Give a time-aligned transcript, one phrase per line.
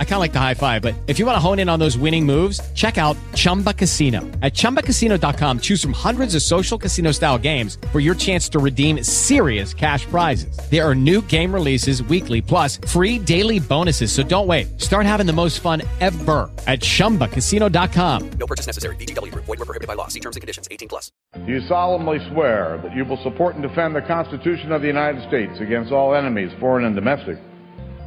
[0.00, 1.78] I kind of like the high five, but if you want to hone in on
[1.78, 4.22] those winning moves, check out Chumba Casino.
[4.42, 9.04] At ChumbaCasino.com, choose from hundreds of social casino style games for your chance to redeem
[9.04, 10.58] serious cash prizes.
[10.68, 14.10] There are new game releases weekly, plus free daily bonuses.
[14.10, 14.80] So don't wait.
[14.80, 18.30] Start having the most fun ever at ChumbaCasino.com.
[18.30, 18.96] No purchase necessary.
[18.96, 19.44] VGW Group.
[19.44, 20.08] Void were prohibited by law.
[20.08, 20.66] See terms and conditions.
[20.72, 21.12] 18 plus.
[21.34, 25.26] Do you solemnly swear that you will support and defend the Constitution of the United
[25.28, 27.38] States against all enemies, foreign and domestic?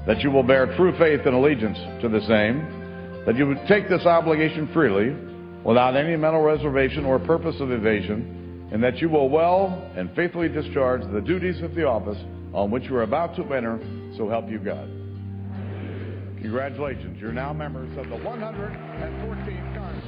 [0.07, 2.65] That you will bear true faith and allegiance to the same?
[3.25, 5.15] That you would take this obligation freely,
[5.63, 8.69] without any mental reservation or purpose of evasion?
[8.71, 12.17] And that you will well and faithfully discharge the duties of the office
[12.53, 13.79] on which you are about to enter,
[14.17, 14.89] so help you God.
[16.41, 17.19] Congratulations.
[17.21, 20.05] You're now members of the 114th Congress.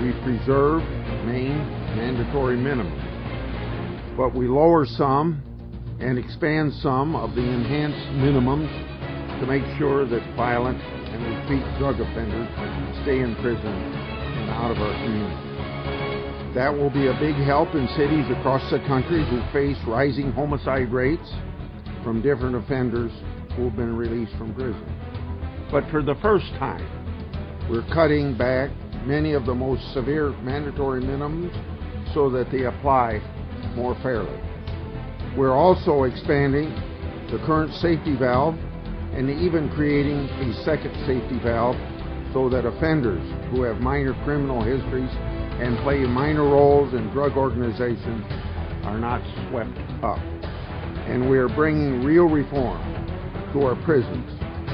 [0.00, 0.82] We preserve
[1.26, 1.58] main
[1.94, 5.42] mandatory minimum, but we lower some
[6.00, 8.70] and expand some of the enhanced minimums
[9.40, 12.48] to make sure that violent and repeat drug offenders
[13.02, 16.54] stay in prison and out of our community.
[16.54, 20.90] That will be a big help in cities across the country who face rising homicide
[20.90, 21.30] rates
[22.02, 23.12] from different offenders
[23.54, 24.84] who have been released from prison.
[25.70, 26.84] But for the first time,
[27.70, 28.70] we're cutting back
[29.04, 31.54] many of the most severe mandatory minimums
[32.14, 33.22] so that they apply
[33.76, 34.49] more fairly.
[35.36, 36.74] We're also expanding
[37.30, 38.56] the current safety valve
[39.14, 41.76] and even creating a second safety valve
[42.32, 45.10] so that offenders who have minor criminal histories
[45.62, 48.24] and play minor roles in drug organizations
[48.84, 50.18] are not swept up.
[51.06, 52.82] And we are bringing real reform
[53.52, 54.30] to our prisons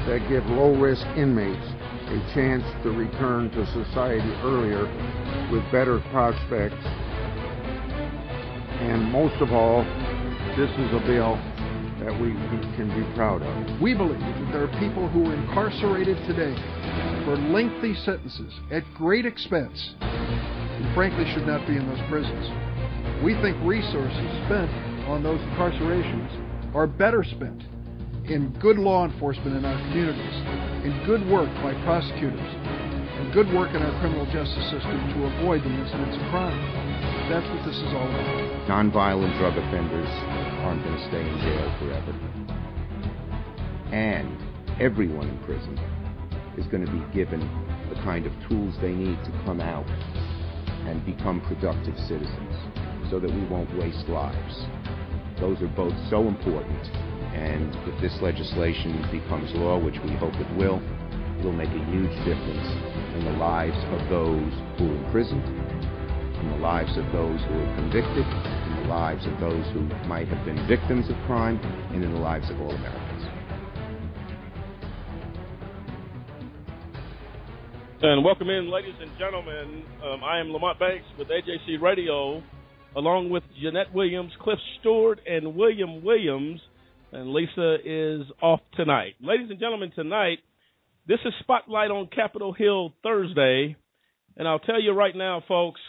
[0.07, 1.65] that give low risk inmates
[2.07, 4.85] a chance to return to society earlier
[5.51, 6.81] with better prospects.
[8.79, 9.83] And most of all,
[10.57, 11.37] this is a bill
[12.01, 12.33] that we
[12.73, 13.79] can be proud of.
[13.79, 16.49] We believe that there are people who are incarcerated today
[17.29, 22.49] for lengthy sentences at great expense who frankly should not be in those prisons.
[23.21, 24.73] We think resources spent
[25.05, 26.25] on those incarcerations
[26.73, 27.61] are better spent
[28.25, 30.37] in good law enforcement in our communities,
[30.89, 32.49] in good work by prosecutors,
[33.21, 36.57] and good work in our criminal justice system to avoid the incidents of crime.
[37.29, 38.67] That's what this is all about.
[38.67, 42.11] Nonviolent drug offenders aren't going to stay in jail forever.
[43.95, 44.35] And
[44.81, 45.79] everyone in prison
[46.57, 47.39] is going to be given
[47.87, 49.87] the kind of tools they need to come out
[50.91, 52.55] and become productive citizens
[53.09, 54.67] so that we won't waste lives.
[55.39, 56.83] Those are both so important.
[57.31, 60.83] And if this legislation becomes law, which we hope it will,
[61.39, 62.67] it'll make a huge difference
[63.15, 65.47] in the lives of those who are imprisoned,
[66.43, 68.56] in the lives of those who are convicted,
[68.87, 71.59] lives of those who might have been victims of crime,
[71.91, 73.07] and in the lives of all Americans.
[77.99, 79.83] And welcome in, ladies and gentlemen.
[80.05, 82.43] Um, I am Lamont Banks with AJC Radio,
[82.95, 86.61] along with Jeanette Williams, Cliff Stewart, and William Williams.
[87.11, 89.15] And Lisa is off tonight.
[89.19, 90.39] Ladies and gentlemen, tonight,
[91.07, 93.75] this is Spotlight on Capitol Hill Thursday.
[94.35, 95.81] And I'll tell you right now, folks,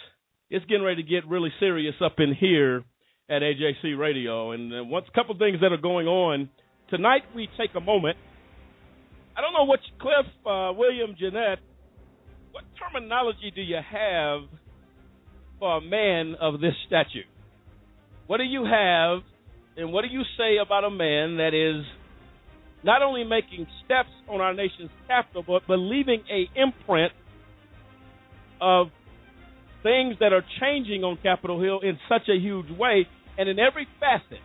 [0.50, 2.84] it's getting ready to get really serious up in here
[3.28, 4.52] at AJC Radio.
[4.52, 6.48] And uh, once a couple things that are going on
[6.88, 8.16] tonight, we take a moment.
[9.36, 11.58] I don't know what Cliff, uh, William, Jeanette,
[12.50, 14.40] what terminology do you have
[15.58, 17.26] for a man of this stature?
[18.26, 19.20] What do you have,
[19.76, 21.84] and what do you say about a man that is
[22.82, 27.12] not only making steps on our nation's capital, but, but leaving a imprint
[28.60, 28.88] of
[29.82, 33.06] things that are changing on Capitol Hill in such a huge way
[33.36, 34.42] and in every facet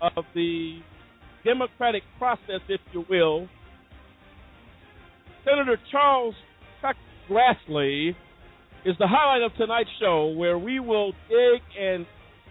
[0.00, 0.80] of the
[1.44, 3.48] democratic process, if you will.
[5.44, 6.34] Senator Charles
[6.80, 6.96] Chuck
[7.28, 8.10] Grassley
[8.84, 12.06] is the highlight of tonight's show, where we will dig and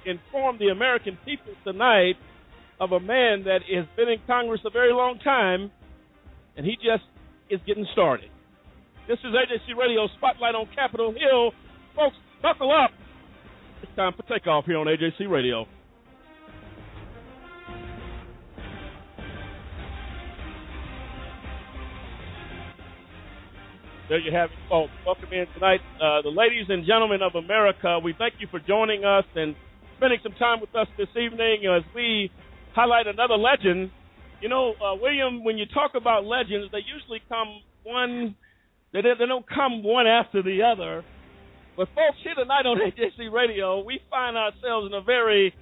[0.05, 2.15] inform the American people tonight
[2.79, 5.71] of a man that has been in Congress a very long time,
[6.55, 7.03] and he just
[7.49, 8.29] is getting started.
[9.07, 11.51] This is AJC Radio Spotlight on Capitol Hill.
[11.97, 12.91] Folks, buckle up.
[13.81, 15.65] It's time for takeoff here on AJC Radio.
[24.09, 24.91] There you have it, folks.
[25.07, 25.79] Welcome in tonight.
[25.99, 29.55] Uh, the ladies and gentlemen of America, we thank you for joining us and
[29.97, 32.29] spending some time with us this evening as we
[32.75, 33.89] highlight another legend.
[34.39, 38.35] You know, uh, William, when you talk about legends, they usually come one,
[38.93, 41.03] they, they don't come one after the other.
[41.77, 45.53] But folks, here tonight on AJC Radio, we find ourselves in a very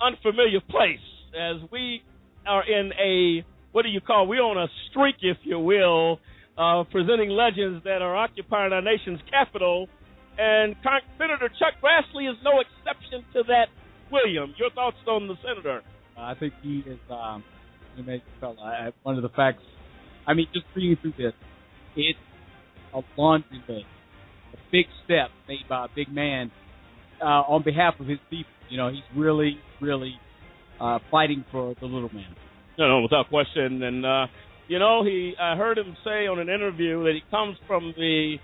[0.00, 1.02] unfamiliar place
[1.34, 2.00] as we
[2.46, 4.28] are in a what do you call?
[4.28, 6.20] We're on a streak, if you will,
[6.56, 9.88] uh, presenting legends that are occupying our nation's capital.
[10.38, 13.66] And Con- Senator Chuck Grassley is no exception to that.
[14.12, 15.82] William, your thoughts on the senator?
[16.16, 17.42] Uh, I think he is um,
[17.96, 18.92] an amazing fellow.
[19.02, 19.64] one of the facts,
[20.24, 21.34] I mean, just reading through this,
[21.96, 22.18] it's
[22.94, 23.86] a laundry list,
[24.70, 26.50] big step made by a big man
[27.20, 28.50] uh, on behalf of his people.
[28.70, 30.14] You know, he's really, really
[30.80, 32.34] uh, fighting for the little man.
[32.78, 33.82] No, no, without question.
[33.82, 34.26] And uh,
[34.68, 38.36] you know, he I heard him say on an interview that he comes from the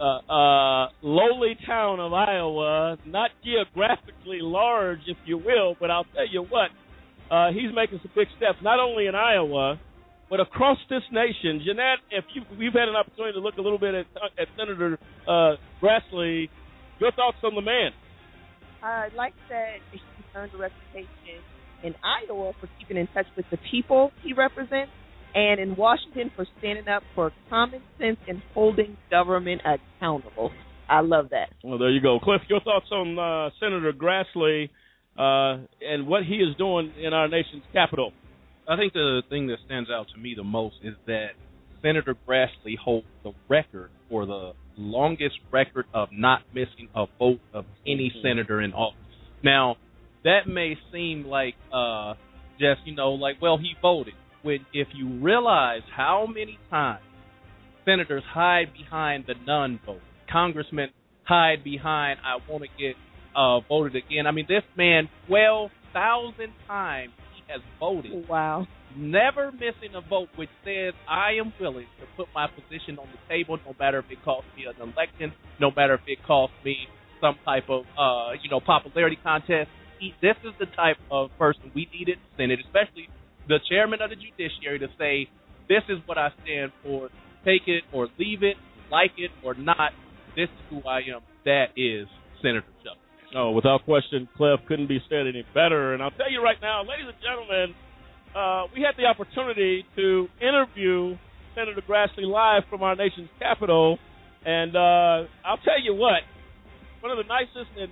[0.00, 6.26] uh, uh, lowly town of Iowa, not geographically large, if you will, but I'll tell
[6.26, 6.70] you what,
[7.30, 9.78] uh, he's making some big steps, not only in Iowa,
[10.30, 11.60] but across this nation.
[11.66, 14.06] Jeanette, if you, we've had an opportunity to look a little bit at,
[14.38, 14.96] at Senator
[15.26, 16.48] uh, Grassley,
[17.00, 17.90] your thoughts on the man?
[18.82, 20.00] I like that he
[20.34, 21.42] earned a reputation
[21.82, 24.92] in Iowa for keeping in touch with the people he represents,
[25.34, 30.50] and in Washington for standing up for common sense and holding government accountable.
[30.88, 31.50] I love that.
[31.62, 32.18] Well, there you go.
[32.18, 34.70] Cliff, your thoughts on uh, Senator Grassley
[35.16, 38.12] uh, and what he is doing in our nation's capital?
[38.70, 41.30] I think the thing that stands out to me the most is that
[41.82, 47.64] Senator Grassley holds the record for the longest record of not missing a vote of
[47.84, 48.26] any mm-hmm.
[48.26, 48.96] senator in office.
[49.42, 49.76] Now,
[50.24, 52.14] that may seem like uh
[52.58, 57.02] just you know like well he voted when if you realize how many times
[57.84, 60.00] senators hide behind the non vote,
[60.30, 60.90] congressmen
[61.24, 62.96] hide behind i want to get
[63.34, 67.19] uh voted again i mean this man 12,000 times he
[67.50, 68.66] has voted wow
[68.96, 73.18] never missing a vote which says i am willing to put my position on the
[73.28, 76.76] table no matter if it costs me an election no matter if it costs me
[77.20, 79.68] some type of uh you know popularity contest
[80.00, 83.08] he, this is the type of person we need in the Senate, especially
[83.46, 85.28] the chairman of the judiciary, to say,
[85.68, 87.10] this is what I stand for.
[87.44, 88.56] Take it or leave it,
[88.90, 89.92] like it or not.
[90.34, 91.20] This is who I am.
[91.44, 92.08] That is
[92.42, 92.99] Senator Chuck.
[93.34, 95.94] Oh, without question, Cliff couldn't be said any better.
[95.94, 97.74] And I'll tell you right now, ladies and gentlemen,
[98.34, 101.16] uh, we had the opportunity to interview
[101.54, 103.98] Senator Grassley live from our nation's capital.
[104.44, 106.22] And uh, I'll tell you what,
[107.00, 107.90] one of the nicest and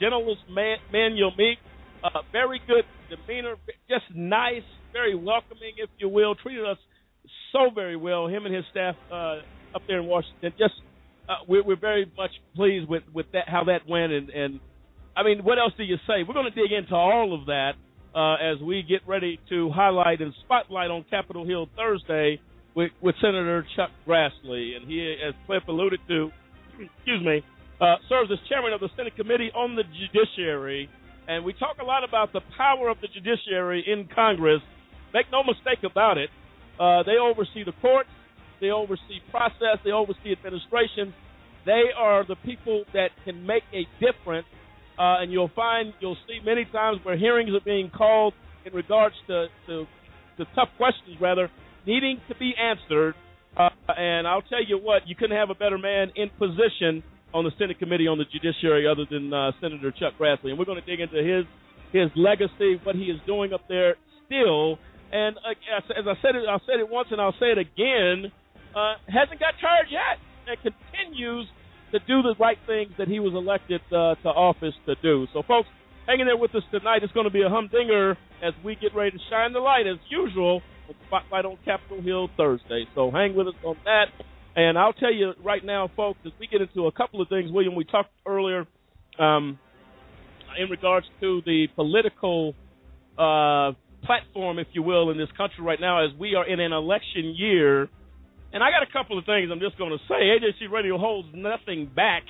[0.00, 1.58] gentlest man, man you'll meet.
[2.02, 3.56] Uh, very good demeanor,
[3.88, 6.34] just nice, very welcoming, if you will.
[6.34, 6.76] Treated us
[7.52, 8.26] so very well.
[8.26, 9.40] Him and his staff uh,
[9.74, 10.52] up there in Washington.
[10.58, 10.74] Just
[11.26, 14.12] uh, we're, we're very much pleased with with that how that went.
[14.12, 14.60] And, and
[15.16, 16.24] I mean, what else do you say?
[16.26, 17.72] We're going to dig into all of that
[18.14, 22.40] uh, as we get ready to highlight and spotlight on Capitol Hill Thursday
[22.74, 24.76] with, with Senator Chuck Grassley.
[24.76, 26.30] And he, as Cliff alluded to,
[26.80, 27.42] excuse me,
[27.80, 30.88] uh, serves as chairman of the Senate Committee on the Judiciary.
[31.28, 34.60] And we talk a lot about the power of the judiciary in Congress.
[35.12, 36.28] Make no mistake about it.
[36.78, 38.10] Uh, they oversee the courts,
[38.60, 41.14] they oversee process, they oversee administration.
[41.64, 44.46] They are the people that can make a difference.
[44.98, 49.14] Uh, and you'll find, you'll see many times where hearings are being called in regards
[49.26, 49.86] to, to,
[50.38, 51.50] to tough questions, rather,
[51.86, 53.14] needing to be answered.
[53.56, 57.02] Uh, and I'll tell you what, you couldn't have a better man in position
[57.32, 60.64] on the Senate Committee on the Judiciary other than uh, Senator Chuck Grassley, and we're
[60.64, 61.44] going to dig into his
[61.92, 63.94] his legacy, what he is doing up there
[64.26, 64.78] still.
[65.12, 65.54] And uh,
[65.94, 68.32] as I said it, I said it once, and I'll say it again.
[68.74, 70.18] Uh, hasn't got tired yet,
[70.50, 71.46] and continues
[71.94, 75.26] to do the right things that he was elected uh, to office to do.
[75.32, 75.68] So, folks,
[76.06, 77.02] hanging there with us tonight.
[77.02, 79.98] It's going to be a humdinger as we get ready to shine the light, as
[80.10, 82.86] usual, with Spotlight on Capitol Hill Thursday.
[82.96, 84.06] So, hang with us on that.
[84.56, 87.50] And I'll tell you right now, folks, as we get into a couple of things,
[87.52, 88.66] William, we talked earlier
[89.18, 89.58] um,
[90.58, 92.54] in regards to the political
[93.16, 93.70] uh,
[94.04, 97.34] platform, if you will, in this country right now, as we are in an election
[97.36, 97.88] year.
[98.54, 100.14] And I got a couple of things I'm just going to say.
[100.14, 102.22] AJC Radio holds nothing back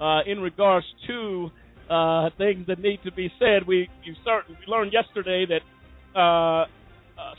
[0.00, 1.50] uh, in regards to
[1.88, 3.64] uh, things that need to be said.
[3.64, 6.66] We you certain we learned yesterday that uh, uh,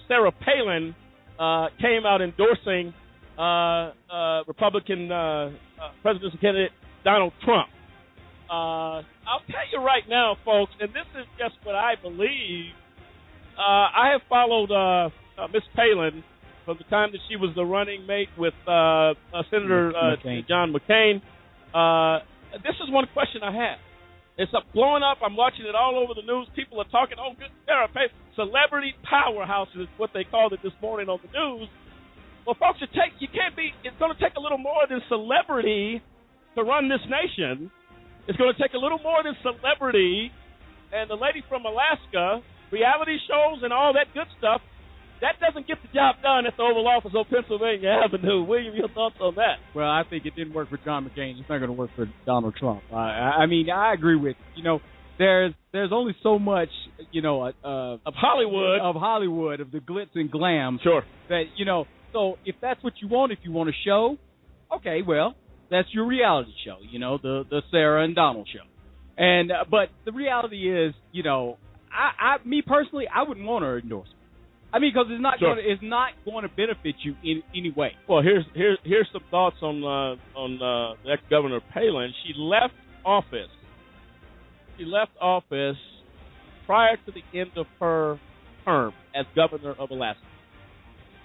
[0.08, 0.96] Sarah Palin
[1.38, 2.94] uh, came out endorsing
[3.38, 3.92] uh,
[4.48, 5.10] Republican
[6.02, 6.72] presidential candidate
[7.04, 7.68] Donald Trump.
[8.50, 9.04] I'll
[9.52, 12.72] tell you right now, folks, and this is just what I believe.
[13.58, 14.72] I have followed
[15.52, 16.24] Miss Palin
[16.66, 20.48] from the time that she was the running mate with uh, uh, Senator uh, McCain.
[20.48, 21.22] John McCain.
[21.74, 22.24] Uh,
[22.64, 23.80] this is one question I have.
[24.38, 25.20] It's up, blowing up.
[25.20, 26.48] I'm watching it all over the news.
[26.56, 27.18] People are talking.
[27.20, 31.32] Oh, good Sarah Palin, celebrity powerhouse is what they called it this morning on the
[31.36, 31.68] news.
[32.48, 33.76] Well, folks, it take you can't be.
[33.84, 36.02] It's going to take a little more than celebrity
[36.56, 37.70] to run this nation.
[38.28, 40.32] It's going to take a little more than celebrity
[40.92, 44.62] and the lady from Alaska, reality shows and all that good stuff.
[45.22, 48.44] That doesn't get the job done at the Oval Office on Pennsylvania Avenue.
[48.44, 49.58] William, your thoughts on that?
[49.76, 51.40] Well, I think it didn't work for John McCain.
[51.40, 52.82] It's not going to work for Donald Trump.
[52.92, 54.64] I, I mean, I agree with you.
[54.64, 54.80] know.
[55.18, 56.70] There's there's only so much
[57.12, 57.52] you know uh,
[58.06, 60.80] of Hollywood of Hollywood of the glitz and glam.
[60.82, 61.04] Sure.
[61.28, 61.86] That you know.
[62.14, 64.16] So if that's what you want, if you want a show,
[64.78, 65.36] okay, well
[65.70, 66.78] that's your reality show.
[66.90, 68.64] You know the the Sarah and Donald show.
[69.18, 71.58] And uh, but the reality is, you know,
[71.92, 74.16] I, I me personally, I wouldn't want her endorsement.
[74.72, 75.56] I mean, because it's not Sure.
[75.56, 77.94] going to it's not going to benefit you in any way.
[78.08, 82.14] Well, here's here's here's some thoughts on uh, on uh, ex governor Palin.
[82.26, 82.74] She left
[83.06, 83.50] office.
[84.78, 85.78] She left office
[86.66, 88.20] prior to the end of her
[88.64, 90.22] term as governor of Alaska.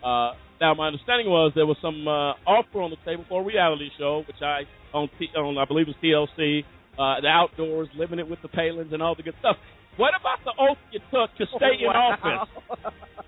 [0.03, 3.45] Uh, now, my understanding was there was some uh, offer on the table for a
[3.45, 6.63] reality show, which I on T, on I believe it was TLC,
[6.99, 9.57] uh, the outdoors, living it with the Palins and all the good stuff.
[9.97, 12.19] What about the oath you took to stay oh, in Wow.
[12.19, 12.49] office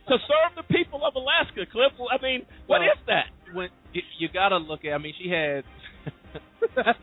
[0.08, 1.92] to serve the people of Alaska, Cliff?
[2.10, 3.26] I mean, what Well, is that?
[3.54, 4.92] When you, you got to look at.
[4.92, 5.62] I mean, she had.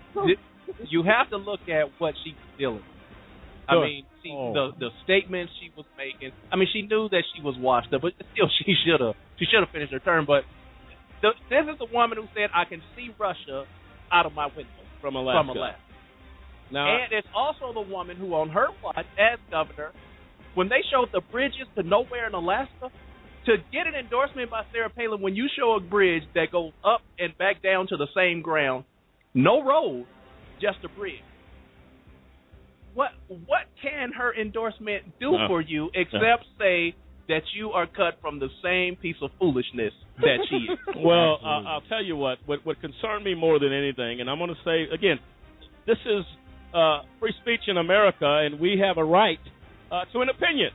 [0.87, 2.75] you have to look at what she was dealing.
[2.83, 2.85] with.
[3.67, 3.85] I Sure.
[3.87, 4.51] mean, she, Oh.
[4.53, 6.31] the the statements she was making.
[6.51, 9.45] I mean, she knew that she was washed up, but still, she should have she
[9.45, 10.25] should have finished her term.
[10.25, 10.43] But
[11.21, 13.63] the, this is the woman who said, "I can see Russia
[14.11, 15.39] out of my window From Alaska.
[15.47, 15.79] from Alaska."
[16.73, 19.91] Now, and it's also the woman who, on her watch as governor,
[20.55, 22.89] when they showed the bridges to nowhere in Alaska,
[23.45, 27.01] to get an endorsement by Sarah Palin, when you show a bridge that goes up
[27.19, 28.85] and back down to the same ground,
[29.33, 30.07] no road,
[30.61, 31.21] just a bridge.
[32.93, 35.47] What what can her endorsement do No.
[35.47, 36.95] for you except say
[37.27, 40.79] that you are cut from the same piece of foolishness that she is?
[40.97, 42.63] well, uh, I'll tell you what, what.
[42.65, 45.17] What concerned me more than anything, and I'm going to say again,
[45.87, 46.23] this is
[46.73, 49.39] uh, free speech in America, and we have a right
[49.91, 50.71] uh, to an opinion.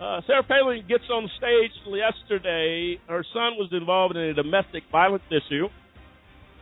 [0.00, 2.98] Uh, Sarah Palin gets on stage yesterday.
[3.08, 5.66] Her son was involved in a domestic violence issue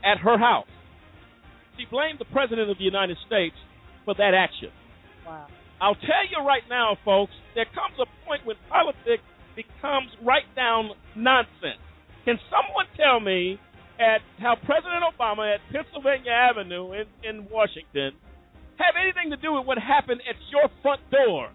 [0.05, 0.69] at her house.
[1.79, 3.57] She blamed the president of the United States
[4.05, 4.69] for that action.
[5.27, 5.47] Wow.
[5.81, 9.25] I'll tell you right now, folks, there comes a point when politics
[9.57, 11.81] becomes right down nonsense.
[12.25, 13.59] Can someone tell me
[13.97, 18.13] at how President Obama at Pennsylvania Avenue in, in Washington
[18.81, 21.53] have anything to do with what happened at your front door?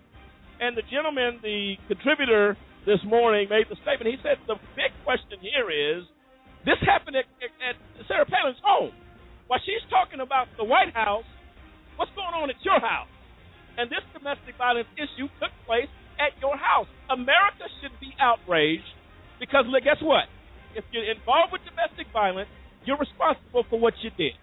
[0.62, 2.56] And the gentleman, the contributor
[2.86, 4.08] this morning, made the statement.
[4.14, 6.06] He said the big question here is
[6.64, 7.76] this happened at, at,
[8.08, 8.94] Sarah Palin's home.
[9.50, 11.28] While she's talking about the White House,
[11.98, 13.12] what's going on at your house?
[13.78, 16.88] And this domestic violence issue took place at your house.
[17.12, 18.88] America should be outraged
[19.38, 20.32] because, look, guess what?
[20.74, 22.50] If you're involved with domestic violence,
[22.88, 24.34] you're responsible for what you did.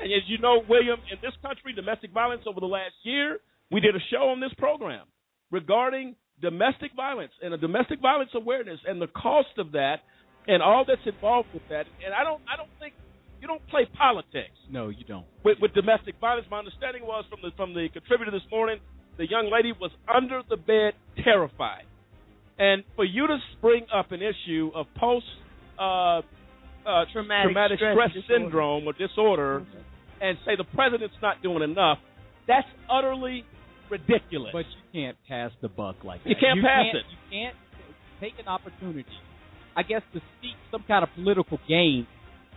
[0.00, 3.38] And as you know, William, in this country, domestic violence over the last year,
[3.70, 5.06] we did a show on this program
[5.50, 9.96] regarding domestic violence and a domestic violence awareness and the cost of that
[10.48, 11.86] and all that's involved with that.
[12.04, 12.94] And I don't, I don't think
[13.40, 15.26] you don't play politics No, you don't.
[15.44, 16.46] with, with domestic violence.
[16.50, 18.78] My understanding was from the from the contributor this morning,
[19.18, 21.84] the young lady was under the bed, terrified.
[22.58, 25.26] And for you to spring up an issue of post
[25.78, 26.22] uh,
[26.86, 29.66] uh, Traumatic stress stress, syndrome or disorder,
[30.22, 31.98] and say the president's not doing enough,
[32.46, 33.44] that's utterly
[33.90, 34.50] ridiculous.
[34.52, 36.30] But you can't pass the buck like that.
[36.30, 37.04] You can't pass can't, it.
[37.10, 37.56] You can't
[38.20, 39.04] take an opportunity,
[39.76, 42.06] I guess, to seek some kind of political gain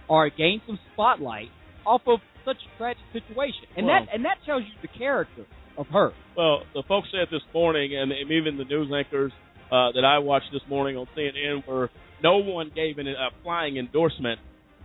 [0.08, 1.50] or gain some spotlight
[1.86, 5.46] off of such a tragic situation, and Well- that and that tells you the character
[5.78, 6.14] of her.
[6.38, 9.34] Well, the folks said this morning, and even the news anchors
[9.72, 11.90] uh, that I watched this morning on CNN, were
[12.22, 14.40] no one gave an, a flying endorsement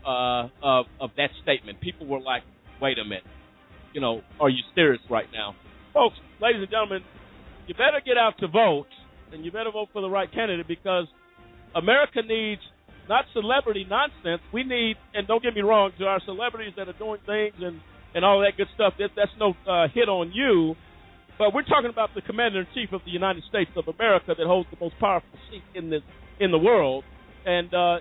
[0.07, 1.81] uh, of of that statement.
[1.81, 2.43] People were like,
[2.81, 3.25] "Wait a minute,
[3.93, 5.55] you know, are you serious right now,
[5.93, 7.03] folks?" Ladies and gentlemen,
[7.67, 8.89] you better get out to vote,
[9.33, 11.07] and you better vote for the right candidate because
[11.75, 12.63] America needs
[13.09, 14.41] not celebrity nonsense.
[14.53, 17.81] We need, and don't get me wrong, to our celebrities that are doing things and
[18.15, 18.95] and all that good stuff.
[18.99, 20.75] That that's no uh, hit on you.
[21.39, 24.47] But we're talking about the commander in chief of the United States of America that
[24.47, 26.03] holds the most powerful seat in this
[26.39, 27.05] in the world,
[27.47, 27.97] and uh,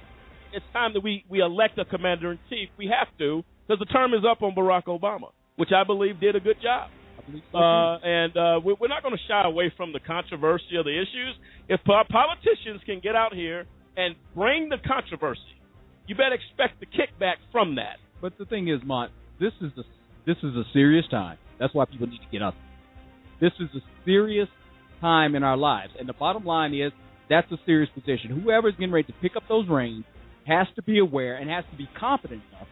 [0.54, 2.70] it's time that we we elect a commander in chief.
[2.78, 6.36] We have to because the term is up on Barack Obama, which I believe did
[6.36, 6.90] a good job.
[7.20, 7.58] I believe so.
[7.60, 10.92] Uh, and uh, we- we're not going to shy away from the controversy of the
[11.00, 11.36] issues.
[11.68, 15.42] If politicians can get out here and bring the controversy,
[16.08, 17.98] you better expect the kickback from that.
[18.22, 19.84] But the thing is, Mont, this is a
[20.26, 21.38] this is a serious time.
[21.60, 22.56] That's why people need to get up.
[23.40, 24.50] This is a serious
[25.00, 26.92] time in our lives, and the bottom line is
[27.30, 28.42] that's a serious position.
[28.44, 30.04] Whoever's getting ready to pick up those reins
[30.48, 32.68] has to be aware and has to be confident enough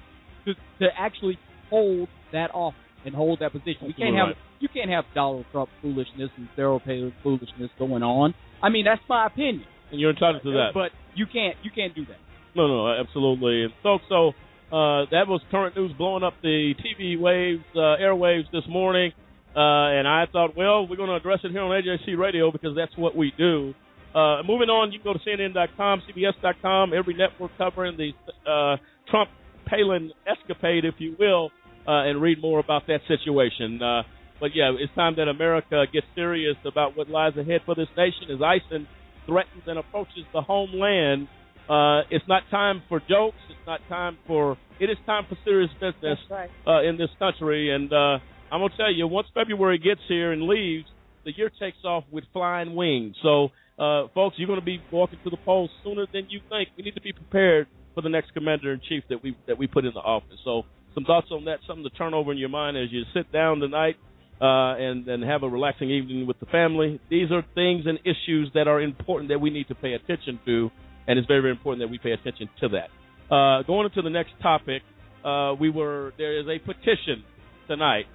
[0.47, 1.37] to to actually
[1.69, 3.87] hold that office and hold that position.
[3.87, 8.03] We can't Absolutely have you can't have Donald Trump foolishness and Sarah Palin foolishness going
[8.03, 8.33] on.
[8.61, 9.65] I mean, that's my opinion.
[9.91, 10.71] And you're entitled to that.
[10.73, 12.17] But you can't you can't do that.
[12.55, 13.63] No, no, absolutely.
[13.63, 14.29] And folks, so
[14.73, 19.11] uh, that was current news blowing up the TV waves, uh, airwaves this morning.
[19.55, 22.75] Uh, and I thought, well, we're going to address it here on AJC Radio because
[22.75, 23.73] that's what we do.
[24.13, 28.11] Uh, moving on, you can go to CNN.com, CBS.com, every network covering the
[28.49, 28.77] uh,
[29.09, 29.29] Trump
[29.67, 31.51] Palin escapade, if you will,
[31.87, 33.81] uh, and read more about that situation.
[33.81, 34.03] Uh,
[34.39, 38.29] but yeah, it's time that America gets serious about what lies ahead for this nation
[38.33, 38.87] as ISIS
[39.25, 41.27] threatens and approaches the homeland.
[41.69, 43.37] Uh, it's not time for jokes.
[43.49, 44.57] It's not time for.
[44.79, 46.49] It is time for serious business right.
[46.65, 47.73] uh, in this country.
[47.73, 48.19] And uh,
[48.51, 50.85] I'm gonna tell you, once February gets here and leaves,
[51.25, 53.15] the year takes off with flying wings.
[53.21, 56.69] So, uh, folks, you're gonna be walking to the polls sooner than you think.
[56.77, 57.67] We need to be prepared
[57.97, 60.37] for the next commander in chief that we that we put in the office.
[60.45, 60.61] So,
[60.93, 63.59] some thoughts on that, something to turn over in your mind as you sit down
[63.59, 63.95] tonight
[64.39, 67.01] uh, and and have a relaxing evening with the family.
[67.09, 70.69] These are things and issues that are important that we need to pay attention to,
[71.07, 73.33] and it's very very important that we pay attention to that.
[73.33, 74.83] Uh, going into the next topic,
[75.25, 77.23] uh, we were there is a petition
[77.67, 78.05] tonight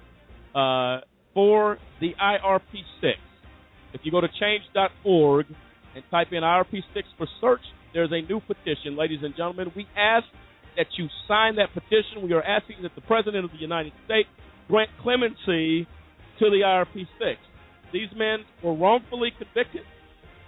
[0.55, 1.01] uh,
[1.33, 3.15] for the IRP6.
[3.93, 5.45] If you go to change.org
[5.93, 7.59] and type in IRP6 for search,
[7.93, 9.71] there's a new petition, ladies and gentlemen.
[9.75, 10.25] We ask
[10.77, 12.23] that you sign that petition.
[12.23, 14.29] We are asking that the President of the United States
[14.67, 15.87] grant clemency
[16.39, 17.35] to the IRP6.
[17.91, 19.83] These men were wrongfully convicted.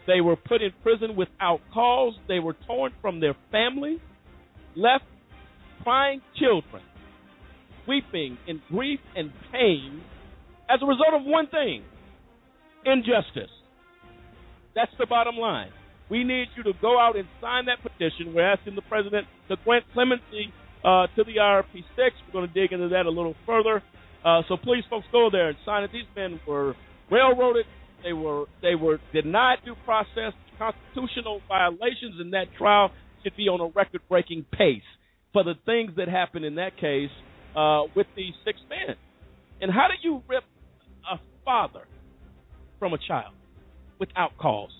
[0.07, 2.13] They were put in prison without cause.
[2.27, 4.01] They were torn from their family,
[4.75, 5.05] left
[5.83, 6.83] crying children,
[7.87, 10.01] weeping in grief and pain
[10.69, 11.83] as a result of one thing
[12.85, 13.51] injustice.
[14.75, 15.71] That's the bottom line.
[16.09, 18.33] We need you to go out and sign that petition.
[18.33, 21.97] We're asking the president to grant clemency uh, to the IRP6.
[21.97, 23.81] We're going to dig into that a little further.
[24.23, 25.91] Uh, so please, folks, go there and sign it.
[25.91, 26.75] These men were
[27.11, 27.65] railroaded.
[28.03, 30.33] They were they were denied due process.
[30.57, 32.91] Constitutional violations in that trial
[33.23, 34.83] should be on a record-breaking pace
[35.33, 37.09] for the things that happened in that case
[37.55, 38.95] uh, with these six men.
[39.61, 40.43] And how do you rip
[41.11, 41.87] a father
[42.79, 43.33] from a child
[43.99, 44.71] without cause?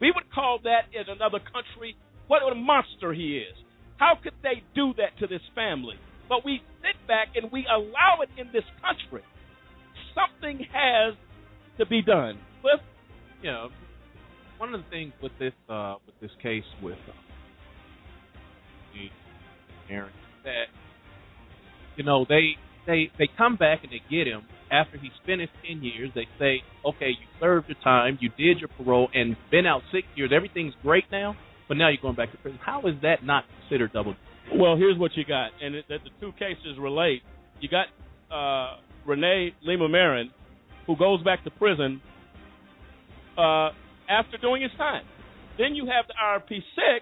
[0.00, 3.56] We would call that in another country what a monster he is.
[3.98, 5.96] How could they do that to this family?
[6.28, 9.22] But we sit back and we allow it in this country.
[10.14, 11.14] Something has
[11.78, 12.38] to be done.
[12.60, 12.80] Cliff?
[13.42, 13.68] Yeah.
[14.58, 17.12] One of the things with this uh, with this case with uh,
[19.90, 20.12] Aaron
[20.44, 20.66] that
[21.96, 22.52] you know they
[22.86, 26.10] they they come back and they get him after he's finished ten years.
[26.14, 30.06] They say, okay, you served your time, you did your parole, and been out six
[30.14, 30.30] years.
[30.34, 31.36] Everything's great now,
[31.68, 32.58] but now you're going back to prison.
[32.64, 34.14] How is that not considered double?
[34.54, 37.22] Well, here's what you got, and it, that the two cases relate.
[37.60, 37.86] You got
[38.34, 40.30] uh, Rene Lima Marin,
[40.86, 42.00] who goes back to prison
[43.38, 43.70] uh,
[44.08, 45.04] after doing his time.
[45.58, 47.00] Then you have the IRP6,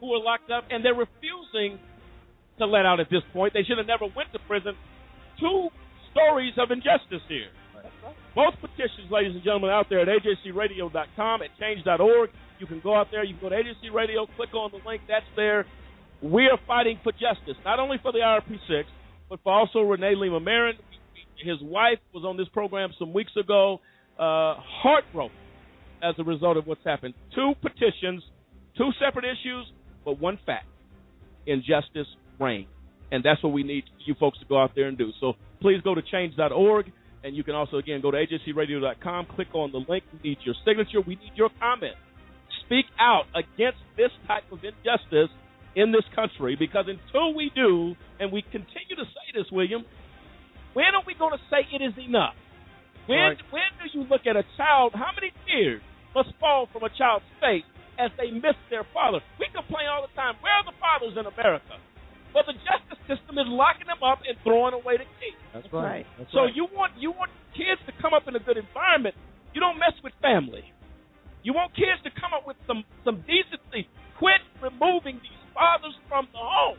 [0.00, 1.78] who are locked up, and they're refusing
[2.58, 3.52] to let out at this point.
[3.54, 4.74] They should have never went to prison.
[5.40, 5.68] Two
[6.12, 7.50] stories of injustice here.
[8.34, 12.30] Both petitions, ladies and gentlemen, out there at ajcradio.com, at change.org.
[12.58, 13.24] You can go out there.
[13.24, 15.02] You can go to AJC Radio, click on the link.
[15.08, 15.66] That's there.
[16.22, 18.84] We are fighting for justice, not only for the IRP6,
[19.28, 20.76] but for also Rene Lima Marin.
[21.42, 23.80] His wife was on this program some weeks ago,
[24.18, 25.36] uh, heartbroken
[26.02, 27.14] as a result of what's happened.
[27.34, 28.22] Two petitions,
[28.76, 29.66] two separate issues,
[30.04, 30.66] but one fact
[31.46, 32.06] injustice
[32.38, 32.68] reigns.
[33.12, 35.10] And that's what we need you folks to go out there and do.
[35.20, 36.92] So please go to change.org.
[37.22, 40.04] And you can also, again, go to ajcradio.com, click on the link.
[40.12, 41.00] We need your signature.
[41.06, 41.94] We need your comment.
[42.64, 45.28] Speak out against this type of injustice
[45.76, 49.84] in this country because until we do, and we continue to say this, William,
[50.72, 52.34] when are we going to say it is enough?
[53.06, 53.38] When Right.
[53.50, 54.92] when do you look at a child?
[54.94, 55.82] How many tears
[56.14, 57.66] must fall from a child's face
[57.98, 59.18] as they miss their father?
[59.38, 60.36] We complain all the time.
[60.40, 61.74] Where are the fathers in America?
[62.34, 65.34] Well, the justice system is locking them up and throwing away the key.
[65.54, 66.06] That's right.
[66.18, 66.54] That's So right.
[66.54, 69.14] you want you want kids to come up in a good environment.
[69.54, 70.62] You don't mess with family.
[71.42, 73.88] You want kids to come up with some some decency.
[74.18, 76.78] Quit removing these fathers from the home.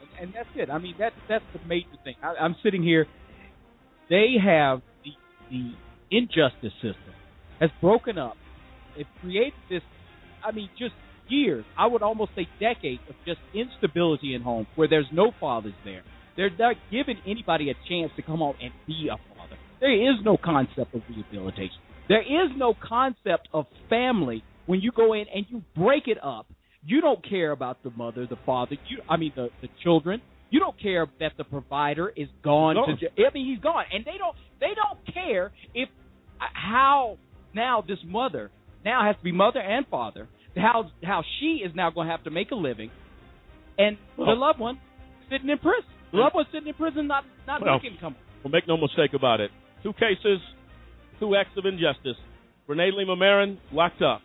[0.00, 0.70] and, and that's it.
[0.70, 2.14] I mean, that that's the major thing.
[2.22, 3.06] I, I'm sitting here.
[4.10, 5.12] They have the
[5.50, 5.72] the
[6.10, 7.14] injustice system
[7.60, 8.36] has broken up.
[8.96, 9.82] It created this.
[10.44, 10.94] I mean, just
[11.32, 11.64] years.
[11.78, 16.02] I would almost say decades of just instability in homes where there's no fathers there.
[16.36, 19.56] They're not giving anybody a chance to come out and be a father.
[19.80, 21.80] There is no concept of rehabilitation.
[22.08, 26.46] There is no concept of family when you go in and you break it up.
[26.84, 28.76] You don't care about the mother, the father.
[28.88, 30.20] You, I mean, the the children.
[30.50, 32.84] You don't care that the provider is gone No.
[32.86, 32.92] to.
[33.26, 34.36] I mean, he's gone, and they don't.
[34.60, 35.88] They don't care if
[36.40, 37.18] uh, how
[37.54, 38.50] now this mother
[38.84, 40.28] now has to be mother and father.
[40.56, 42.90] How how she is now going to have to make a living,
[43.78, 44.78] and the Well- loved one
[45.30, 45.88] sitting in prison.
[46.10, 48.16] The loved one sitting in prison, not not Well, making income.
[48.42, 49.50] Well, make no mistake about it.
[49.82, 50.40] Two cases,
[51.18, 52.18] two acts of injustice.
[52.66, 54.20] Rene Lima Marin locked up.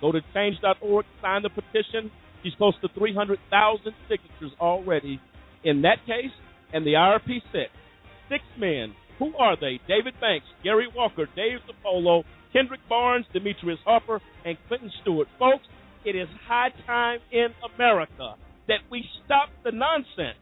[0.00, 2.10] Go to change.org, sign the petition.
[2.42, 5.18] She's close to 300,000 signatures already
[5.64, 6.32] in that case
[6.72, 7.70] and the IRP six.
[8.28, 8.94] Six men.
[9.18, 9.80] Who are they?
[9.88, 15.26] David Banks, Gary Walker, Dave Zapolo, Kendrick Barnes, Demetrius Harper, and Clinton Stewart.
[15.38, 15.66] Folks,
[16.04, 18.36] it is high time in America
[18.68, 20.38] that we stop the nonsense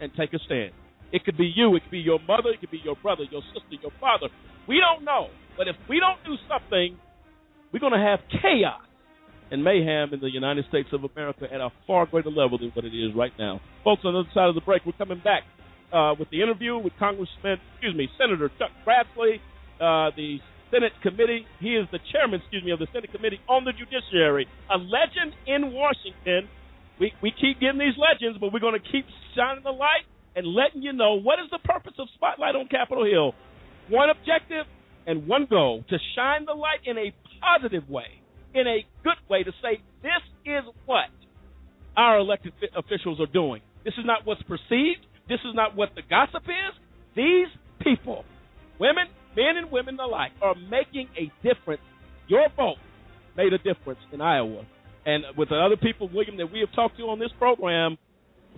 [0.00, 0.72] and take a stand.
[1.12, 3.42] It could be you, it could be your mother, it could be your brother, your
[3.54, 4.28] sister, your father.
[4.68, 5.28] We don't know.
[5.56, 6.96] But if we don't do something,
[7.72, 8.84] we're going to have chaos
[9.50, 12.84] and mayhem in the United States of America at a far greater level than what
[12.84, 13.60] it is right now.
[13.82, 15.42] Folks, on the other side of the break, we're coming back
[15.92, 19.42] uh, with the interview with Congressman, excuse me, Senator Chuck Grassley,
[19.80, 20.38] uh, the
[20.70, 21.46] Senate committee.
[21.60, 25.34] He is the chairman, excuse me, of the Senate Committee on the Judiciary, a legend
[25.46, 26.48] in Washington.
[26.98, 30.06] We we keep getting these legends, but we're going to keep shining the light
[30.36, 33.34] and letting you know what is the purpose of Spotlight on Capitol Hill.
[33.88, 34.66] One objective
[35.06, 38.20] and one goal to shine the light in a positive way,
[38.54, 41.10] in a good way, to say this is what
[41.96, 43.62] our elected fi- officials are doing.
[43.84, 45.02] This is not what's perceived.
[45.28, 46.72] This is not what the gossip is.
[47.16, 47.48] These
[47.80, 48.24] people,
[48.78, 51.82] women, men, and women alike, are making a difference.
[52.28, 52.78] Your vote
[53.36, 54.64] made a difference in Iowa.
[55.06, 57.96] And with the other people, William, that we have talked to on this program,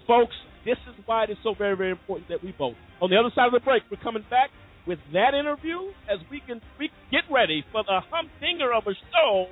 [0.06, 2.74] folks, this is why it is so very, very important that we vote.
[3.00, 4.50] On the other side of the break, we're coming back
[4.86, 5.78] with that interview
[6.10, 9.46] as we can we get ready for the humdinger of a show,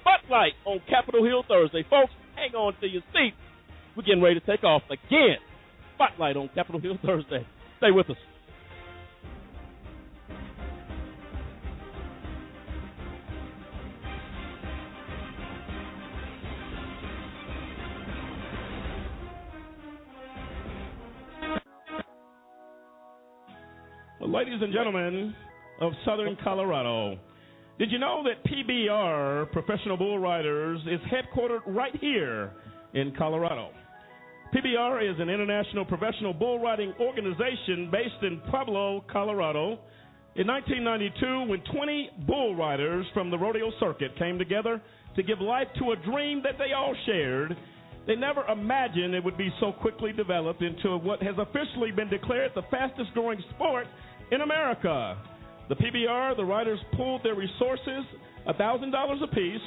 [0.00, 1.84] Spotlight on Capitol Hill Thursday.
[1.88, 3.36] Folks, hang on to your seats.
[3.96, 5.36] We're getting ready to take off again.
[5.96, 7.46] Spotlight on Capitol Hill Thursday.
[7.78, 8.16] Stay with us.
[24.32, 25.34] Ladies and gentlemen
[25.80, 27.18] of Southern Colorado,
[27.78, 32.52] did you know that PBR, Professional Bull Riders, is headquartered right here
[32.92, 33.70] in Colorado?
[34.54, 39.78] PBR is an international professional bull riding organization based in Pueblo, Colorado.
[40.36, 44.82] In 1992, when 20 bull riders from the rodeo circuit came together
[45.16, 47.56] to give life to a dream that they all shared,
[48.06, 52.52] they never imagined it would be so quickly developed into what has officially been declared
[52.54, 53.86] the fastest growing sport
[54.30, 55.16] in America.
[55.68, 58.04] The PBR, the riders pooled their resources,
[58.46, 59.60] $1,000 apiece,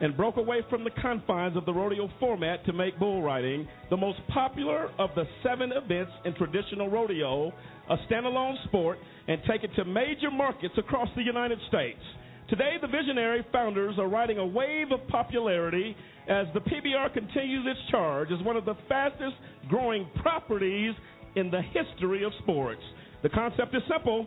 [0.00, 3.96] and broke away from the confines of the rodeo format to make bull riding the
[3.96, 7.52] most popular of the seven events in traditional rodeo,
[7.88, 8.98] a standalone sport,
[9.28, 12.00] and take it to major markets across the United States.
[12.48, 15.96] Today, the visionary founders are riding a wave of popularity
[16.28, 19.34] as the PBR continues its charge as one of the fastest
[19.68, 20.94] growing properties
[21.34, 22.82] in the history of sports.
[23.26, 24.24] The concept is simple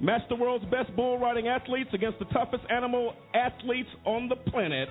[0.00, 4.88] match the world's best bull riding athletes against the toughest animal athletes on the planet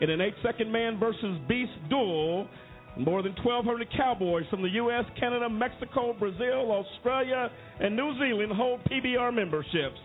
[0.00, 2.48] in an eight second man versus beast duel.
[2.96, 8.80] More than 1,200 cowboys from the U.S., Canada, Mexico, Brazil, Australia, and New Zealand hold
[8.84, 9.98] PBR memberships.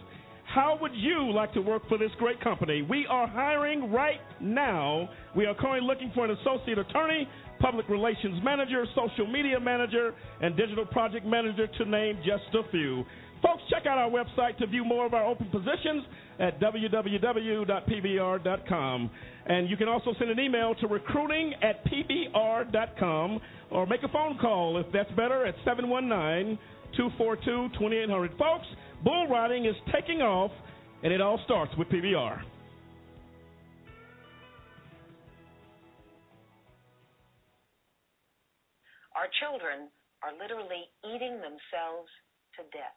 [0.53, 2.81] How would you like to work for this great company?
[2.81, 5.07] We are hiring right now.
[5.37, 10.55] We are currently looking for an associate attorney, public relations manager, social media manager, and
[10.57, 13.05] digital project manager, to name just a few.
[13.41, 16.03] Folks, check out our website to view more of our open positions
[16.39, 17.69] at www.pbr.com.
[19.45, 23.39] And you can also send an email to recruiting at pbr.com
[23.71, 26.59] or make a phone call if that's better at 719
[26.97, 28.31] 242 2800.
[28.37, 28.67] Folks,
[29.03, 30.51] bull riding is taking off,
[31.03, 32.41] and it all starts with PBR.
[39.19, 39.91] Our children
[40.23, 42.07] are literally eating themselves
[42.55, 42.95] to death.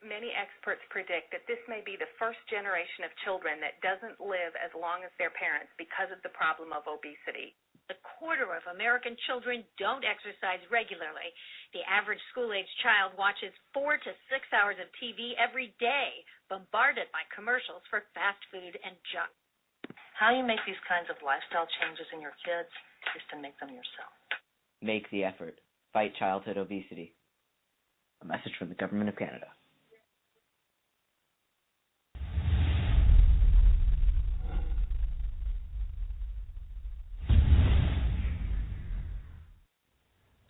[0.00, 4.56] Many experts predict that this may be the first generation of children that doesn't live
[4.56, 7.52] as long as their parents because of the problem of obesity.
[7.92, 11.28] A quarter of American children don't exercise regularly.
[11.76, 17.12] The average school age child watches four to six hours of TV every day, bombarded
[17.12, 19.28] by commercials for fast food and junk.
[20.16, 22.72] How you make these kinds of lifestyle changes in your kids
[23.12, 24.39] is to make them yourself.
[24.82, 25.60] Make the effort.
[25.92, 27.14] Fight childhood obesity.
[28.22, 29.46] A message from the Government of Canada.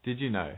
[0.03, 0.53] Did you know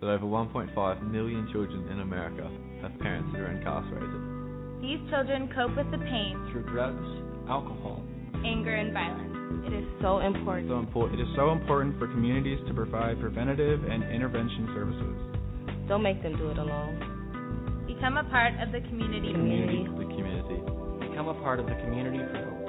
[0.00, 2.50] that over 1.5 million children in America
[2.82, 4.82] have parents who are incarcerated.
[4.82, 7.06] These children cope with the pain Through drugs,
[7.48, 8.02] alcohol.
[8.44, 9.29] anger, and violence.
[9.66, 10.68] It is so important.
[10.68, 11.20] So important.
[11.20, 15.16] It is so important for communities to provide preventative and intervention services.
[15.88, 17.84] Don't make them do it alone.
[17.86, 19.32] Become a part of the community.
[19.32, 19.84] Community.
[19.84, 20.62] The community.
[21.10, 22.59] Become a part of the community for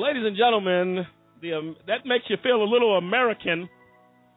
[0.00, 1.06] ladies and gentlemen,
[1.42, 3.68] the um, that makes you feel a little American.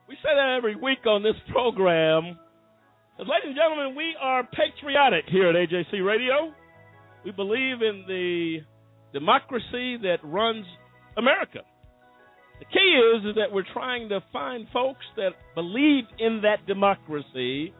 [0.09, 2.37] We say that every week on this program.
[3.17, 6.51] Ladies and gentlemen, we are patriotic here at AJC Radio.
[7.23, 8.57] We believe in the
[9.13, 10.65] democracy that runs
[11.15, 11.59] America.
[12.59, 17.73] The key is, is that we're trying to find folks that believe in that democracy.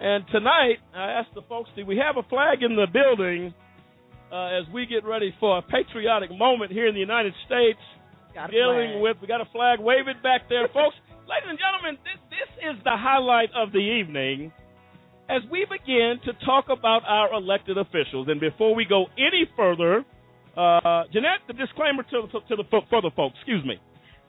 [0.00, 3.52] And tonight, I asked the folks, do we have a flag in the building
[4.34, 7.78] uh, as we get ready for a patriotic moment here in the United States?
[8.34, 9.02] Got dealing flag.
[9.02, 10.98] with, we got a flag, wave it back there, folks.
[11.30, 14.50] Ladies and gentlemen, this, this is the highlight of the evening
[15.30, 18.26] as we begin to talk about our elected officials.
[18.28, 20.04] And before we go any further,
[20.58, 23.36] uh, Jeanette, the disclaimer to, to, to the for the folks.
[23.38, 23.78] Excuse me.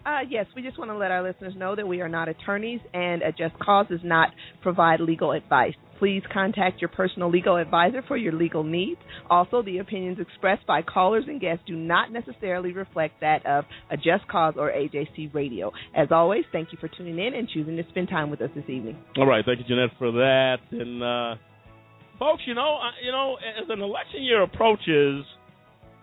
[0.06, 2.80] Uh, yes, we just want to let our listeners know that we are not attorneys
[2.94, 4.30] and a Just Cause does not
[4.62, 5.74] provide legal advice.
[5.98, 9.00] Please contact your personal legal advisor for your legal needs.
[9.30, 13.98] Also, the opinions expressed by callers and guests do not necessarily reflect that of a
[13.98, 15.72] Just Cause or AJC Radio.
[15.96, 18.66] As always, thank you for tuning in and choosing to spend time with us this
[18.70, 18.98] evening.
[19.18, 20.58] All right, thank you, Jeanette, for that.
[20.72, 21.42] And uh,
[22.20, 25.26] folks, you know, uh, you know, as an election year approaches,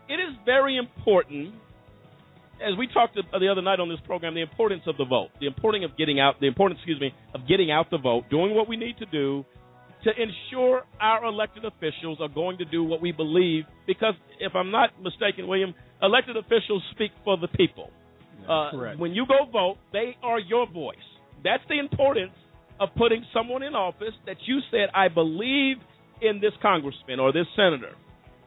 [0.09, 1.55] it is very important.
[2.63, 5.47] As we talked the other night on this program, the importance of the vote, the
[5.47, 8.69] importance of getting out, the importance, excuse me, of getting out the vote, doing what
[8.69, 9.45] we need to do
[10.05, 13.65] to ensure our elected officials are going to do what we believe.
[13.87, 17.91] Because if I'm not mistaken, William, elected officials speak for the people.
[18.49, 18.99] Uh, correct.
[18.99, 20.97] When you go vote, they are your voice.
[21.45, 22.33] That's the importance
[22.81, 25.77] of putting someone in office that you said, I believe
[26.21, 27.95] in this congressman or this senator.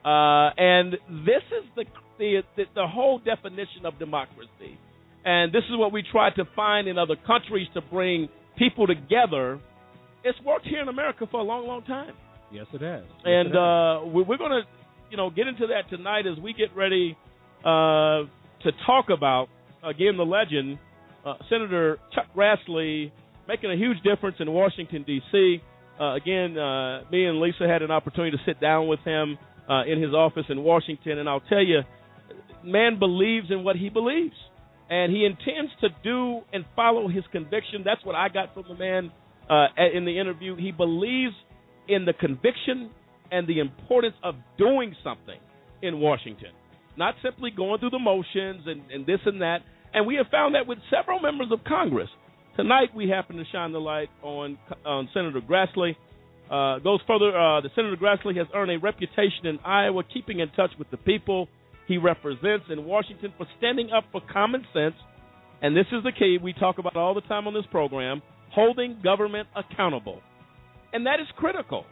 [0.03, 0.93] Uh, and
[1.25, 1.85] this is the,
[2.19, 4.77] the the the whole definition of democracy.
[5.25, 9.59] And this is what we try to find in other countries to bring people together.
[10.23, 12.13] It's worked here in America for a long, long time.
[12.51, 13.01] Yes, it has.
[13.03, 13.57] Yes, And it has.
[13.57, 14.61] uh, we- we're going to,
[15.09, 17.17] you know, get into that tonight as we get ready
[17.63, 18.25] uh,
[18.63, 19.49] to talk about
[19.83, 20.77] again the legend,
[21.25, 23.11] uh, Senator Chuck Grassley,
[23.47, 25.61] making a huge difference in Washington D.C.
[25.99, 29.37] Uh, again, uh, me and Lisa had an opportunity to sit down with him
[29.69, 31.81] uh, in his office in Washington, and I'll tell you,
[32.65, 34.35] man believes in what he believes,
[34.89, 37.83] and he intends to do and follow his conviction.
[37.83, 39.11] That's what I got from the man
[39.49, 40.55] uh, in the interview.
[40.55, 41.33] He believes
[41.87, 42.89] in the conviction
[43.31, 45.39] and the importance of doing something
[45.81, 46.51] in Washington,
[46.97, 49.59] not simply going through the motions and, and this and that.
[49.93, 52.09] And we have found that with several members of Congress.
[52.55, 55.95] Tonight, we happen to shine the light on on Senator Grassley.
[56.49, 57.37] Uh, goes further.
[57.37, 60.97] Uh, the Senator Grassley has earned a reputation in Iowa, keeping in touch with the
[60.97, 61.49] people
[61.87, 64.95] he represents in Washington for standing up for common sense.
[65.61, 68.21] And this is the key we talk about all the time on this program:
[68.51, 70.21] holding government accountable,
[70.93, 71.85] and that is critical.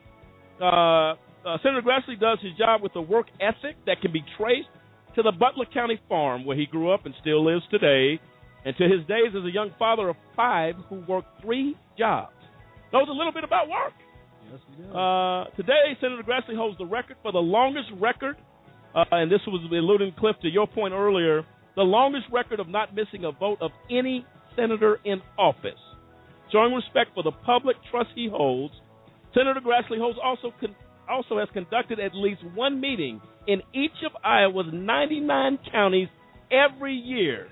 [0.61, 1.13] Uh,
[1.45, 4.69] uh, Senator Grassley does his job with a work ethic that can be traced
[5.15, 8.19] to the Butler County farm where he grew up and still lives today,
[8.65, 12.33] and to his days as a young father of five who worked three jobs.
[12.91, 13.93] Knows a little bit about work.
[14.51, 14.95] Yes, he does.
[14.95, 18.37] Uh, today, Senator Grassley holds the record for the longest record,
[18.95, 21.43] uh, and this was alluding, Cliff, to your point earlier,
[21.75, 24.25] the longest record of not missing a vote of any
[24.55, 25.79] senator in office.
[26.51, 28.73] Showing respect for the public trust he holds,
[29.33, 30.75] Senator Grassley holds also con-
[31.09, 36.07] also has conducted at least one meeting in each of Iowa's 99 counties
[36.51, 37.47] every year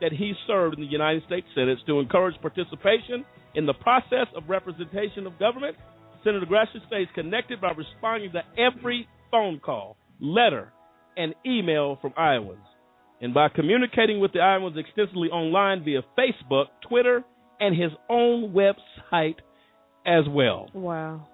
[0.00, 4.48] that he served in the United States Senate to encourage participation in the process of
[4.48, 5.76] representation of government.
[6.24, 10.72] Senator Grassley stays connected by responding to every phone call, letter,
[11.16, 12.64] and email from Iowans,
[13.20, 17.22] and by communicating with the Iowans extensively online via Facebook, Twitter,
[17.60, 19.36] and his own website
[20.06, 20.68] as well.
[20.72, 21.28] Wow.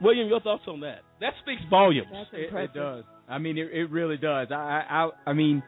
[0.00, 1.00] William, your thoughts on that?
[1.20, 2.08] That speaks volumes.
[2.32, 3.04] It, it does.
[3.28, 4.48] I mean, it, it really does.
[4.50, 5.62] I, I, I, I mean,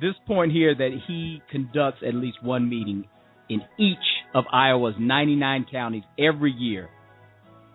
[0.00, 3.04] this point here that he conducts at least one meeting
[3.48, 3.98] in each
[4.34, 6.88] of Iowa's 99 counties every year.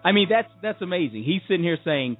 [0.04, 1.23] I mean, that's that's amazing.
[1.23, 2.17] He's sitting here saying,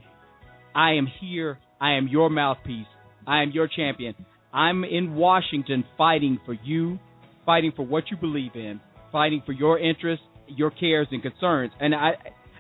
[0.78, 2.88] "I am here I am your mouthpiece.
[3.26, 4.16] I am your champion.
[4.54, 7.00] I'm in Washington fighting for you,
[7.46, 8.80] fighting for what you believe in,
[9.12, 11.72] fighting for your interests, your cares and concerns.
[11.80, 12.12] And I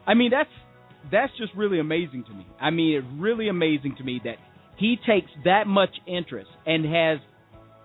[0.05, 0.49] I mean that's
[1.11, 2.45] that's just really amazing to me.
[2.59, 4.35] I mean it's really amazing to me that
[4.77, 7.19] he takes that much interest and has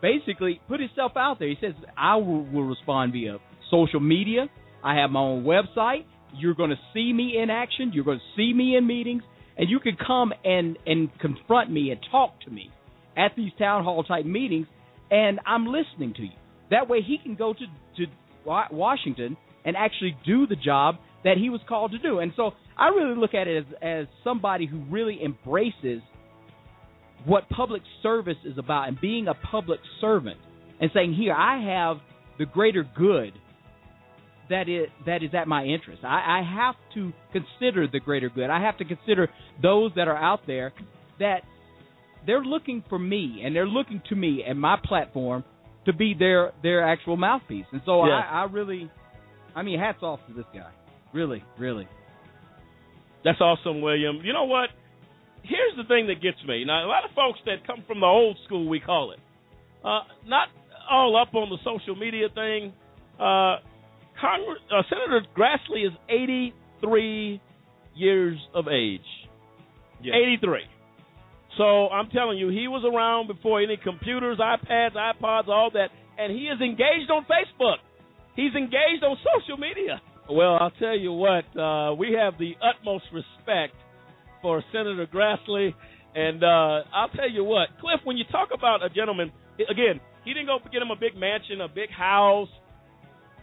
[0.03, 1.49] basically put himself out there.
[1.49, 3.38] He says I will, will respond via
[3.71, 4.49] social media.
[4.85, 6.05] I have my own website.
[6.35, 7.92] You're going to see me in action.
[7.95, 9.23] You're going to see me in meetings,
[9.57, 12.71] and you can come and and confront me and talk to me
[13.17, 14.67] at these town hall type meetings,
[15.11, 16.37] and I'm listening to you.
[16.71, 18.12] That way, he can go to to
[18.45, 22.19] Washington and actually do the job that he was called to do.
[22.19, 26.03] And so, I really look at it as as somebody who really embraces
[27.25, 30.38] what public service is about and being a public servant
[30.81, 31.99] and saying, "Here, I have
[32.38, 33.33] the greater good."
[34.53, 36.03] That is that is at my interest.
[36.05, 38.51] I, I have to consider the greater good.
[38.51, 39.29] I have to consider
[39.61, 40.73] those that are out there
[41.19, 41.43] that
[42.27, 45.45] they're looking for me and they're looking to me and my platform
[45.87, 47.67] to be their their actual mouthpiece.
[47.73, 48.25] And so yes.
[48.31, 48.91] I, I really,
[49.55, 50.71] I mean, hats off to this guy.
[51.12, 51.88] Really, really.
[53.25, 54.21] That's awesome, William.
[54.25, 54.71] You know what?
[55.43, 56.65] Here's the thing that gets me.
[56.65, 59.19] Now, a lot of folks that come from the old school, we call it,
[59.85, 60.49] uh, not
[60.91, 62.73] all up on the social media thing.
[63.19, 63.57] Uh,
[64.22, 67.42] Congress, uh, Senator Grassley is 83
[67.96, 69.00] years of age.
[70.00, 70.14] Yes.
[70.38, 70.61] 83.
[71.58, 76.32] So I'm telling you, he was around before any computers, iPads, iPods, all that, and
[76.32, 77.76] he is engaged on Facebook.
[78.37, 80.00] He's engaged on social media.
[80.30, 83.74] Well, I'll tell you what, uh, we have the utmost respect
[84.40, 85.74] for Senator Grassley,
[86.14, 89.30] and uh, I'll tell you what, Cliff, when you talk about a gentleman,
[89.68, 92.48] again, he didn't go get him a big mansion, a big house.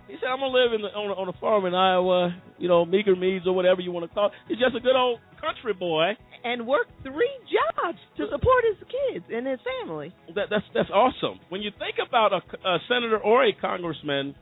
[0.09, 2.67] He said, "I'm gonna live in the, on, a, on a farm in Iowa, you
[2.67, 4.27] know, meager meads or whatever you want to call.
[4.27, 4.33] it.
[4.47, 8.87] He's just a good old country boy, and worked three jobs to uh, support his
[8.89, 10.13] kids and his family.
[10.33, 11.39] That, that's that's awesome.
[11.49, 14.33] When you think about a, a senator or a congressman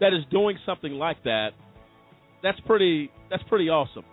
[0.00, 1.50] that is doing something like that,
[2.42, 4.04] that's pretty that's pretty awesome.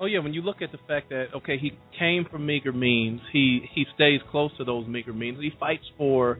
[0.00, 3.20] Oh yeah, when you look at the fact that okay, he came from meager means,
[3.32, 5.38] he he stays close to those meager means.
[5.40, 6.38] He fights for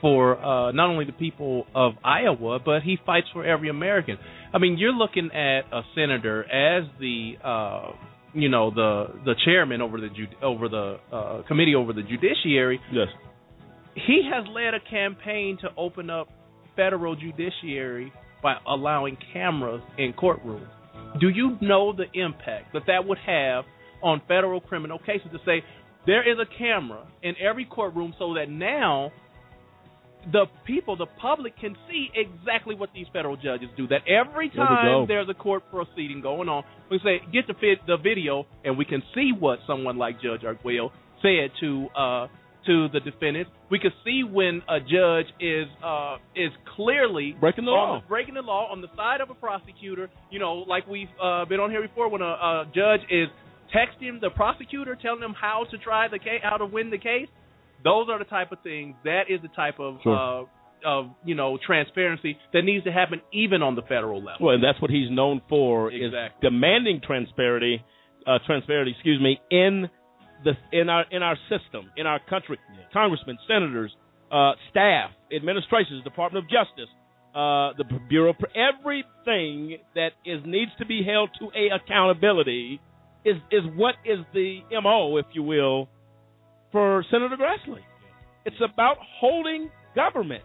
[0.00, 4.18] for uh, not only the people of Iowa, but he fights for every American.
[4.52, 7.92] I mean, you're looking at a senator as the uh,
[8.34, 10.08] you know the the chairman over the
[10.42, 12.80] over the uh, committee over the judiciary.
[12.92, 13.08] Yes,
[13.94, 16.28] he has led a campaign to open up
[16.76, 20.68] federal judiciary by allowing cameras in courtrooms.
[21.20, 23.64] Do you know the impact that that would have
[24.02, 25.64] on federal criminal cases to say
[26.06, 29.10] there is a camera in every courtroom so that now
[30.32, 33.86] the people, the public, can see exactly what these federal judges do.
[33.88, 37.96] That every time there's a court proceeding going on, we say get the fit, the
[37.96, 42.26] video, and we can see what someone like Judge Arguello said to uh,
[42.66, 43.48] to the defendant.
[43.70, 48.42] We can see when a judge is uh, is clearly breaking the law, breaking the
[48.42, 50.10] law on the side of a prosecutor.
[50.30, 53.28] You know, like we've uh, been on here before, when a, a judge is
[53.74, 57.28] texting the prosecutor, telling them how to try the case, how to win the case
[57.84, 58.96] those are the type of things.
[59.04, 60.16] That is the type of sure.
[60.16, 60.44] uh,
[60.84, 64.46] of you know transparency that needs to happen even on the federal level.
[64.46, 66.48] Well, and that's what he's known for exactly.
[66.48, 67.84] is demanding transparency,
[68.26, 68.92] uh, transparency.
[68.92, 69.88] Excuse me, in
[70.44, 72.58] the in our in our system, in our country.
[72.70, 72.84] Yeah.
[72.92, 73.94] Congressmen, senators,
[74.32, 76.90] uh, staff, administrations, Department of Justice,
[77.34, 82.80] uh, the Bureau, of everything that is needs to be held to a accountability
[83.24, 85.88] is is what is the mo, if you will,
[86.72, 87.80] for Senator Grassley.
[88.44, 90.42] It's about holding government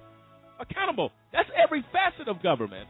[0.59, 1.11] accountable.
[1.31, 2.87] That's every facet of government.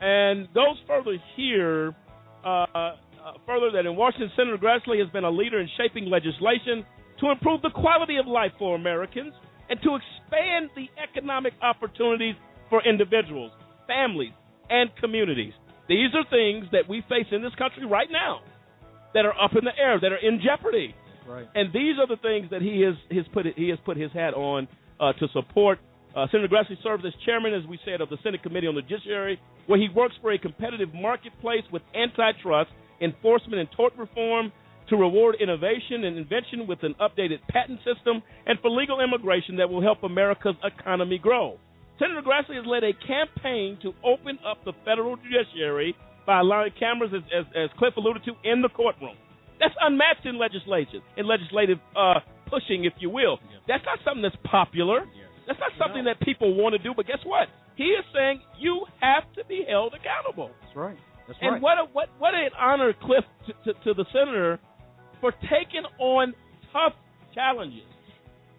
[0.00, 1.94] And goes further here,
[2.44, 2.92] uh, uh,
[3.46, 6.84] further that in Washington, Senator Grassley has been a leader in shaping legislation
[7.20, 9.32] to improve the quality of life for Americans
[9.70, 12.34] and to expand the economic opportunities
[12.68, 13.52] for individuals,
[13.86, 14.32] families,
[14.68, 15.52] and communities.
[15.88, 18.40] These are things that we face in this country right now
[19.14, 20.94] that are up in the air, that are in jeopardy.
[21.28, 21.48] Right.
[21.54, 24.34] And these are the things that he has his put he has put his hat
[24.34, 24.68] on
[25.00, 25.78] uh, to support.
[26.14, 28.82] Uh, Senator Grassley serves as chairman, as we said, of the Senate Committee on the
[28.82, 32.70] Judiciary, where he works for a competitive marketplace with antitrust,
[33.00, 34.52] enforcement, and tort reform
[34.90, 39.68] to reward innovation and invention with an updated patent system, and for legal immigration that
[39.68, 41.58] will help America's economy grow.
[41.98, 45.96] Senator Grassley has led a campaign to open up the federal judiciary
[46.26, 49.16] by allowing cameras, as, as, as Cliff alluded to, in the courtroom.
[49.60, 53.38] That's unmatched in legislation, in legislative uh, pushing, if you will.
[53.42, 53.58] Yeah.
[53.68, 55.06] That's not something that's popular.
[55.14, 55.30] Yes.
[55.46, 56.12] That's not something no.
[56.12, 56.92] that people want to do.
[56.94, 57.48] But guess what?
[57.76, 60.50] He is saying you have to be held accountable.
[60.62, 60.98] That's right.
[61.26, 61.62] That's and right.
[61.62, 64.60] what a, what what an honor, Cliff, to, to, to the senator
[65.20, 66.34] for taking on
[66.72, 66.92] tough
[67.34, 67.88] challenges,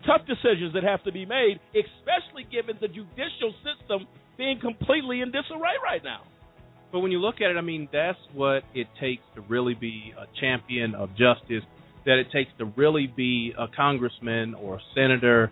[0.06, 5.32] tough decisions that have to be made, especially given the judicial system being completely in
[5.32, 6.22] disarray right now.
[6.96, 10.14] But when you look at it, I mean, that's what it takes to really be
[10.18, 11.62] a champion of justice.
[12.06, 15.52] That it takes to really be a congressman or a senator,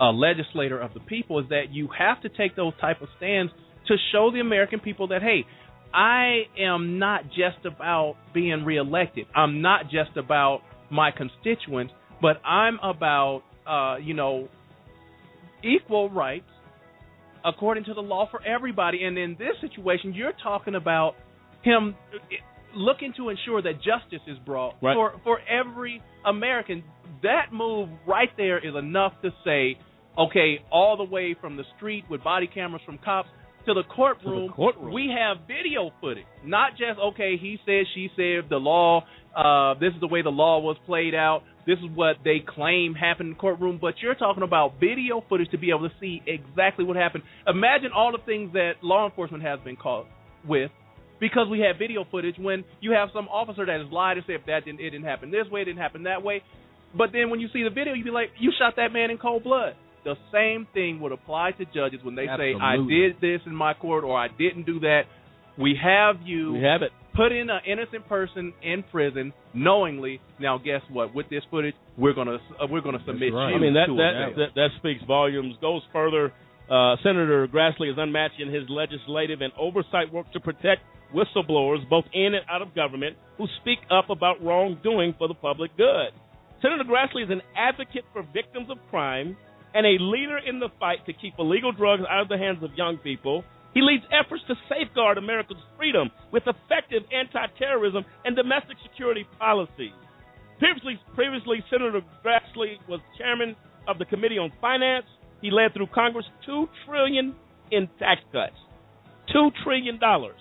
[0.00, 3.50] a legislator of the people, is that you have to take those type of stands
[3.88, 5.44] to show the American people that hey,
[5.92, 9.26] I am not just about being reelected.
[9.34, 14.48] I'm not just about my constituents, but I'm about uh, you know
[15.64, 16.46] equal rights
[17.46, 19.04] according to the law for everybody.
[19.04, 21.14] And in this situation, you're talking about
[21.62, 22.36] him eh,
[22.74, 24.94] looking to ensure that justice is brought Right.
[24.94, 26.82] for for every American.
[27.22, 29.78] That move right there is enough to say,
[30.18, 33.28] okay, all the way from the street with body cameras from cops
[33.66, 34.92] to the courtroom, courtroom.
[34.92, 36.24] we have video footage.
[36.44, 39.04] Not just okay, he said, she said, the law.
[39.36, 41.42] Uh, this is the way the law was played out.
[41.66, 43.78] This is what they claim happened in the courtroom.
[43.80, 47.24] But you're talking about video footage to be able to see exactly what happened.
[47.46, 50.06] Imagine all the things that law enforcement has been caught
[50.48, 50.70] with
[51.20, 52.36] because we have video footage.
[52.38, 55.30] When you have some officer that has lied and said that didn't, it didn't happen
[55.30, 56.42] this way, it didn't happen that way.
[56.96, 59.18] But then when you see the video, you be like, you shot that man in
[59.18, 59.74] cold blood.
[60.04, 63.74] The same thing would apply to judges when they say, I did this in my
[63.74, 65.02] court or I didn't do that.
[65.58, 66.92] We have you We have it.
[67.16, 70.20] Put in an innocent person in prison knowingly.
[70.38, 71.14] Now, guess what?
[71.14, 74.36] With this footage, we're gonna uh, we're gonna submit you I mean that to that,
[74.36, 75.56] that that speaks volumes.
[75.60, 76.32] Goes further.
[76.70, 80.82] Uh, Senator Grassley is unmatched in his legislative and oversight work to protect
[81.14, 85.76] whistleblowers, both in and out of government, who speak up about wrongdoing for the public
[85.76, 86.10] good.
[86.60, 89.36] Senator Grassley is an advocate for victims of crime
[89.74, 92.70] and a leader in the fight to keep illegal drugs out of the hands of
[92.76, 93.44] young people.
[93.76, 99.92] He leads efforts to safeguard America's freedom with effective anti-terrorism and domestic security policies.
[100.58, 103.54] Previously, previously, Senator Grassley was chairman
[103.86, 105.04] of the Committee on Finance.
[105.42, 107.36] He led through Congress two trillion
[107.70, 108.56] in tax cuts,
[109.30, 110.40] two trillion dollars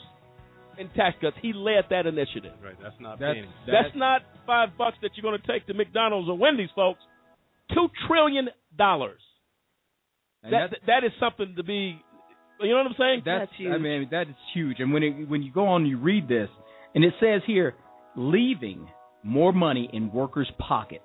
[0.78, 1.36] in tax cuts.
[1.42, 2.54] He led that initiative.
[2.64, 3.52] Right, that's not That's, pennies.
[3.68, 7.02] that's not five bucks that you're going to take to McDonald's or Wendy's, folks.
[7.74, 9.20] Two trillion dollars.
[10.42, 12.00] And That that is something to be.
[12.60, 13.22] You know what I'm saying?
[13.26, 14.78] That's, I mean that is huge.
[14.80, 16.50] And when it, when you go on, you read this,
[16.94, 17.76] and it says here,
[18.16, 18.88] leaving
[19.24, 21.04] more money in workers' pockets.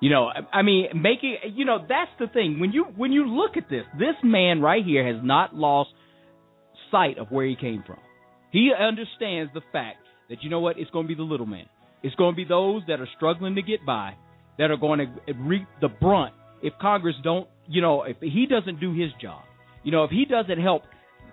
[0.00, 2.58] You know, I, I mean, making you know that's the thing.
[2.58, 5.90] When you when you look at this, this man right here has not lost
[6.90, 7.98] sight of where he came from.
[8.50, 9.98] He understands the fact
[10.28, 11.66] that you know what, it's going to be the little man.
[12.02, 14.14] It's going to be those that are struggling to get by
[14.58, 18.80] that are going to reap the brunt if Congress don't, you know, if he doesn't
[18.80, 19.42] do his job.
[19.82, 20.82] You know, if he doesn't help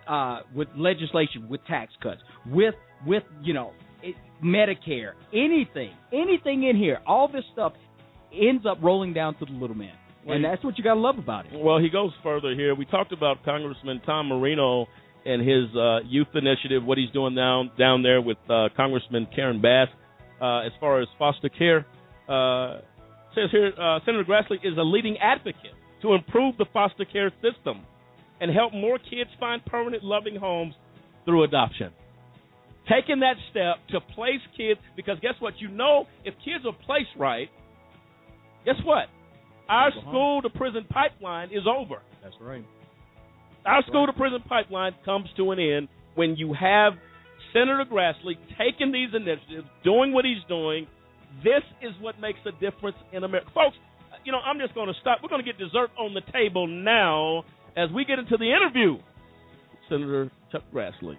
[0.08, 2.76] uh, with legislation, with tax cuts, with
[3.06, 3.72] with you know
[4.02, 7.74] it, Medicare, anything, anything in here, all this stuff
[8.34, 9.94] ends up rolling down to the little man,
[10.28, 11.52] and that's what you got to love about it.
[11.54, 12.76] Well, he goes further here.
[12.76, 14.88] We talked about Congressman Tom Marino
[15.26, 19.62] and his uh, youth initiative, what he's doing down down there with uh, Congressman Karen
[19.62, 19.88] Bass
[20.42, 21.86] uh, as far as foster care.
[22.28, 22.82] Uh,
[23.36, 27.86] says here, uh, Senator Grassley is a leading advocate to improve the foster care system
[28.42, 30.74] and help more kids find permanent, loving homes
[31.26, 31.92] through adoption.
[32.90, 35.54] Taking that step to place kids, because guess what?
[35.60, 37.50] You know, if kids are placed right,
[38.66, 39.06] guess what?
[39.70, 42.02] Our school to prison pipeline is over.
[42.24, 42.66] That's right.
[43.66, 46.94] Our school to prison pipeline comes to an end when you have
[47.54, 50.88] Senator Grassley taking these initiatives, doing what he's doing.
[51.44, 53.52] This is what makes a difference in America.
[53.54, 53.76] Folks,
[54.24, 55.20] you know, I'm just going to stop.
[55.22, 57.44] We're going to get dessert on the table now
[57.76, 58.98] as we get into the interview.
[59.90, 61.18] Senator Chuck Grassley.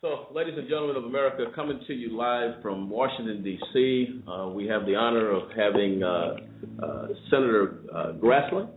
[0.00, 4.66] So, ladies and gentlemen of America, coming to you live from Washington, D.C., uh, we
[4.66, 6.36] have the honor of having uh,
[6.82, 8.68] uh, Senator uh, Grassley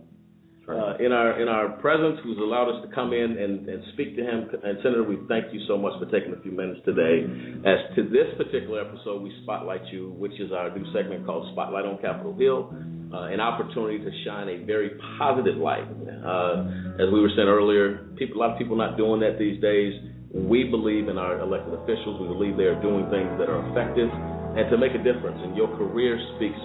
[0.68, 4.16] uh, in our in our presence, who's allowed us to come in and, and speak
[4.16, 4.48] to him.
[4.62, 7.24] And Senator, we thank you so much for taking a few minutes today.
[7.64, 11.86] As to this particular episode, we spotlight you, which is our new segment called Spotlight
[11.86, 12.68] on Capitol Hill,
[13.12, 15.88] uh, an opportunity to shine a very positive light.
[15.88, 19.60] Uh, as we were saying earlier, people, a lot of people not doing that these
[19.62, 19.94] days.
[20.28, 22.20] We believe in our elected officials.
[22.20, 25.40] We believe they are doing things that are effective and to make a difference.
[25.40, 26.60] And your career speaks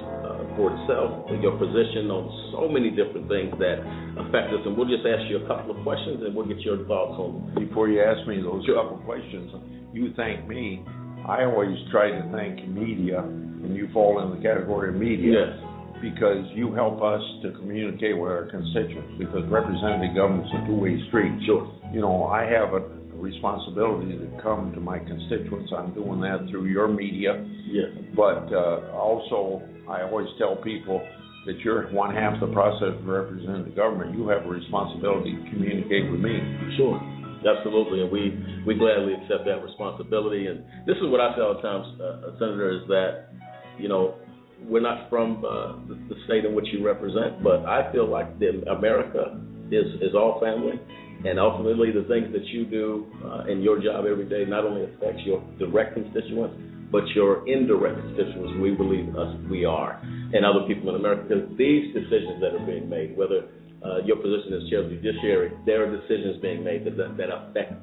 [0.55, 1.27] for itself.
[1.41, 3.81] Your position on so many different things that
[4.17, 4.61] affect us.
[4.65, 7.53] And we'll just ask you a couple of questions, and we'll get your thoughts on.
[7.57, 9.51] Before you ask me those couple of questions,
[9.93, 10.85] you thank me.
[11.27, 15.31] I always try to thank media, and you fall in the category of media.
[15.39, 15.53] Yes.
[16.01, 19.15] Because you help us to communicate with our constituents.
[19.17, 21.31] Because representative government's a two-way street.
[21.45, 21.71] Sure.
[21.93, 22.83] You know, I have a
[23.24, 25.71] responsibility to come to my constituents.
[25.71, 27.39] I'm doing that through your media.
[27.71, 27.88] Yes.
[28.15, 30.99] But uh, also, I always tell people
[31.45, 34.15] that you're one half the process of representing the government.
[34.15, 36.36] You have a responsibility to communicate with me.
[36.78, 36.99] Sure.
[37.43, 40.47] Absolutely, and we, we gladly accept that responsibility.
[40.47, 43.36] And this is what I say all the time, uh, Senator, is that,
[43.78, 44.15] you know,
[44.63, 48.39] we're not from uh, the, the state in which you represent, but I feel like
[48.39, 49.38] the, America
[49.71, 50.80] is, is all family.
[51.26, 54.84] And ultimately, the things that you do uh, in your job every day not only
[54.84, 56.55] affects your direct constituents,
[56.91, 58.53] but your indirect constituents.
[58.61, 61.24] We believe us, we are, and other people in America.
[61.28, 63.47] Because these decisions that are being made, whether
[63.84, 67.30] uh, your position as chair of the judiciary, there are decisions being made that, that
[67.32, 67.74] affect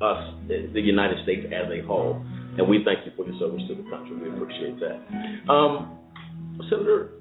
[0.00, 2.22] us, the United States as a whole.
[2.56, 4.16] And we thank you for your service to the country.
[4.16, 5.50] We appreciate that.
[5.50, 5.98] Um,
[6.68, 7.20] Senator,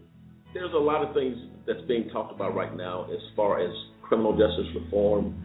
[0.53, 3.71] there's a lot of things that's being talked about right now as far as
[4.01, 5.35] criminal justice reform.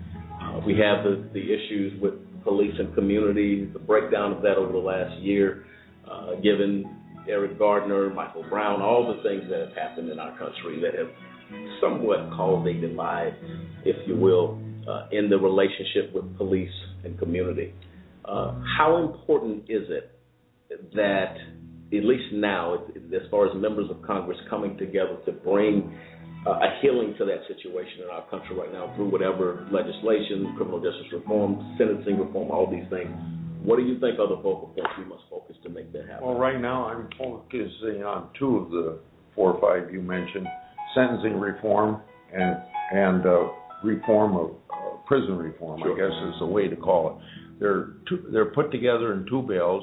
[0.44, 2.14] Uh, we have the, the issues with
[2.44, 5.64] police and community, the breakdown of that over the last year,
[6.10, 6.84] uh, given
[7.28, 11.08] Eric Gardner, Michael Brown, all the things that have happened in our country that have
[11.80, 13.34] somewhat caused a divide,
[13.84, 16.72] if you will, uh, in the relationship with police
[17.04, 17.72] and community.
[18.24, 20.10] Uh, how important is it
[20.94, 21.36] that,
[21.92, 25.96] at least now, as far as members of Congress coming together to bring
[26.46, 30.80] uh, a healing to that situation in our country right now through whatever legislation, criminal
[30.80, 33.10] justice reform, sentencing reform, all these things.
[33.64, 36.26] What do you think are the focal points we must focus to make that happen?
[36.26, 38.98] Well, right now I'm focusing on two of the
[39.34, 40.46] four or five you mentioned
[40.94, 42.56] sentencing reform and
[42.92, 43.48] and uh,
[43.82, 45.92] reform of uh, prison reform, sure.
[45.92, 47.58] I guess is the way to call it.
[47.58, 49.82] They're two, they're put together in two bills,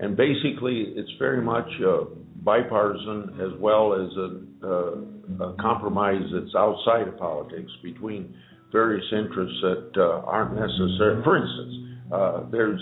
[0.00, 2.04] and basically it's very much uh,
[2.44, 8.34] bipartisan as well as a, uh, a, compromise that's outside of politics between
[8.70, 11.22] various interests that uh, aren't necessary.
[11.24, 11.74] For instance,
[12.12, 12.80] uh, there's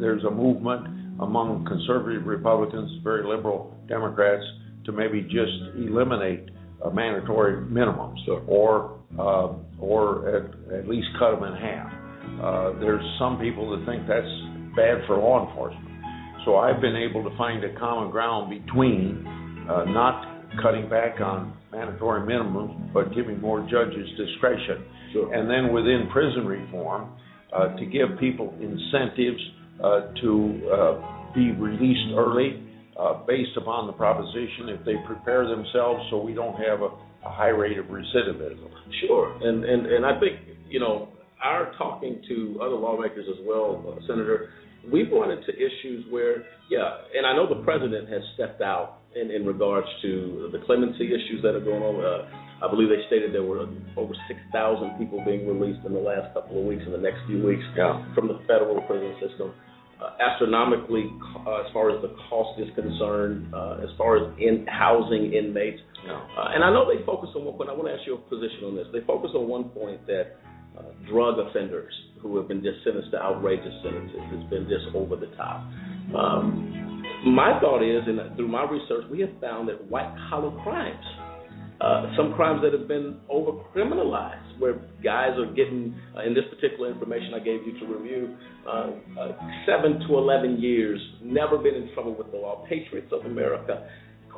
[0.00, 0.86] there's a movement
[1.20, 4.44] among conservative Republicans, very liberal Democrats,
[4.86, 6.48] to maybe just eliminate
[6.92, 11.92] mandatory minimums or uh, or at, at least cut them in half.
[12.42, 14.26] Uh, there's some people that think that's
[14.76, 15.85] bad for law enforcement.
[16.46, 19.26] So I've been able to find a common ground between
[19.68, 24.86] uh, not cutting back on mandatory minimums, but giving more judges discretion.
[25.12, 25.34] Sure.
[25.34, 27.10] And then within prison reform,
[27.52, 29.42] uh, to give people incentives
[29.82, 32.62] uh, to uh, be released early
[32.98, 36.90] uh, based upon the proposition if they prepare themselves so we don't have a,
[37.26, 38.70] a high rate of recidivism.
[39.06, 41.08] Sure, and, and and I think you know
[41.42, 44.50] our talking to other lawmakers as well, uh, Senator.
[44.92, 49.30] We've run into issues where, yeah, and I know the president has stepped out in,
[49.30, 51.96] in regards to the clemency issues that are going on.
[51.98, 56.32] Uh, I believe they stated there were over 6,000 people being released in the last
[56.32, 58.00] couple of weeks, in the next few weeks, yeah.
[58.14, 59.52] from the federal prison system
[60.00, 61.08] uh, astronomically
[61.46, 65.80] uh, as far as the cost is concerned, uh, as far as in housing inmates.
[66.06, 67.70] Uh, and I know they focus on one point.
[67.70, 68.86] I want to ask you a position on this.
[68.92, 70.36] They focus on one point that
[71.08, 75.30] drug offenders who have been just sentenced to outrageous sentences It's been just over the
[75.36, 75.60] top.
[76.14, 81.04] Um, my thought is, and through my research, we have found that white collar crimes
[81.80, 86.44] uh, some crimes that have been over criminalized, where guys are getting, uh, in this
[86.48, 89.32] particular information I gave you to review, uh, uh,
[89.66, 93.86] seven to 11 years, never been in trouble with the law, patriots of America.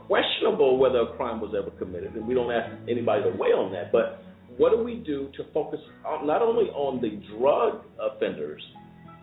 [0.08, 3.70] Questionable whether a crime was ever committed, and we don't ask anybody to weigh on
[3.72, 3.92] that.
[3.92, 4.20] But
[4.58, 8.62] what do we do to focus on, not only on the drug offenders,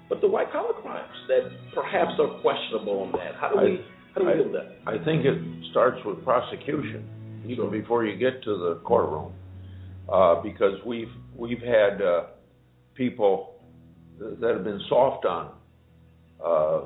[0.10, 3.36] but the white collar crimes that perhaps are questionable on that?
[3.40, 4.76] How do we, how do we I, do that?
[4.88, 5.38] I think it
[5.72, 7.08] starts with prosecution
[7.48, 9.34] even before you get to the courtroom,
[10.12, 12.24] uh, because we've we've had uh,
[12.96, 13.56] people
[14.20, 15.52] that have been soft on.
[16.44, 16.82] Uh,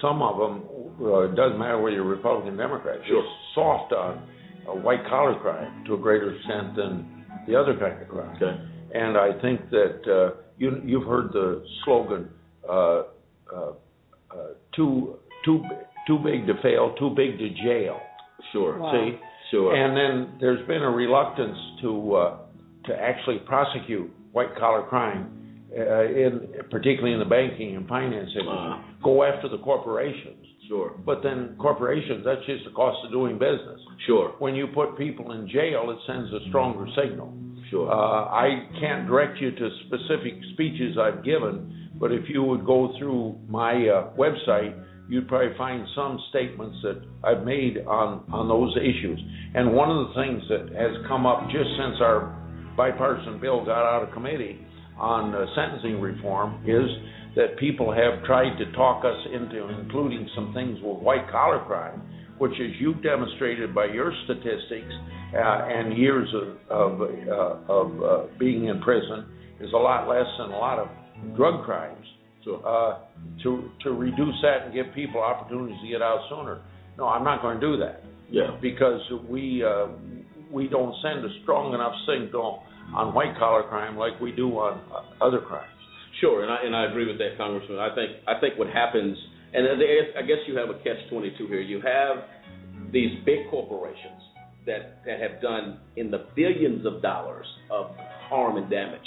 [0.00, 0.62] some of them,
[1.00, 3.24] uh, it doesn't matter whether you're Republican, or Democrat, sure.
[3.54, 4.26] soft on
[4.68, 7.15] a white collar crime to a greater extent than
[7.46, 8.36] the other kind of crime.
[8.36, 8.54] Okay.
[8.94, 12.28] And I think that uh, you you've heard the slogan,
[12.68, 13.02] uh, uh,
[13.54, 13.72] uh,
[14.74, 15.62] too too
[16.06, 18.00] too big to fail, too big to jail.
[18.52, 18.78] Sure.
[18.78, 18.92] Wow.
[18.92, 19.18] See.
[19.50, 19.74] Sure.
[19.74, 22.38] And then there's been a reluctance to uh,
[22.86, 28.48] to actually prosecute white collar crime, uh, in particularly in the banking and finance industry.
[28.48, 30.44] Uh, Go after the corporations.
[30.68, 30.94] Sure.
[31.04, 33.80] But then corporations, that's just the cost of doing business.
[34.06, 34.34] Sure.
[34.38, 37.32] When you put people in jail, it sends a stronger signal.
[37.70, 37.90] Sure.
[37.90, 42.92] Uh, I can't direct you to specific speeches I've given, but if you would go
[42.98, 44.74] through my uh, website
[45.08, 49.20] you'd probably find some statements that I've made on, on those issues.
[49.54, 52.34] And one of the things that has come up just since our
[52.76, 54.58] bipartisan bill got out of committee
[54.98, 56.90] on uh, sentencing reform is
[57.36, 62.02] that people have tried to talk us into including some things with white collar crime,
[62.38, 64.92] which, as you've demonstrated by your statistics
[65.34, 69.26] uh, and years of of, uh, of uh, being in prison,
[69.60, 70.88] is a lot less than a lot of
[71.36, 72.04] drug crimes.
[72.46, 73.00] Uh,
[73.42, 76.62] to to reduce that and give people opportunities to get out sooner.
[76.96, 78.04] No, I'm not going to do that.
[78.30, 78.56] Yeah.
[78.62, 79.88] Because we uh,
[80.52, 82.62] we don't send a strong enough signal
[82.94, 85.75] on white collar crime like we do on uh, other crimes.
[86.20, 87.78] Sure, and I and I agree with that, Congressman.
[87.78, 89.16] I think I think what happens,
[89.52, 91.60] and I guess you have a catch twenty two here.
[91.60, 92.24] You have
[92.92, 94.22] these big corporations
[94.64, 97.90] that that have done in the billions of dollars of
[98.28, 99.06] harm and damage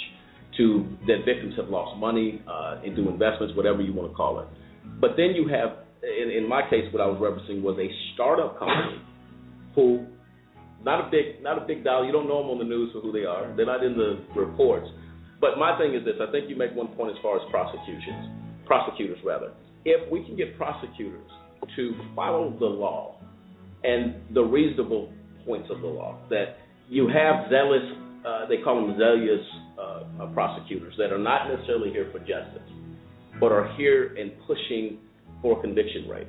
[0.56, 4.48] to that victims have lost money uh, into investments, whatever you want to call it.
[5.00, 8.58] But then you have, in, in my case, what I was referencing was a startup
[8.58, 9.00] company
[9.74, 10.06] who
[10.84, 12.06] not a big not a big dollar.
[12.06, 13.54] You don't know them on the news for who they are.
[13.56, 14.88] They're not in the reports.
[15.40, 18.28] But my thing is this: I think you make one point as far as prosecutions,
[18.66, 19.52] prosecutors rather.
[19.84, 21.30] If we can get prosecutors
[21.76, 23.16] to follow the law
[23.82, 25.12] and the reasonable
[25.46, 27.82] points of the law, that you have zealous,
[28.26, 29.46] uh, they call them zealous
[29.80, 32.68] uh, prosecutors that are not necessarily here for justice,
[33.40, 34.98] but are here and pushing
[35.40, 36.28] for conviction rate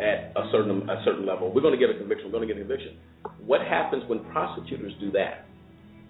[0.00, 1.52] at a certain a certain level.
[1.52, 2.26] We're going to get a conviction.
[2.26, 2.96] We're going to get a conviction.
[3.44, 5.46] What happens when prosecutors do that?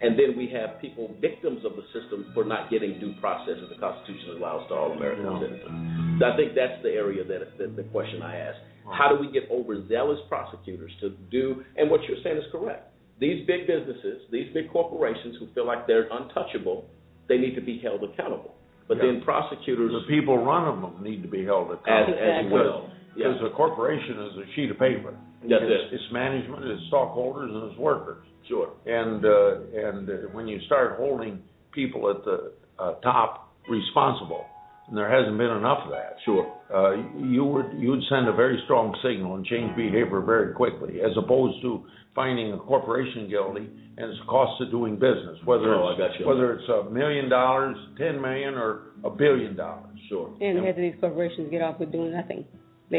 [0.02, 3.68] And then we have people victims of the system for not getting due process as
[3.70, 5.38] the Constitution allows to all American No.
[5.40, 6.18] citizens.
[6.18, 8.58] So I think that's the area that, that the question I ask.
[8.90, 11.62] How do we get overzealous prosecutors to do?
[11.78, 12.90] And what you're saying is correct.
[13.20, 16.90] These big businesses, these big corporations who feel like they're untouchable,
[17.28, 18.54] they need to be held accountable.
[18.88, 19.04] But Yeah.
[19.12, 22.18] then prosecutors, The people running them need to be held as, accountable.
[22.18, 22.90] as well.
[23.14, 23.46] Because Yeah.
[23.46, 25.14] a corporation is a sheet of paper.
[25.42, 25.94] That's it's, it.
[25.96, 28.24] It's management, it's stockholders, and it's workers.
[28.48, 28.70] Sure.
[28.86, 31.40] And uh, and uh, when you start holding
[31.72, 34.44] people at the uh, top responsible,
[34.88, 36.16] and there hasn't been enough of that.
[36.24, 36.46] Sure.
[36.72, 41.00] Uh, you would you would send a very strong signal and change behavior very quickly,
[41.00, 41.84] as opposed to
[42.14, 46.20] finding a corporation guilty and its cost of doing business, whether Oh, I it's, got
[46.20, 46.26] you.
[46.26, 49.96] whether it's a million dollars, ten million, or a billion dollars.
[50.08, 50.28] Sure.
[50.40, 52.44] And the heads of these corporations get off with doing nothing.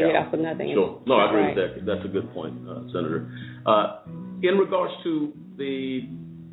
[0.00, 0.06] Yeah.
[0.08, 0.72] get off with nothing.
[0.74, 1.00] Sure.
[1.06, 1.56] No, I agree Right.
[1.56, 1.86] with that.
[1.86, 3.26] That's a good point, uh, Senator.
[3.66, 3.98] Uh,
[4.42, 6.02] in regards to the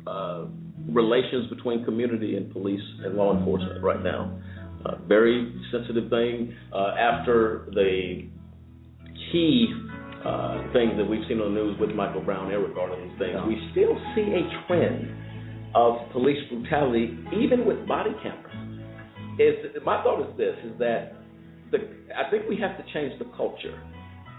[0.06, 0.44] uh,
[0.90, 4.30] relations between community and police and law enforcement right now,
[4.84, 6.54] uh, very sensitive thing.
[6.72, 8.24] Uh, after the
[9.30, 9.72] key
[10.24, 13.36] uh, things that we've seen on the news with Michael Brown and regarding these things,
[13.46, 15.08] we still see a trend
[15.74, 18.48] of police brutality, even with body cameras.
[19.38, 21.14] Is my thought is this: is that
[21.72, 21.78] the
[22.12, 23.74] I think we have to change the culture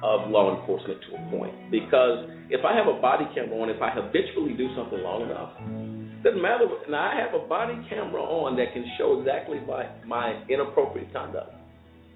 [0.04, 3.82] of law enforcement to a point because if I have a body camera on, if
[3.82, 5.58] I habitually do something long enough,
[6.24, 6.70] doesn't matter.
[6.88, 11.52] Now I have a body camera on that can show exactly my my inappropriate conduct,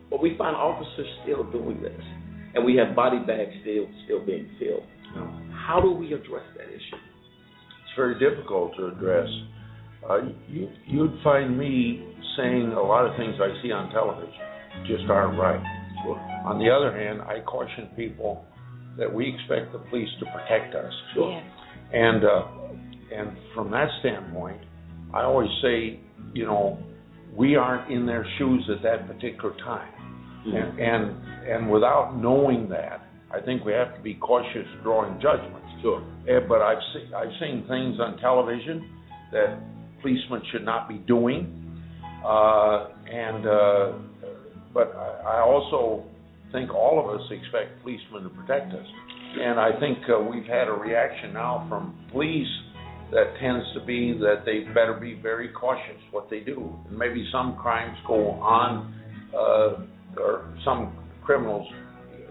[0.10, 2.02] but we find officers still doing this,
[2.54, 4.86] and we have body bags still still being filled.
[5.52, 7.02] How do we address that issue?
[7.02, 9.28] It's very difficult to address.
[10.08, 15.10] Uh, you, you'd find me saying a lot of things I see on television just
[15.10, 15.64] aren't right.
[16.46, 18.46] On the other hand, I caution people
[18.98, 20.94] that we expect the police to protect us.
[21.16, 21.44] Yes.
[21.94, 22.48] And uh,
[23.14, 24.62] and from that standpoint,
[25.14, 26.00] I always say,
[26.34, 26.78] you know,
[27.36, 29.92] we aren't in their shoes at that particular time,
[30.46, 35.68] and, and and without knowing that, I think we have to be cautious drawing judgments.
[35.82, 36.02] Sure.
[36.28, 38.90] Eh, but I've seen I've seen things on television
[39.32, 39.60] that
[40.02, 41.82] policemen should not be doing,
[42.26, 43.92] uh, and uh,
[44.78, 46.04] but I, I also
[46.52, 48.86] think all of us expect policemen to protect us,
[49.42, 52.48] and I think uh, we've had a reaction now from police
[53.12, 57.28] that tends to be that they better be very cautious what they do, and maybe
[57.32, 58.94] some crimes go on,
[59.34, 60.94] uh, or some
[61.26, 61.68] criminals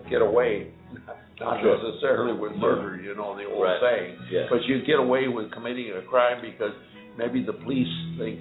[0.08, 0.70] get away.
[1.40, 1.76] Not Sure.
[1.76, 3.76] necessarily with murder, you know, the old Right.
[3.82, 4.16] saying.
[4.32, 4.46] Yeah.
[4.48, 6.72] But you get away with committing a crime because
[7.18, 8.40] maybe the police think,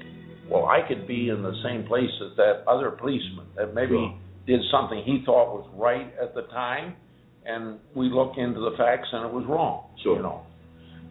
[0.49, 4.13] well, I could be in the same place as that other policeman that maybe Sure.
[4.45, 6.95] did something he thought was right at the time,
[7.45, 9.85] and we look into the facts and it was wrong.
[10.03, 10.17] Sure.
[10.17, 10.41] You know.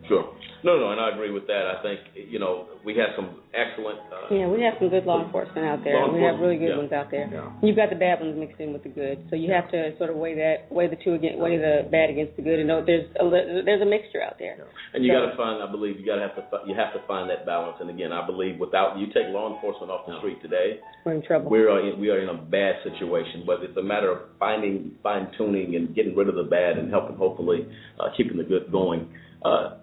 [0.09, 0.25] Sure.
[0.65, 1.69] No, no, and I agree with that.
[1.69, 4.01] I think you know we have some excellent.
[4.09, 5.93] Uh, Yeah, we have some good law enforcement out there.
[6.01, 7.29] Law we have really good enforcement, ones out there.
[7.29, 7.53] Yeah.
[7.61, 10.09] You've got the bad ones mixed in with the good, so you have to sort
[10.09, 12.81] of weigh that, weigh the two against, weigh the bad against the good, and know
[12.81, 14.57] there's a li- there's a mixture out there.
[14.97, 16.73] And you So- got to find, I believe, you got to have to fi- you
[16.75, 17.77] have to find that balance.
[17.81, 21.23] And again, I believe without you take law enforcement off the street today, We're in
[21.23, 21.51] trouble.
[21.53, 23.45] we are in, we are in a bad situation.
[23.45, 26.89] But it's a matter of finding fine tuning and getting rid of the bad and
[26.91, 27.69] helping hopefully
[28.01, 29.13] uh, keeping the good going.
[29.45, 29.77] Uh,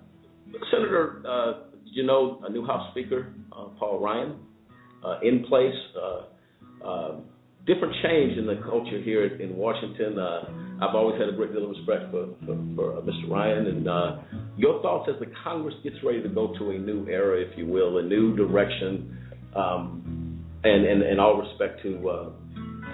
[0.71, 4.35] Senator, uh, did you know a new House Speaker, uh, Paul Ryan,
[5.03, 5.75] uh, in place.
[5.95, 7.15] Uh, uh,
[7.65, 10.17] different change in the culture here in Washington.
[10.17, 10.49] Uh,
[10.81, 13.29] I've always had a great deal of respect for, for, for uh, Mr.
[13.29, 13.67] Ryan.
[13.67, 14.17] And uh,
[14.57, 17.67] your thoughts as the Congress gets ready to go to a new era, if you
[17.67, 19.17] will, a new direction,
[19.55, 22.29] um, and, and, and all respect to uh,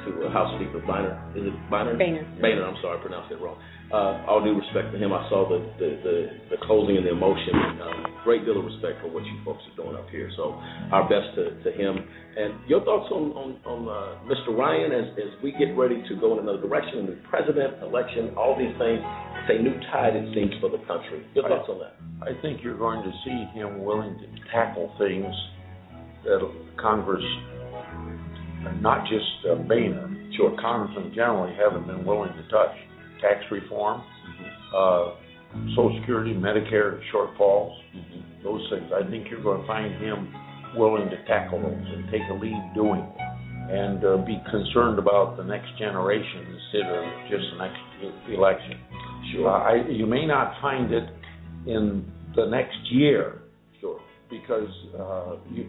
[0.05, 1.19] to House Speaker Boehner.
[1.35, 1.97] Is it Boehner?
[1.97, 2.23] Boehner.
[2.41, 2.65] Boehner.
[2.65, 3.57] I'm sorry, I pronounced it wrong.
[3.87, 6.15] Uh, all due respect to him, I saw the the, the,
[6.51, 7.55] the closing and the emotion.
[7.55, 10.27] And, um, great deal of respect for what you folks are doing up here.
[10.35, 10.59] So
[10.91, 11.95] our best to, to him.
[12.35, 14.51] And your thoughts on on, on uh, Mr.
[14.51, 18.35] Ryan as as we get ready to go in another direction, a new president, election,
[18.35, 18.99] all these things.
[19.47, 21.23] It's a new tide, it seems, for the country.
[21.31, 21.95] Your thoughts on that?
[22.19, 25.31] I think you're going to see him willing to tackle things
[26.27, 26.43] that
[26.75, 27.23] Congress,
[28.81, 30.55] not just uh, Boehner, sure.
[30.59, 32.75] Congressmen generally haven't been willing to touch.
[33.21, 34.01] Tax reform,
[34.75, 35.15] uh,
[35.75, 37.73] Social Security, Medicare shortfalls,
[38.43, 38.91] those things.
[38.93, 40.33] I think you're going to find him
[40.75, 43.37] willing to tackle those and take a lead doing it
[43.69, 48.79] and uh, be concerned about the next generation instead of just the next election.
[49.33, 49.49] Sure.
[49.49, 51.09] Uh, I, you may not find it
[51.65, 53.41] in the next year.
[53.81, 53.99] Sure.
[54.29, 55.65] Because uh, you,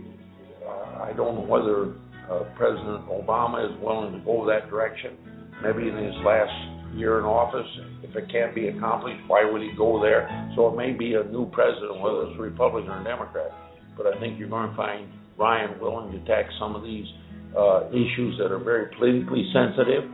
[0.65, 1.95] uh, I don't know whether
[2.31, 5.17] uh, President Obama is willing to go that direction.
[5.63, 6.55] Maybe in his last
[6.95, 7.67] year in office,
[8.03, 10.29] if it can't be accomplished, why would he go there?
[10.57, 13.53] So it may be a new president, whether it's Republican or Democrat.
[13.97, 15.09] But I think you're going to find
[15.39, 17.07] Ryan willing to tackle some of these
[17.57, 20.05] uh, issues that are very politically sensitive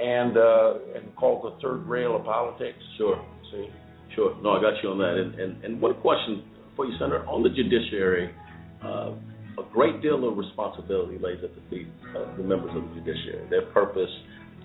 [0.00, 2.78] and uh, and called the third rail of politics.
[2.98, 3.24] Sure.
[3.52, 3.68] See.
[4.14, 4.36] Sure.
[4.42, 5.16] No, I got you on that.
[5.16, 6.44] And and, and one question
[6.76, 8.34] for you, Senator, on the judiciary.
[8.82, 9.12] Uh,
[9.58, 13.46] a great deal of responsibility lays at the feet of the members of the judiciary.
[13.50, 14.10] Their purpose,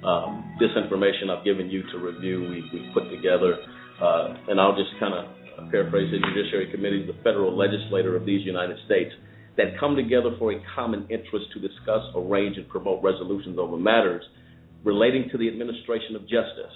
[0.04, 3.58] um, this information I've given you to review, we, we put together,
[4.02, 8.46] uh, and I'll just kind of paraphrase the Judiciary Committee, the federal legislator of these
[8.46, 9.12] United States,
[9.58, 14.24] that come together for a common interest to discuss, arrange, and promote resolutions over matters
[14.86, 16.72] relating to the administration of justice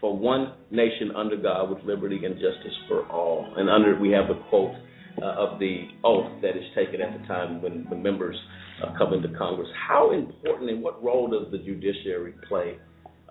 [0.00, 3.52] for one nation under God with liberty and justice for all.
[3.56, 4.72] And under we have the quote
[5.20, 8.36] of the oath that is taken at the time when the members
[8.82, 9.68] uh, come into Congress.
[9.88, 12.78] How important and what role does the judiciary play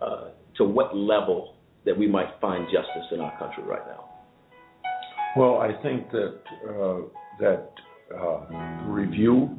[0.01, 1.55] uh, to what level
[1.85, 4.05] that we might find justice in our country right now?
[5.37, 7.01] Well, I think that uh,
[7.39, 7.69] that
[8.15, 9.57] uh, review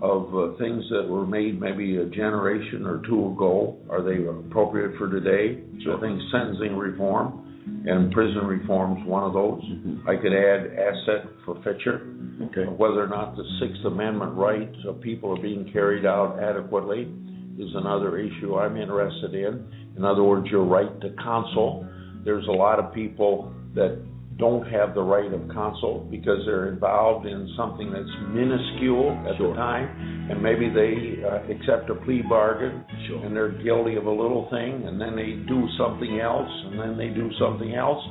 [0.00, 4.96] of uh, things that were made maybe a generation or two ago are they appropriate
[4.96, 5.62] for today?
[5.84, 7.49] So I think sentencing reform
[7.86, 9.62] and prison reform's one of those.
[9.62, 10.08] Mm-hmm.
[10.08, 12.06] I could add asset forfeiture.
[12.50, 12.64] Okay.
[12.64, 17.12] Whether or not the Sixth Amendment rights of people are being carried out adequately
[17.58, 19.66] is another issue I'm interested in.
[19.96, 21.86] In other words, your right to counsel.
[22.24, 24.02] There's a lot of people that
[24.40, 29.50] don't have the right of counsel because they're involved in something that's minuscule at Sure.
[29.50, 29.86] the time,
[30.30, 33.24] and maybe they uh, accept a plea bargain Sure.
[33.24, 36.96] and they're guilty of a little thing, and then they do something else, and then
[36.96, 38.02] they do something else,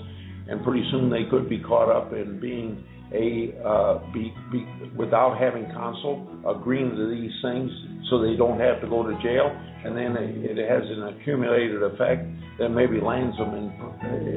[0.48, 4.64] and pretty soon they could be caught up in being a uh, be, be
[4.96, 7.72] without having counsel, agreeing to these things,
[8.10, 9.50] so they don't have to go to jail,
[9.84, 12.22] and then it, it has an accumulated effect
[12.60, 13.66] that maybe lands them in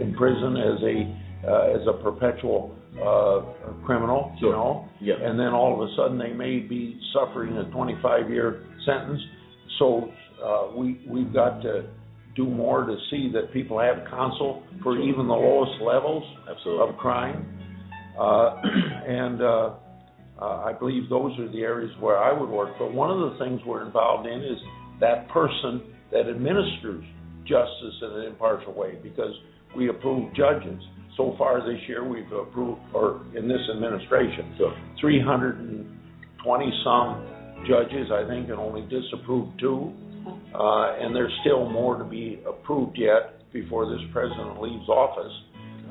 [0.00, 0.96] in prison as a
[1.46, 3.40] uh, as a perpetual uh,
[3.84, 5.14] criminal, you know, Yeah.
[5.20, 9.20] and then all of a sudden they may be suffering a 25 year sentence.
[9.78, 10.10] So
[10.44, 11.84] uh, we we've got to
[12.36, 15.02] do more to see that people have counsel for Sure.
[15.02, 16.88] even the lowest levels Absolutely.
[16.88, 17.46] of crime,
[18.18, 18.56] uh,
[19.06, 19.70] and uh,
[20.40, 22.70] uh, I believe those are the areas where I would work.
[22.78, 24.58] But one of the things we're involved in is
[25.00, 25.82] that person
[26.12, 27.04] that administers
[27.44, 29.32] justice in an impartial way, because
[29.76, 30.80] we approve judges.
[31.16, 34.54] So far this year, we've approved, or in this administration,
[35.00, 37.26] 320 some
[37.68, 39.92] judges, I think, and only disapproved two.
[40.54, 45.32] Uh, and there's still more to be approved yet before this president leaves office.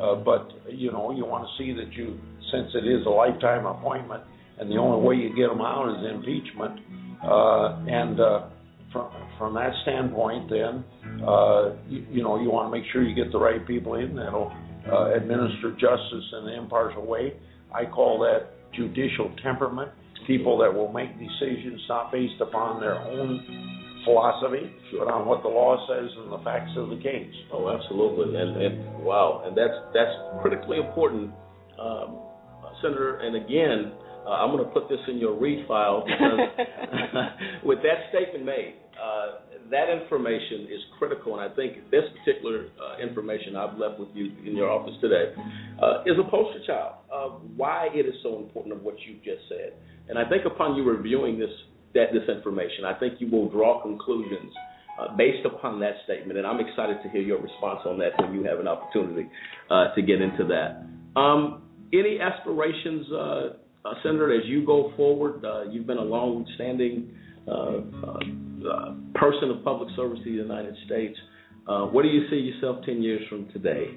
[0.02, 2.20] Uh, but you know, you want to see that you,
[2.52, 4.24] since it is a lifetime appointment,
[4.60, 6.80] and the only way you get them out is impeachment.
[7.24, 8.50] Uh, and uh,
[8.92, 10.84] from from that standpoint, then
[11.24, 14.16] uh, you, you know you want to make sure you get the right people in
[14.16, 14.52] that'll
[14.90, 17.34] uh, administer justice in an impartial way.
[17.74, 19.92] I call that judicial temperament.
[20.28, 23.72] People that will make decisions not based upon their own
[24.06, 27.34] philosophy, but on what the law says and the facts of the case.
[27.52, 31.32] Oh, absolutely, and and wow, and that's that's critically important,
[31.80, 32.22] um,
[32.82, 33.20] Senator.
[33.20, 33.94] And again,
[34.26, 36.40] uh, I'm going to put this in your read file because
[37.66, 38.76] with that statement made,
[39.72, 44.32] that information is critical, and I think this particular uh, information I've left with you
[44.46, 45.34] in your office today
[45.82, 49.48] uh, is a poster child of why it is so important of what you've just
[49.48, 49.74] said.
[50.10, 51.50] And I think upon you reviewing this
[51.94, 52.86] that this information.
[52.86, 54.54] I think you will draw conclusions
[55.00, 58.34] uh, based upon that statement, and I'm excited to hear your response on that when
[58.34, 59.30] you have an opportunity
[59.70, 61.20] uh, to get into that.
[61.20, 63.18] Um, any aspirations, uh,
[63.84, 65.44] uh Senator, as you go forward?
[65.44, 67.21] Uh, you've been a long-standing uh,
[69.16, 71.18] person of public service to the United States.
[71.92, 73.88] where do you see yourself 10 years from today?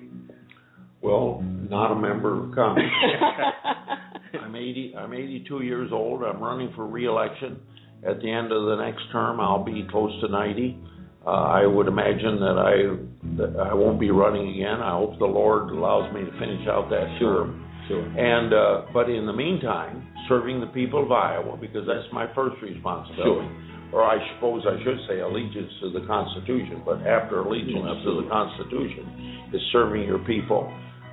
[1.02, 2.90] Well, not a member of Congress.
[4.40, 4.94] I'm 80.
[4.96, 6.22] I'm 82 years old.
[6.22, 7.60] I'm running for reelection.
[8.08, 10.78] At the end of the next term, I'll be close to 90.
[11.26, 14.80] Uh, I would imagine that I that I won't be running again.
[14.80, 17.64] I hope the Lord allows me to finish out that term.
[17.88, 18.02] Sure.
[18.02, 22.60] And uh, but in the meantime, serving the people of Iowa because that's my first
[22.62, 23.48] responsibility.
[23.48, 24.00] Sure.
[24.00, 26.82] Or I suppose I should say allegiance to the Constitution.
[26.84, 30.66] But after allegiance to the Constitution is serving your people,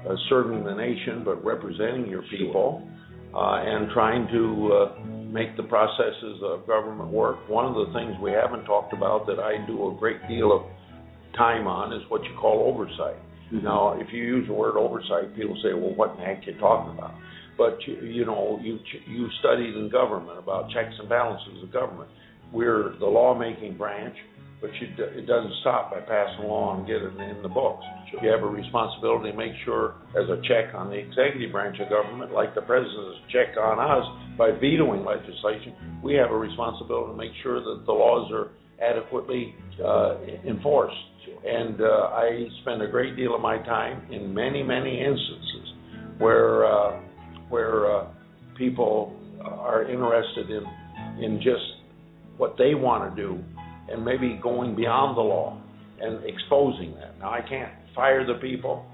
[0.10, 2.88] uh, serving the nation, but representing your people,
[3.36, 7.38] uh, and trying to uh, make the processes of government work.
[7.48, 10.64] One of the things we haven't talked about that I do a great deal of
[11.38, 13.16] time on is what you call oversight.
[13.54, 13.64] Mm-hmm.
[13.64, 16.52] Now, if you use the word oversight, people say, "Well, what in the heck are
[16.52, 17.16] you talking about?"
[17.62, 22.10] But you, you know, you you studied in government about checks and balances of government.
[22.52, 24.18] We're the lawmaking branch
[24.62, 24.88] but you,
[25.18, 27.84] it doesn't stop by passing law and getting it in the books.
[28.14, 31.90] You have a responsibility to make sure, as a check on the executive branch of
[31.90, 34.06] government, like the president's check on us
[34.38, 39.56] by vetoing legislation, we have a responsibility to make sure that the laws are adequately
[39.84, 40.96] uh, enforced.
[41.44, 45.74] And uh, I spend a great deal of my time in many, many instances
[46.20, 47.02] where uh,
[47.52, 48.08] where uh,
[48.58, 50.64] people are interested in
[51.24, 51.66] in just
[52.38, 53.40] what they want to do
[53.90, 55.62] and maybe going beyond the law
[56.00, 57.20] and exposing that.
[57.20, 58.86] Now I can't fire the people,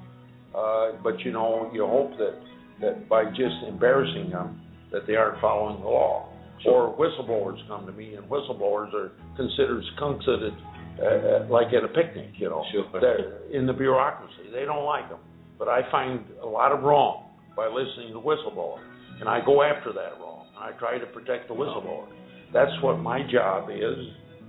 [0.56, 2.40] uh, but you know you hope that
[2.82, 6.30] that by just embarrassing them that they aren't following the law.
[6.64, 6.88] Sure.
[6.88, 10.54] Or whistleblowers come to me, and whistleblowers are considered skunks at it,
[11.00, 12.32] uh, like at a picnic.
[12.38, 13.54] You know, sure.
[13.54, 15.20] in the bureaucracy, they don't like them.
[15.60, 17.27] But I find a lot of wrong
[17.58, 18.86] by listening to whistleblowers,
[19.20, 20.46] and I go after that wrong.
[20.58, 22.08] I try to protect the whistleblower.
[22.54, 23.98] That's what my job is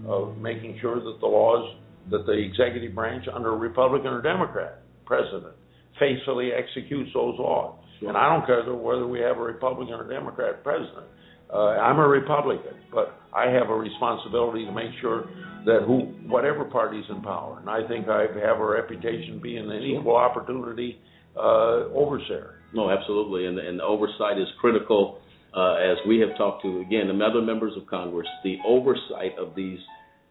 [0.06, 1.74] of making sure that the laws
[2.10, 5.54] that the executive branch under a Republican or Democrat president
[5.98, 7.78] faithfully executes those laws.
[7.98, 8.08] Sure.
[8.08, 11.06] And I don't care whether we have a Republican or Democrat president.
[11.52, 15.28] Uh, I'm a Republican, but I have a responsibility to make sure
[15.64, 19.82] that who, whatever party's in power, and I think I have a reputation being an
[19.82, 21.00] equal opportunity
[21.38, 22.60] overseer.
[22.74, 25.20] No, absolutely, and, and oversight is critical
[25.54, 29.54] uh, as we have talked to, again, the other members of Congress, the oversight of
[29.54, 29.78] these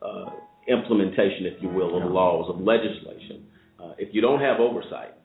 [0.02, 0.26] uh,
[0.68, 3.46] implementation, if you will, of laws, of legislation.
[3.82, 5.16] Uh, if you don't have oversight,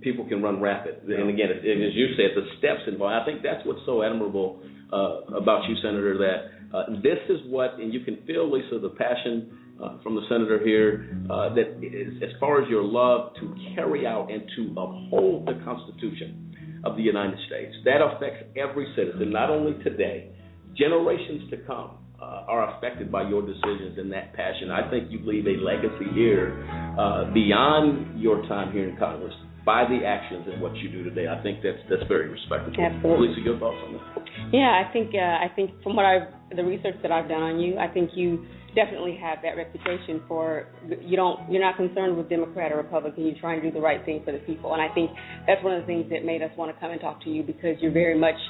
[0.00, 1.02] people can run rapid.
[1.04, 3.14] And again, as you said, the steps involved.
[3.14, 4.60] I think that's what's so admirable
[4.92, 8.90] uh, about you, Senator, that uh, this is what, and you can feel, Lisa, the
[8.90, 13.54] passion uh, from the senator here, uh, that is, as far as your love to
[13.74, 17.74] carry out and to uphold the Constitution of the United States.
[17.84, 20.30] That affects every citizen, not only today,
[20.76, 21.90] generations to come.
[22.20, 24.72] Uh, are affected by your decisions and that passion.
[24.72, 26.50] I think you leave a legacy here
[26.98, 29.32] uh, beyond your time here in Congress
[29.68, 31.28] by the actions and what you do today.
[31.28, 32.72] I think that's that's very respectable.
[32.80, 33.36] Absolutely.
[33.36, 34.24] Lisa, your thoughts on that?
[34.48, 37.60] Yeah, I think uh, I think from what I've the research that I've done on
[37.60, 40.72] you, I think you definitely have that reputation for
[41.04, 43.26] you don't you're not concerned with Democrat or Republican.
[43.26, 45.10] You're trying to do the right thing for the people, and I think
[45.46, 47.42] that's one of the things that made us want to come and talk to you
[47.42, 48.40] because you're very much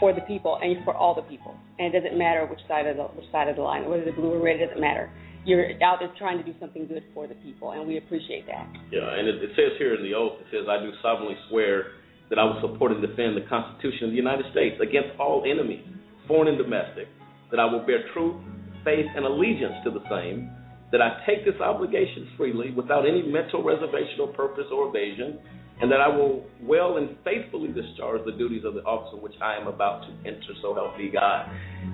[0.00, 2.96] for the people and for all the people, and it doesn't matter which side of
[2.96, 5.12] the which side of the line, whether they're blue or red, it doesn't matter.
[5.44, 8.66] You're out there trying to do something good for the people, and we appreciate that.
[8.90, 11.98] Yeah, and it, it says here in the oath, it says, "I do solemnly swear
[12.30, 15.84] that I will support and defend the Constitution of the United States against all enemies,
[16.28, 17.08] foreign and domestic."
[17.52, 18.34] that I will bear truth,
[18.82, 20.50] faith, and allegiance to the same,
[20.90, 25.38] that I take this obligation freely without any mental reservation or purpose or evasion,
[25.82, 29.56] and that I will well and faithfully discharge the duties of the office which I
[29.56, 31.50] am about to enter, so help me God.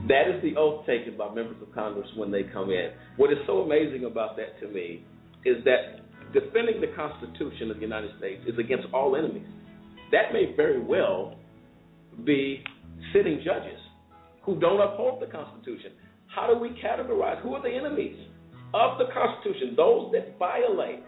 [0.09, 2.91] That is the oath taken by members of Congress when they come in.
[3.17, 5.05] What is so amazing about that to me
[5.47, 9.49] is that defending the Constitution of the United States is against all enemies.
[10.13, 11.37] That may very well
[12.25, 12.63] be
[13.15, 13.81] sitting judges
[14.45, 15.93] who don't uphold the Constitution.
[16.27, 18.19] How do we categorize who are the enemies
[18.75, 19.73] of the Constitution?
[19.77, 21.01] Those that violate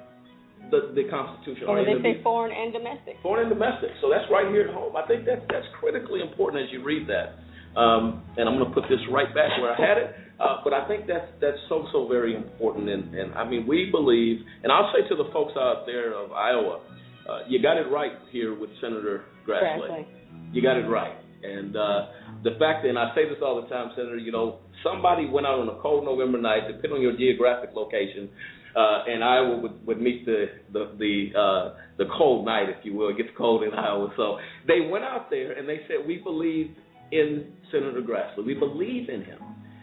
[0.70, 1.64] the, the Constitution.
[1.68, 3.16] And they say foreign and domestic.
[3.22, 3.90] Foreign and domestic.
[4.00, 4.94] So that's right here at home.
[4.96, 7.40] I think that's that's critically important as you read that.
[7.78, 10.10] Um, and I'm going to put this right back where I had it.
[10.40, 12.88] Uh, but I think that's that's so so very important.
[12.88, 16.32] And, and I mean, we believe, and I'll say to the folks out there of
[16.32, 16.80] Iowa,
[17.28, 19.88] uh, you got it right here with Senator Grassley.
[19.88, 20.06] Grassley.
[20.52, 21.16] You got it right.
[21.42, 22.06] And uh,
[22.42, 25.46] the fact that, and I say this all the time, Senator, you know, somebody went
[25.46, 28.28] out on a cold November night, depending on your geographic location,
[28.76, 32.94] uh, and Iowa would, would meet the the the, uh, the cold night, if you
[32.94, 33.08] will.
[33.08, 36.70] It gets cold in Iowa, so they went out there and they said, "We believe
[37.12, 38.44] in Senator Grassley.
[38.44, 39.38] We believe in him."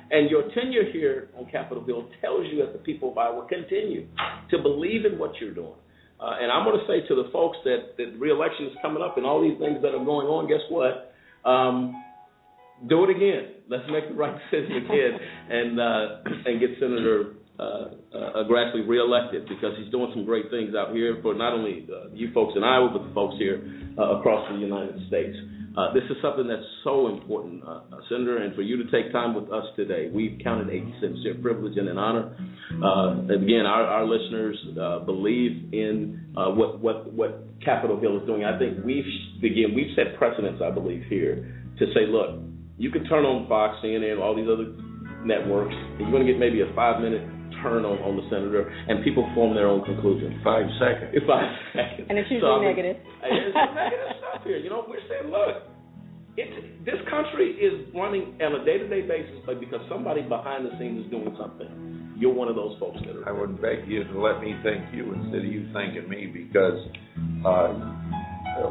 [0.09, 4.07] And your tenure here on Capitol Hill tells you, as the people of Iowa, continue
[4.51, 5.75] to believe in what you're doing.
[6.19, 9.17] Uh, and I'm going to say to the folks that that reelection is coming up
[9.17, 10.47] and all these things that are going on.
[10.47, 11.13] Guess what?
[11.47, 12.03] Um,
[12.87, 13.53] do it again.
[13.69, 15.19] Let's make the right decision again
[15.49, 16.07] and uh,
[16.45, 21.33] and get Senator uh, Grassley reelected because he's doing some great things out here for
[21.33, 23.61] not only uh, you folks in Iowa but the folks here
[23.97, 25.35] uh, across the United States.
[25.77, 29.11] Uh, this is something that's so important, uh, uh, Senator, and for you to take
[29.11, 30.09] time with us today.
[30.11, 32.35] We've counted a sincere privilege and an honor.
[32.83, 38.25] Uh, again, our, our listeners uh, believe in uh, what what what Capitol Hill is
[38.25, 38.43] doing.
[38.43, 39.05] I think we've
[39.37, 41.45] again we've set precedents, I believe, here
[41.77, 42.41] to say, look,
[42.79, 44.73] you can turn on Fox, CNN, all these other
[45.23, 47.21] networks, and you're going to get maybe a five minute
[47.63, 50.35] turn on, on the senator, and people form their own conclusions.
[50.43, 51.13] Five seconds.
[51.27, 52.07] Five seconds.
[52.09, 52.97] And it's usually So, I mean, negative.
[53.21, 54.57] There's negative stuff here.
[54.57, 55.67] You know, we're saying, look,
[56.37, 56.53] it's,
[56.85, 61.11] this country is running on a day-to-day basis but because somebody behind the scenes is
[61.11, 62.13] doing something.
[62.17, 63.29] You're one of those folks that are.
[63.29, 66.81] I would beg you to let me thank you instead of you thanking me because
[67.45, 67.73] uh,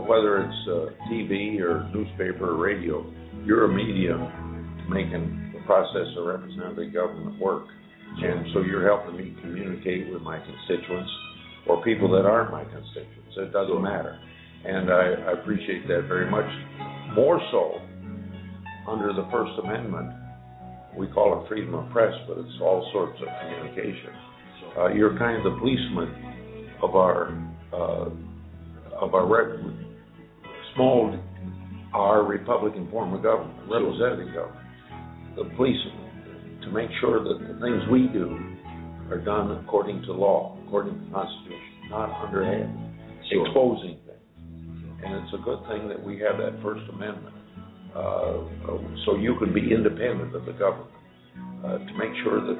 [0.06, 3.06] whether it's uh, TV or newspaper or radio,
[3.44, 4.26] you're a medium
[4.90, 7.66] making the process of representative government work.
[8.16, 11.10] And so you're helping me communicate with my constituents
[11.66, 13.34] or people that aren't my constituents.
[13.36, 14.18] It doesn't matter.
[14.64, 16.46] And I, I appreciate that very much.
[17.14, 17.80] More so
[18.88, 20.12] under the First Amendment,
[20.96, 24.10] we call it freedom of press, but it's all sorts of communication.
[24.78, 27.36] Uh, you're kind of the policeman of our
[27.72, 28.08] uh,
[28.96, 29.60] of our rep-
[30.74, 31.18] small
[31.92, 34.66] our Republican form of government, representative government,
[35.36, 36.05] the policeman,
[36.66, 38.26] to make sure that the things we do
[39.10, 42.74] are done according to law, according to the Constitution, not underhand,
[43.30, 43.46] Sure.
[43.46, 45.02] exposing things.
[45.02, 47.34] And it's a good thing that we have that First Amendment,
[47.94, 48.38] uh,
[49.06, 50.90] so you can be independent of the government,
[51.64, 52.58] uh, to make sure that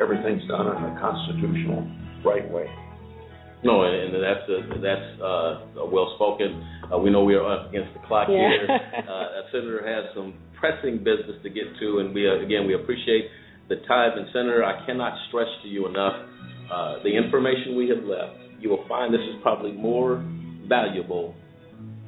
[0.00, 1.84] everything's done in a constitutional
[2.24, 2.68] right way.
[3.64, 6.62] No, and, and that's a, that's uh, well spoken.
[6.92, 8.36] Uh, we know we are up against the clock Yeah.
[8.48, 8.68] here.
[9.06, 13.30] Uh, Senator has some pressing business to get to, and we uh, again we appreciate
[13.68, 14.18] the time.
[14.18, 16.14] And Senator, I cannot stress to you enough
[16.72, 18.36] uh, the information we have left.
[18.60, 20.24] You will find this is probably more
[20.68, 21.34] valuable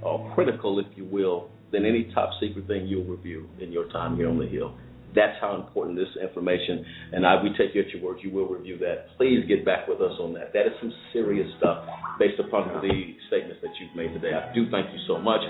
[0.02, 4.16] or critical, if you will, than any top secret thing you'll review in your time
[4.16, 4.74] here on the Hill.
[5.14, 8.18] That's how important this information, and I, we take you at your word.
[8.22, 9.16] You will review that.
[9.16, 10.52] Please get back with us on that.
[10.52, 11.84] That is some serious stuff
[12.18, 14.36] based upon the statements that you've made today.
[14.36, 15.40] I do thank you so much.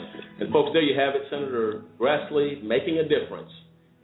[0.41, 3.51] And folks, there you have it, Senator Grassley making a difference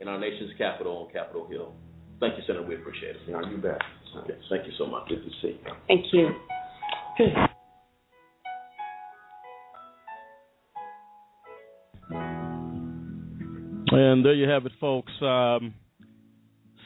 [0.01, 1.73] in our nation's capital on Capitol Hill.
[2.19, 2.65] Thank you, Senator.
[2.65, 3.29] We appreciate it.
[3.29, 3.81] Now, you bet.
[4.23, 5.09] Okay, thank you so much.
[5.09, 5.71] Good to see you.
[5.87, 6.29] Thank you.
[13.91, 15.11] And there you have it, folks.
[15.21, 15.73] Um,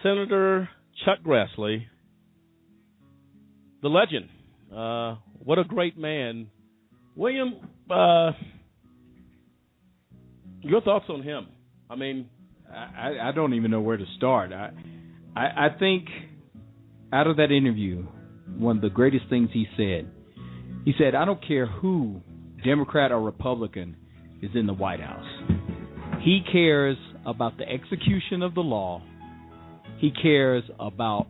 [0.03, 0.69] Senator
[1.05, 1.83] Chuck Grassley,
[3.81, 4.29] the legend.
[4.71, 6.47] Uh, what a great man.
[7.15, 7.55] William,
[7.89, 8.31] uh,
[10.61, 11.47] your thoughts on him?
[11.89, 12.29] I mean,
[12.71, 14.53] I, I don't even know where to start.
[14.53, 14.71] I,
[15.39, 16.05] I I think
[17.13, 18.05] out of that interview,
[18.57, 20.11] one of the greatest things he said,
[20.85, 22.21] he said, "I don't care who,
[22.63, 23.95] Democrat or Republican,
[24.41, 25.25] is in the White House.
[26.21, 29.01] He cares about the execution of the law.
[29.97, 31.29] He cares about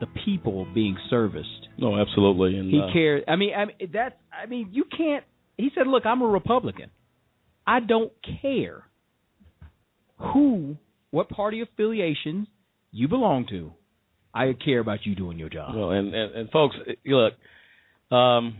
[0.00, 1.68] the people being serviced.
[1.78, 2.58] no, absolutely.
[2.58, 3.22] And He uh, cares.
[3.28, 4.18] I mean, I mean that.
[4.32, 5.24] I mean, you can't.
[5.56, 6.90] He said, "Look, I'm a Republican.
[7.66, 8.84] I don't care
[10.18, 10.76] who,
[11.10, 12.46] what party affiliation
[12.94, 13.72] you belong to.
[14.32, 17.34] I care about you doing your job." Well, and, and, and folks, look,
[18.16, 18.58] um,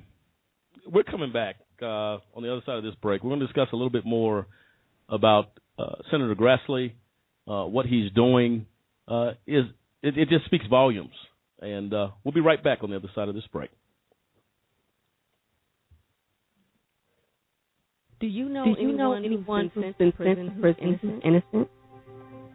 [0.87, 3.23] we're coming back uh, on the other side of this break.
[3.23, 4.47] We're going to discuss a little bit more
[5.09, 5.47] about
[5.79, 6.93] uh, Senator Grassley,
[7.49, 8.67] uh, what he's doing.
[9.07, 9.65] Uh, is
[10.03, 11.15] it, it just speaks volumes,
[11.61, 13.71] and uh, we'll be right back on the other side of this break.
[18.21, 20.17] Do you know Do you anyone, know who's anyone been who's sent been to sent
[20.17, 21.25] prison to who's innocent?
[21.25, 21.69] innocent?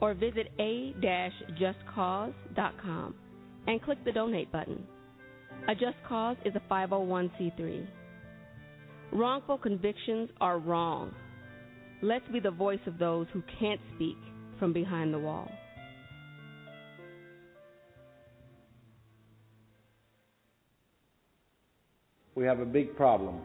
[0.00, 3.14] or visit a-justcause.com
[3.66, 4.86] and click the donate button.
[5.68, 7.86] A Just Cause is a 501c3.
[9.12, 11.12] Wrongful convictions are wrong.
[12.02, 14.16] Let's be the voice of those who can't speak
[14.58, 15.50] from behind the wall.
[22.34, 23.40] We have a big problem,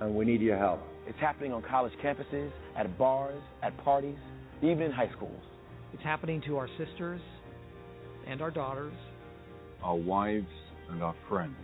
[0.00, 0.80] and we need your help.
[1.08, 4.18] It's happening on college campuses, at bars, at parties,
[4.62, 5.42] even in high schools.
[5.92, 7.20] It's happening to our sisters
[8.26, 8.94] and our daughters,
[9.82, 10.46] our wives
[10.90, 11.56] and our friends.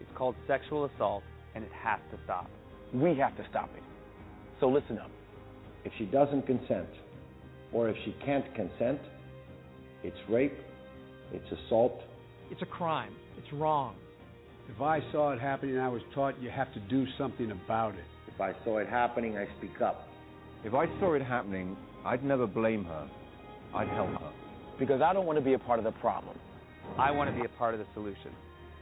[0.00, 1.22] It's called sexual assault,
[1.54, 2.50] and it has to stop.
[2.92, 3.82] We have to stop it.
[4.58, 5.10] So listen up.
[5.84, 6.88] If she doesn't consent,
[7.72, 9.00] or if she can't consent,
[10.02, 10.58] it's rape,
[11.32, 12.00] it's assault.
[12.50, 13.14] It's a crime.
[13.38, 13.94] It's wrong.
[14.68, 18.04] If I saw it happening, I was taught you have to do something about it.
[18.32, 20.08] If I saw it happening, I speak up.
[20.64, 23.08] If I saw it happening, I'd never blame her.
[23.74, 24.32] I'd help her.
[24.78, 26.36] Because I don't want to be a part of the problem.
[26.98, 28.32] I want to be a part of the solution.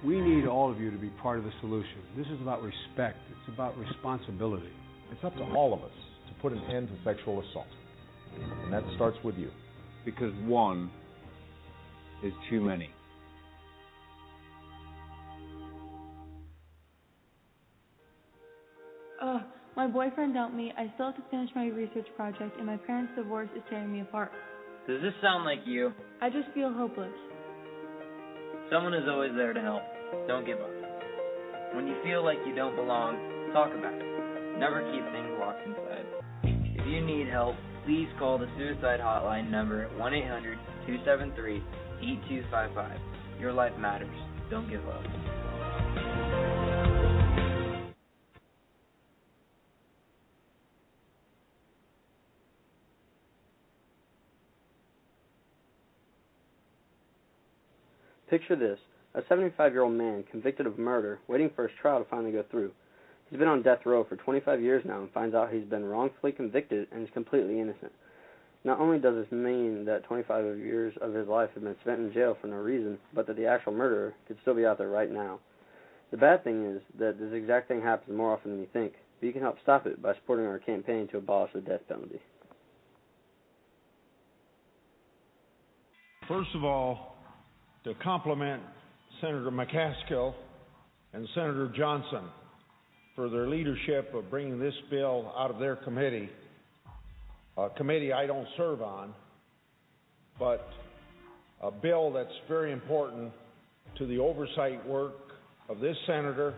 [0.04, 1.98] We need all of you to be part of the solution.
[2.16, 4.70] This is about respect, it's about responsibility.
[5.10, 5.90] It's up to all of us
[6.28, 7.66] to put an end to sexual assault.
[8.64, 9.50] And that starts with you.
[10.04, 10.90] Because one
[12.22, 12.90] is too many.
[19.20, 19.40] Ugh,
[19.76, 20.72] my boyfriend dumped me.
[20.78, 24.00] I still have to finish my research project, and my parents' divorce is tearing me
[24.00, 24.30] apart.
[24.88, 25.92] Does this sound like you?
[26.22, 27.12] I just feel hopeless.
[28.72, 29.82] Someone is always there to help.
[30.26, 30.70] Don't give up.
[31.74, 34.58] When you feel like you don't belong, talk about it.
[34.58, 36.06] Never keep things locked inside.
[36.80, 41.56] If you need help, please call the suicide hotline number 1 800 273
[42.00, 42.98] 8255.
[43.38, 44.08] Your life matters.
[44.48, 45.04] Don't give up.
[58.30, 58.78] Picture this
[59.14, 62.44] a 75 year old man convicted of murder, waiting for his trial to finally go
[62.50, 62.70] through.
[63.30, 66.32] He's been on death row for 25 years now and finds out he's been wrongfully
[66.32, 67.92] convicted and is completely innocent.
[68.64, 72.12] Not only does this mean that 25 years of his life have been spent in
[72.12, 75.10] jail for no reason, but that the actual murderer could still be out there right
[75.10, 75.40] now.
[76.10, 79.26] The bad thing is that this exact thing happens more often than you think, but
[79.26, 82.20] you can help stop it by supporting our campaign to abolish the death penalty.
[86.26, 87.17] First of all,
[87.88, 88.62] to compliment
[89.22, 90.34] Senator McCaskill
[91.14, 92.24] and Senator Johnson
[93.16, 96.28] for their leadership of bringing this bill out of their committee,
[97.56, 99.14] a committee I don't serve on,
[100.38, 100.68] but
[101.62, 103.32] a bill that's very important
[103.96, 105.14] to the oversight work
[105.70, 106.52] of this senator,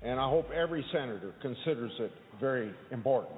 [0.00, 3.36] and I hope every senator considers it very important.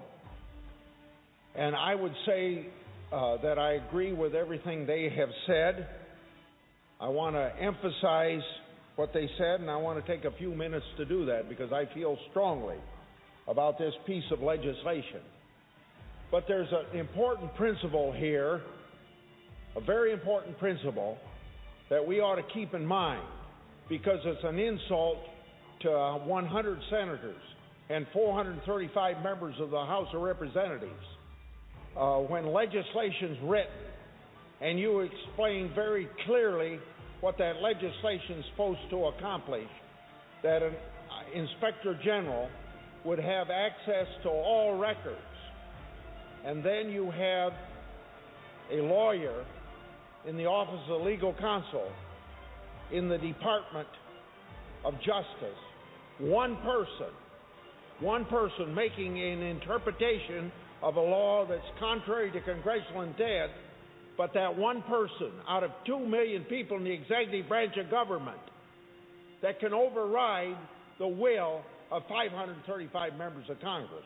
[1.56, 2.68] And I would say
[3.12, 5.88] uh, that I agree with everything they have said.
[6.98, 8.42] I want to emphasize
[8.96, 11.70] what they said, and I want to take a few minutes to do that because
[11.70, 12.76] I feel strongly
[13.46, 15.20] about this piece of legislation.
[16.30, 18.62] But there's an important principle here,
[19.76, 21.18] a very important principle
[21.90, 23.22] that we ought to keep in mind
[23.90, 25.18] because it's an insult
[25.82, 27.36] to 100 senators
[27.90, 30.92] and 435 members of the House of Representatives.
[31.96, 33.72] Uh, when legislation's written
[34.60, 36.78] and you explain very clearly
[37.20, 39.68] what that legislation is supposed to accomplish,
[40.42, 42.48] that an uh, inspector general
[43.04, 45.16] would have access to all records,
[46.44, 47.52] and then you have
[48.72, 49.44] a lawyer
[50.26, 51.88] in the Office of Legal Counsel
[52.92, 53.88] in the Department
[54.84, 55.58] of Justice,
[56.18, 57.12] one person,
[58.00, 60.50] one person making an interpretation
[60.82, 63.52] of a law that's contrary to congressional intent,
[64.16, 68.38] but that one person out of two million people in the executive branch of government
[69.42, 70.56] that can override
[70.98, 74.04] the will of 535 members of Congress.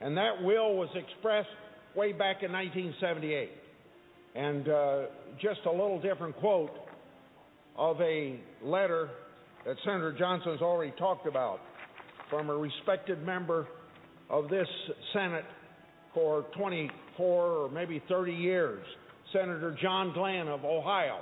[0.00, 1.48] And that will was expressed
[1.94, 3.50] way back in 1978.
[4.34, 5.02] And uh,
[5.40, 6.70] just a little different quote
[7.76, 9.10] of a letter
[9.66, 11.60] that Senator Johnson's already talked about
[12.30, 13.66] from a respected member
[14.30, 14.66] of this
[15.12, 15.44] Senate
[16.14, 18.84] for 24 or maybe 30 years,
[19.32, 21.20] Senator John Glenn of Ohio,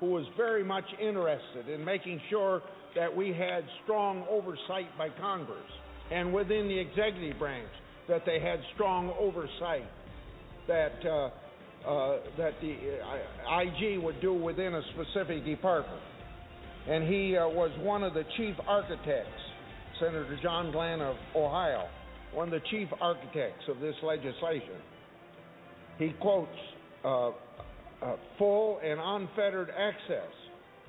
[0.00, 2.62] who was very much interested in making sure
[2.96, 5.58] that we had strong oversight by Congress
[6.10, 7.70] and within the executive branch
[8.08, 9.86] that they had strong oversight
[10.68, 11.30] that uh,
[11.86, 16.00] uh, that the uh, IG would do within a specific department.
[16.88, 19.28] And he uh, was one of the chief architects,
[20.00, 21.86] Senator John Glenn of Ohio,
[22.34, 24.76] one of the chief architects of this legislation.
[25.98, 26.50] he quotes,
[27.04, 30.30] uh, uh, full and unfettered access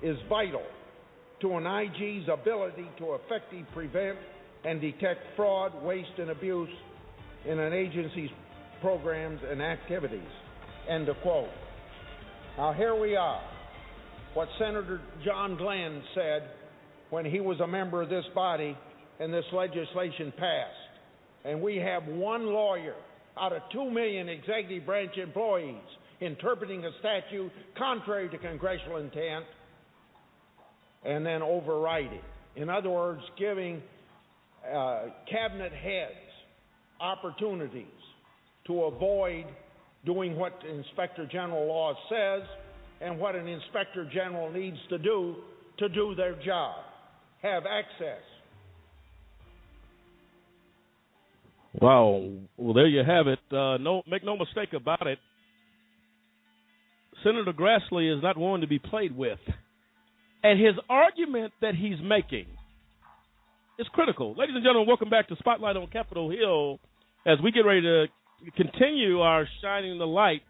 [0.01, 0.63] is vital
[1.41, 4.17] to an IG's ability to effectively prevent
[4.63, 6.69] and detect fraud, waste, and abuse
[7.47, 8.31] in an agency's
[8.81, 10.21] programs and activities.
[10.89, 11.49] End of quote.
[12.57, 13.41] Now, here we are.
[14.33, 16.49] What Senator John Glenn said
[17.09, 18.75] when he was a member of this body
[19.19, 20.84] and this legislation passed.
[21.45, 22.95] And we have one lawyer
[23.39, 25.81] out of two million executive branch employees
[26.19, 29.45] interpreting a statute contrary to congressional intent
[31.03, 32.21] and then overriding.
[32.55, 33.81] In other words, giving
[34.65, 36.13] uh, cabinet heads
[36.99, 37.85] opportunities
[38.67, 39.45] to avoid
[40.05, 42.47] doing what Inspector General law says
[43.01, 45.35] and what an Inspector General needs to do
[45.77, 46.75] to do their job.
[47.41, 48.21] Have access.
[51.81, 52.29] Wow.
[52.57, 53.39] Well, there you have it.
[53.51, 55.19] Uh, no, make no mistake about it.
[57.23, 59.39] Senator Grassley is not one to be played with,
[60.43, 62.45] and his argument that he's making
[63.79, 64.35] is critical.
[64.37, 66.79] Ladies and gentlemen, welcome back to Spotlight on Capitol Hill
[67.25, 68.05] as we get ready to
[68.55, 70.41] continue our shining the light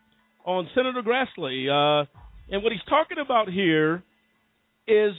[0.45, 1.69] on Senator Grassley.
[1.69, 2.05] Uh,
[2.51, 4.03] and what he's talking about here
[4.87, 5.13] is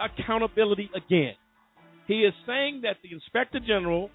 [0.00, 1.34] accountability again.
[2.08, 4.10] He is saying that the Inspector General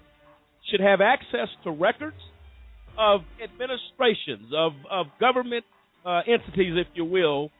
[0.70, 2.16] should have access to records
[2.98, 5.64] of administrations, of, of government
[6.04, 7.50] uh, entities, if you will,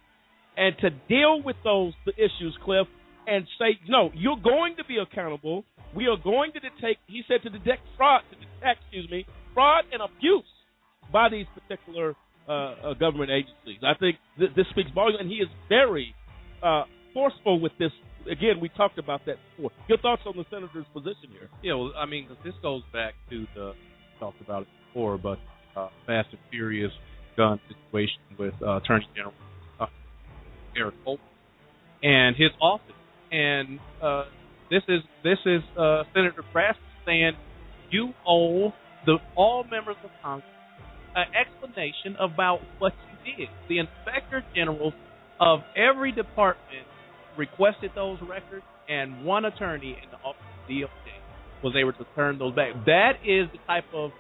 [0.56, 2.86] and to deal with those issues, Cliff,
[3.26, 5.64] and say, no, you're going to be accountable.
[5.94, 9.84] We are going to detect, he said, to detect fraud, to detect, excuse me, fraud
[9.92, 10.44] and abuse
[11.12, 12.14] by these particular
[12.48, 13.80] uh, uh, government agencies.
[13.84, 16.14] I think th- this speaks volumes, and he is very
[16.62, 16.84] uh,
[17.14, 17.92] forceful with this.
[18.30, 19.70] Again, we talked about that before.
[19.88, 21.48] Your thoughts on the senator's position here?
[21.62, 23.72] Yeah, well, I mean, this goes back to the
[24.18, 25.38] talked about it before, but
[25.76, 26.92] uh, Fast and Furious
[27.36, 29.34] gun situation with uh, Attorney General
[29.80, 29.86] uh,
[30.76, 31.22] Eric Holder
[32.02, 32.94] and his office,
[33.30, 34.24] and uh,
[34.70, 37.32] this is this is uh, Senator Kraft saying
[37.90, 38.72] you owe
[39.06, 40.50] the all members of Congress
[41.14, 42.92] an explanation about what
[43.26, 43.48] you did.
[43.68, 44.94] The inspector generals
[45.40, 46.86] of every department
[47.38, 52.38] requested those records, and one attorney in the office of DOJ was able to turn
[52.38, 52.72] those back.
[52.86, 54.10] That is the type of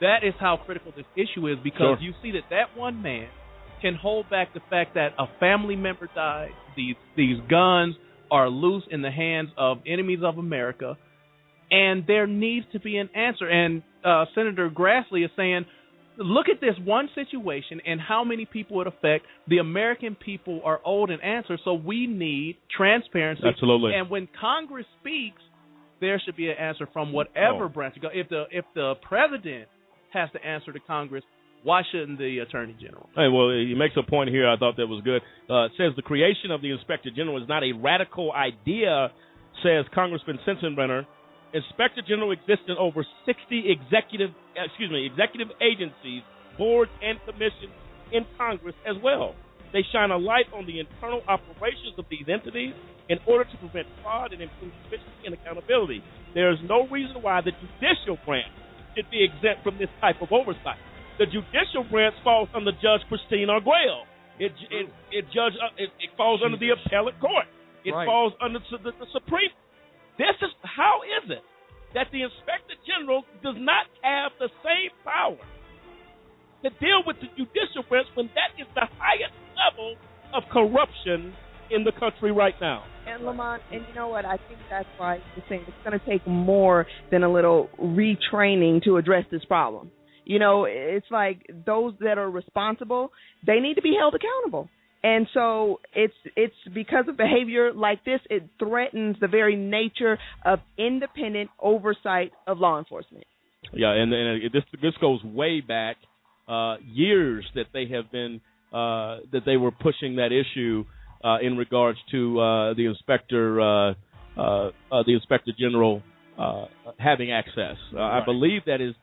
[0.00, 2.00] that is how critical this issue is because Sure.
[2.00, 3.28] you see that that one man
[3.80, 6.50] can hold back the fact that a family member died.
[6.76, 7.94] These these guns
[8.30, 10.96] are loose in the hands of enemies of America,
[11.70, 13.48] and there needs to be an answer.
[13.48, 15.64] And uh, Senator Grassley is saying,
[16.18, 19.26] look at this one situation and how many people it affect.
[19.48, 23.42] The American people are old an answer, so we need transparency.
[23.46, 23.94] Absolutely.
[23.94, 25.40] And when Congress speaks,
[26.00, 27.68] there should be an answer from whatever Oh.
[27.68, 27.96] branch.
[28.00, 28.08] go.
[28.12, 29.68] If the if the president
[30.10, 31.24] has to answer to Congress,
[31.62, 33.08] why shouldn't the attorney general?
[33.14, 35.22] Hey, well, he makes a point here I thought that was good.
[35.50, 39.10] Uh, it says the creation of the Inspector General is not a radical idea,
[39.62, 41.06] says Congressman Sensenbrenner.
[41.56, 46.20] Inspector General exists in over 60 executive, excuse me, executive agencies,
[46.58, 47.72] boards, and commissions
[48.12, 49.34] in Congress as well.
[49.72, 52.74] They shine a light on the internal operations of these entities
[53.08, 56.02] in order to prevent fraud and improve efficiency and accountability.
[56.34, 58.52] There is no reason why the judicial branch
[58.94, 60.78] should be exempt from this type of oversight.
[61.18, 64.04] The judicial branch falls under Judge Christine Arguello.
[64.38, 67.48] It it it judge uh, it, it falls under the appellate court.
[67.84, 68.04] It Right.
[68.04, 69.48] falls under the, the, the Supreme.
[70.18, 71.44] This is how is it
[71.94, 75.36] that the Inspector General does not have the same power
[76.62, 79.96] to deal with the judicial branch when that is the highest level
[80.34, 81.34] of corruption
[81.70, 82.84] in the country right now?
[83.06, 84.24] And Lamont, and you know what?
[84.24, 88.82] I think that's why you're saying it's going to take more than a little retraining
[88.84, 89.90] to address this problem.
[90.24, 93.12] You know, it's like those that are responsible,
[93.46, 94.68] they need to be held accountable.
[95.06, 100.58] And so it's it's because of behavior like this, it threatens the very nature of
[100.76, 103.24] independent oversight of law enforcement.
[103.72, 105.96] Yeah, and, and it- this this goes way back
[106.48, 108.40] uh, years that they have been
[108.72, 110.84] uh, that they were pushing that issue
[111.22, 113.90] uh, in regards to uh, the inspector uh,
[114.36, 116.02] uh, uh, the inspector general
[116.36, 116.64] uh,
[116.98, 117.76] having access.
[117.94, 118.94] Uh, I believe that is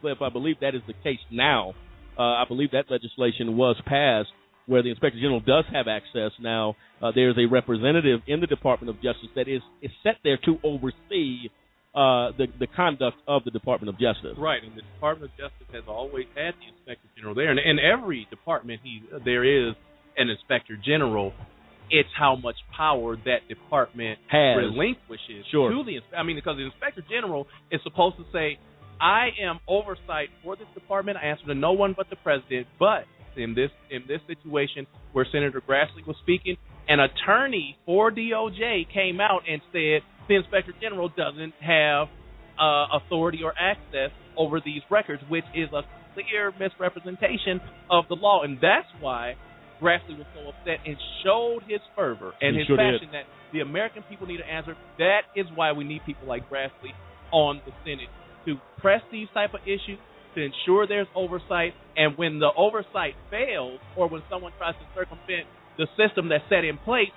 [0.00, 0.18] Cliff.
[0.20, 1.74] I believe that is the case now.
[2.18, 4.28] Uh, I believe that legislation was passed
[4.66, 6.76] where the inspector general does have access now.
[7.02, 10.58] Uh, there's a representative in the Department of Justice that is is set there to
[10.62, 11.48] oversee
[11.94, 14.36] uh, the the conduct of the Department of Justice.
[14.38, 17.78] Right, and the Department of Justice has always had the Inspector General there, and in
[17.78, 19.74] every department he there is
[20.16, 21.32] an Inspector General.
[21.90, 24.56] It's how much power that department Has.
[24.56, 25.68] relinquishes Sure.
[25.70, 26.00] to the.
[26.16, 28.58] I mean, because the Inspector General is supposed to say,
[28.98, 31.18] I am oversight for this department.
[31.18, 32.66] I answer to no one but the president.
[32.78, 33.04] But
[33.36, 36.56] in this in this situation where Senator Grassley was speaking,
[36.88, 42.08] an attorney for DOJ came out and said the inspector general doesn't have
[42.60, 45.82] uh, authority or access over these records, which is a
[46.14, 47.60] clear misrepresentation
[47.90, 49.34] of the law, and that's why
[49.80, 53.14] Grassley was so upset and showed his fervor and He his sure passion did.
[53.14, 54.76] that the American people need an answer.
[54.98, 56.94] That is why we need people like Grassley
[57.32, 58.08] on the Senate
[58.46, 59.98] to press these type of issues,
[60.34, 65.46] to ensure there's oversight, and when the oversight fails or when someone tries to circumvent
[65.78, 67.12] the system that's set in place,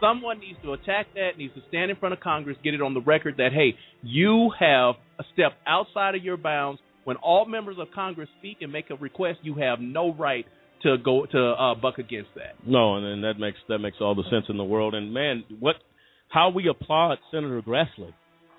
[0.00, 2.94] someone needs to attack that, needs to stand in front of Congress, get it on
[2.94, 4.94] the record that hey, you have
[5.32, 6.80] stepped outside of your bounds.
[7.04, 10.44] When all members of Congress speak and make a request, you have no right
[10.82, 12.54] to go to uh, buck against that.
[12.66, 14.94] No, and, and that makes that makes all the sense in the world.
[14.94, 15.76] And man, what
[16.28, 18.12] how we applaud Senator Grassley.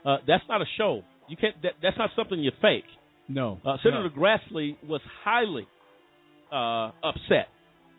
[0.06, 1.02] Uh, that's not a show.
[1.28, 1.62] You can't.
[1.62, 2.86] That, that's not something you fake.
[3.30, 3.60] No.
[3.64, 5.68] Uh, Senator Grassley was highly
[6.52, 7.48] uh, upset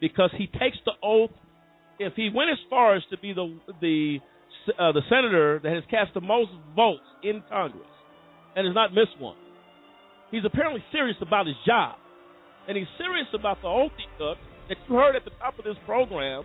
[0.01, 1.31] because he takes the oath.
[2.01, 4.19] If he went as far as to be the the
[4.79, 7.87] uh, the senator that has cast the most votes in Congress
[8.57, 9.37] and has not missed one,
[10.31, 11.97] he's apparently serious about his job,
[12.67, 14.37] and he's serious about the oath he took
[14.69, 16.43] that you heard at the top of this program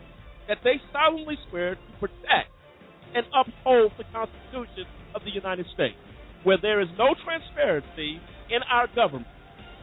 [0.47, 2.53] that they solemnly swear to protect
[3.15, 4.85] and uphold the Constitution
[5.15, 5.95] of the United States.
[6.43, 9.27] Where there is no transparency in our government,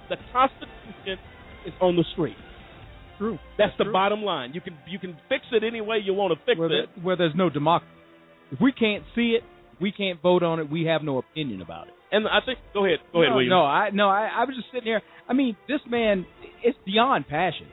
[0.09, 1.19] the Constitution
[1.67, 2.37] is on the street.
[3.19, 3.39] True.
[3.59, 4.53] That's the bottom line.
[4.53, 6.89] You can you can fix it any way you want to fix where, it.
[7.01, 7.93] where there's no democracy.
[8.51, 9.43] If we can't see it,
[9.81, 10.71] we can't vote on it.
[10.71, 11.95] We have no opinion about it.
[12.11, 13.51] And I think go ahead, go ahead, no, William.
[13.51, 15.03] No, I no, I, I was just sitting here.
[15.29, 16.27] I mean, this man,
[16.63, 17.69] it's beyond passion.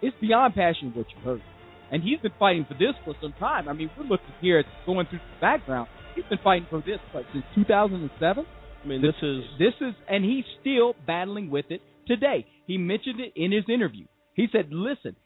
[0.00, 1.42] It's beyond passion what you heard,
[1.90, 3.68] and he's been fighting for this for some time.
[3.68, 5.88] I mean, we're looking here at going through the background.
[6.14, 8.46] He's been fighting for this what, since 2007.
[8.84, 12.46] I mean, this is this is, and he's still battling with it today.
[12.66, 14.06] He mentioned it in his interview.
[14.34, 15.16] He said, "Listen,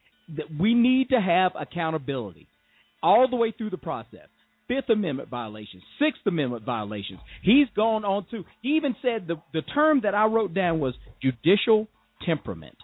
[0.59, 2.47] we need to have accountability
[3.03, 4.29] all the way through the process.
[4.69, 7.21] Fifth Amendment violations, Sixth Amendment violations.
[7.43, 8.45] He's gone on to.
[8.63, 11.89] He even said the the term that I wrote down was judicial
[12.27, 12.77] temperament.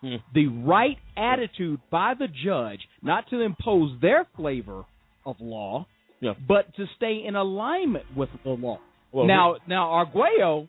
[0.00, 0.16] Hmm.
[0.34, 4.84] The right attitude by the judge, not to impose their flavor
[5.26, 5.86] of law,
[6.20, 6.34] Yeah.
[6.46, 8.78] but to stay in alignment with the law.
[9.12, 10.68] Well, now, now Arguello,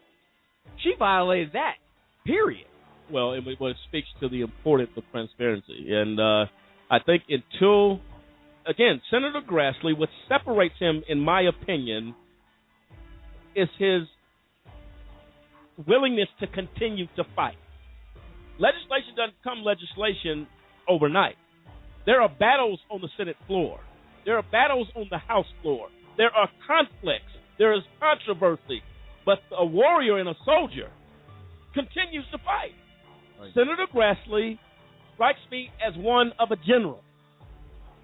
[0.83, 1.75] she violated that.
[2.25, 2.67] Period.
[3.11, 6.45] well, it, well, it speaks to the importance of transparency, and uh,
[6.89, 7.99] I think until
[8.65, 12.15] again, Senator Grassley, what separates him, in my opinion,
[13.55, 14.03] is his
[15.87, 17.57] willingness to continue to fight.
[18.59, 20.47] Legislation doesn't come legislation
[20.87, 21.35] overnight.
[22.05, 23.79] There are battles on the Senate floor.
[24.25, 25.87] There are battles on the House floor.
[26.17, 27.31] There are conflicts.
[27.57, 28.81] There is controversy.
[29.25, 30.89] But a warrior and a soldier
[31.73, 32.73] continues to fight.
[33.53, 34.57] Senator Grassley
[35.13, 37.03] strikes me as one of a general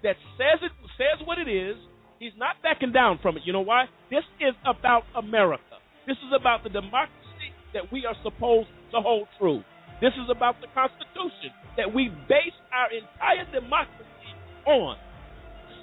[0.02, 1.76] that says it says what it is.
[2.18, 3.42] He's not backing down from it.
[3.44, 3.86] You know why?
[4.10, 5.78] This is about America.
[6.06, 9.62] This is about the democracy that we are supposed to hold true.
[10.00, 14.30] This is about the Constitution that we base our entire democracy
[14.66, 14.96] on.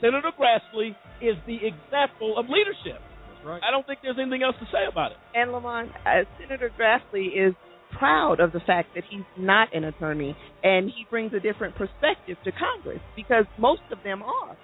[0.02, 3.00] Senator Grassley is the example of leadership.
[3.46, 3.62] Right.
[3.64, 5.18] I don't think there's anything else to say about it.
[5.34, 7.54] And Lamont, uh, Senator Grassley is
[7.98, 12.38] proud of the fact that he's not an attorney and he brings a different perspective
[12.44, 14.58] to Congress because most of them are.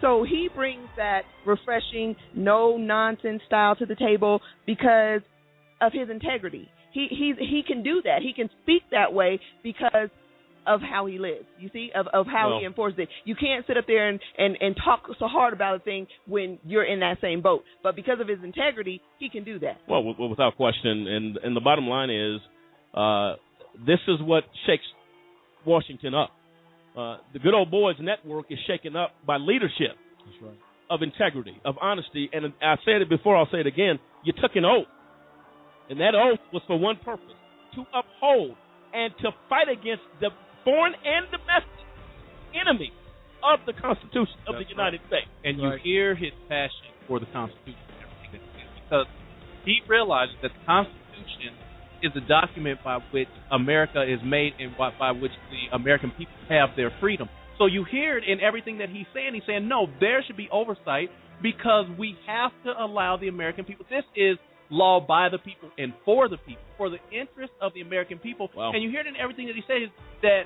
[0.00, 5.20] So he brings that refreshing, no nonsense style to the table because
[5.80, 6.68] of his integrity.
[6.92, 8.22] He he he can do that.
[8.22, 10.08] He can speak that way because
[10.68, 11.46] of how he lives.
[11.58, 13.08] You see, of of how Well- he enforces it.
[13.24, 16.58] You can't sit up there and, and and talk so hard about a thing when
[16.64, 17.64] you're in that same boat.
[17.82, 19.78] But because of his integrity, he can do that.
[19.88, 22.40] Well, w- w- without question, and and the bottom line is,
[22.94, 23.34] uh,
[23.86, 24.84] this is what shakes
[25.64, 26.30] Washington up.
[26.96, 30.58] Uh, the Good Old Boys Network is shaken up by leadership That's right.
[30.90, 33.36] of integrity, of honesty, and I said it before.
[33.36, 33.98] I'll say it again.
[34.24, 34.88] You took an oath,
[35.90, 37.34] and that oath was for one purpose:
[37.76, 38.56] to uphold
[38.92, 40.30] and to fight against the
[40.68, 41.80] foreign and domestic
[42.52, 42.92] enemy
[43.40, 45.30] of the Constitution of the That's United States.
[45.44, 49.06] and you hear his passion for the Constitution and everything that it is because
[49.64, 51.56] he realizes that the Constitution
[52.02, 56.36] is a document by which America is made and by, by which the American people
[56.48, 57.28] have their freedom.
[57.56, 59.34] So you hear it in everything that he's saying.
[59.34, 61.10] He's saying, no, there should be oversight
[61.42, 63.84] because we have to allow the American people.
[63.90, 64.38] This is
[64.70, 68.50] law by the people and for the people, for the interest of the American people.
[68.54, 68.72] Wow.
[68.72, 69.88] And you hear it in everything that he says
[70.22, 70.42] that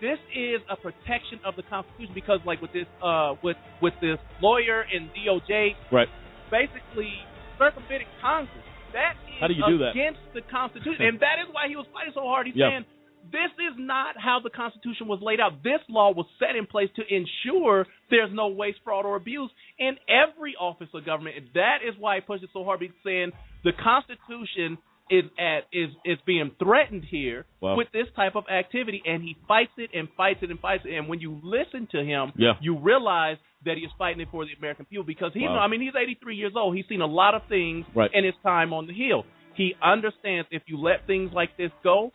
[0.00, 4.18] this is a protection of the Constitution because, like with this, uh, with with this
[4.40, 6.08] lawyer and DOJ, Right.
[6.50, 7.12] basically
[7.58, 9.90] circumventing Congress That is How do you do that?
[9.94, 12.46] against the Constitution, and that is why he was fighting so hard.
[12.48, 12.70] He's Yeah.
[12.70, 12.84] saying
[13.30, 15.62] this is not how the Constitution was laid out.
[15.62, 19.96] This law was set in place to ensure there's no waste, fraud, or abuse in
[20.08, 21.36] every office of government.
[21.36, 22.80] And that is why he pushed it so hard.
[22.80, 23.32] Because saying
[23.64, 24.78] the Constitution
[25.10, 27.76] is at is is being threatened here Wow.
[27.76, 30.94] with this type of activity, and he fights it and fights it and fights it.
[30.96, 32.54] And when you listen to him, Yeah.
[32.60, 35.58] you realize that he is fighting it for the American people because he, Wow.
[35.58, 36.76] I mean, he's 83 years old.
[36.76, 38.10] He's seen a lot of things Right.
[38.14, 39.26] in his time on the Hill.
[39.54, 42.12] He understands if you let things like this go,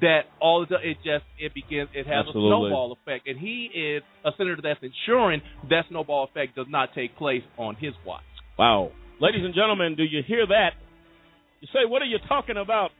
[0.00, 2.48] that all it, does- it just it begins it has Absolutely.
[2.48, 6.90] a snowball effect, and he is a senator that's ensuring that snowball effect does not
[6.94, 8.22] take place on his watch.
[8.58, 8.92] Wow.
[9.20, 10.70] Ladies and gentlemen, do you hear that?
[11.60, 12.90] You say, what are you talking about,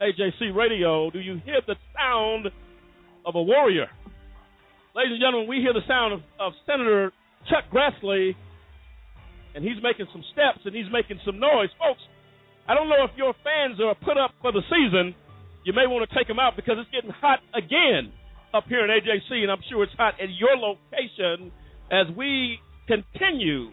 [0.00, 1.10] AJC Radio?
[1.10, 2.46] Do you hear the sound
[3.26, 3.86] of a warrior?
[4.94, 7.10] Ladies and gentlemen, we hear the sound of, of Senator
[7.50, 8.36] Chuck Grassley,
[9.54, 11.70] and he's making some steps and he's making some noise.
[11.78, 12.00] Folks,
[12.68, 15.14] I don't know if your fans are put up for the season.
[15.64, 18.12] You may want to take them out because it's getting hot again
[18.52, 21.50] up here in AJC, and I'm sure it's hot at your location
[21.90, 23.72] as we continue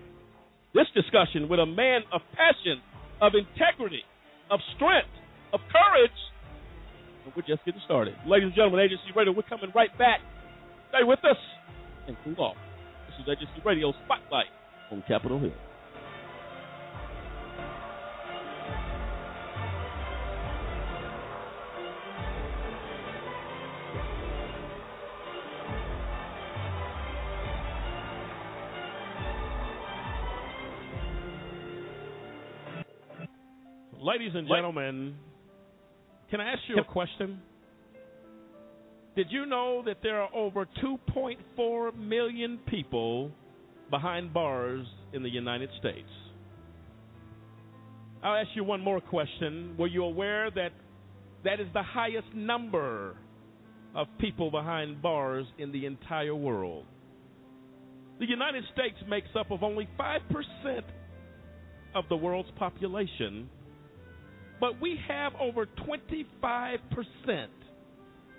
[0.73, 2.79] this discussion with a man of passion,
[3.21, 4.07] of integrity,
[4.49, 5.11] of strength,
[5.51, 6.19] of courage.
[7.27, 8.15] And we're just getting started.
[8.25, 10.23] Ladies and gentlemen, AJC Radio, we're coming right back.
[10.89, 11.37] Stay with us
[12.07, 12.57] and cool off.
[13.11, 14.49] This is AJC Radio Spotlight
[14.91, 15.53] on Capitol Hill.
[34.01, 35.13] Ladies and gentlemen,
[36.31, 37.39] can I ask you a question?
[39.15, 43.29] Did you know that there are over 2.4 million people
[43.91, 46.07] behind bars in the United States?
[48.23, 49.75] I'll ask you one more question.
[49.77, 50.69] Were you aware that
[51.43, 53.15] that is the highest number
[53.93, 56.85] of people behind bars in the entire world?
[58.19, 60.81] The United States makes up of only 5%
[61.93, 63.47] of the world's population,
[64.61, 67.47] but we have over 25%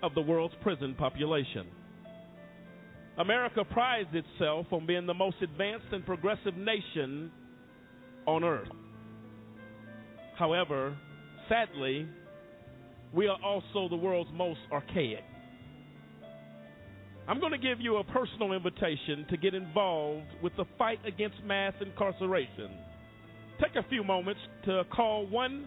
[0.05, 1.67] of the world's prison population.
[3.19, 7.31] America prides itself on being the most advanced and progressive nation
[8.27, 8.69] on earth.
[10.39, 10.97] However,
[11.49, 12.07] sadly,
[13.13, 15.25] we are also the world's most archaic.
[17.29, 21.37] I'm going to give you a personal invitation to get involved with the fight against
[21.45, 22.71] mass incarceration.
[23.61, 25.67] Take a few moments to call 1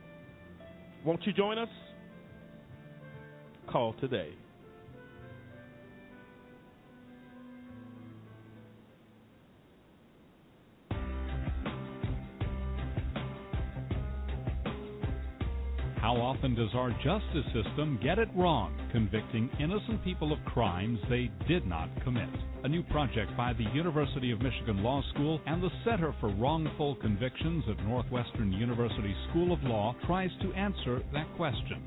[1.03, 1.69] Won't you join us?
[3.71, 4.29] Call today.
[16.11, 21.31] How often does our justice system get it wrong, convicting innocent people of crimes they
[21.47, 22.27] did not commit?
[22.65, 26.95] A new project by the University of Michigan Law School and the Center for Wrongful
[26.95, 31.81] Convictions at Northwestern University School of Law tries to answer that question.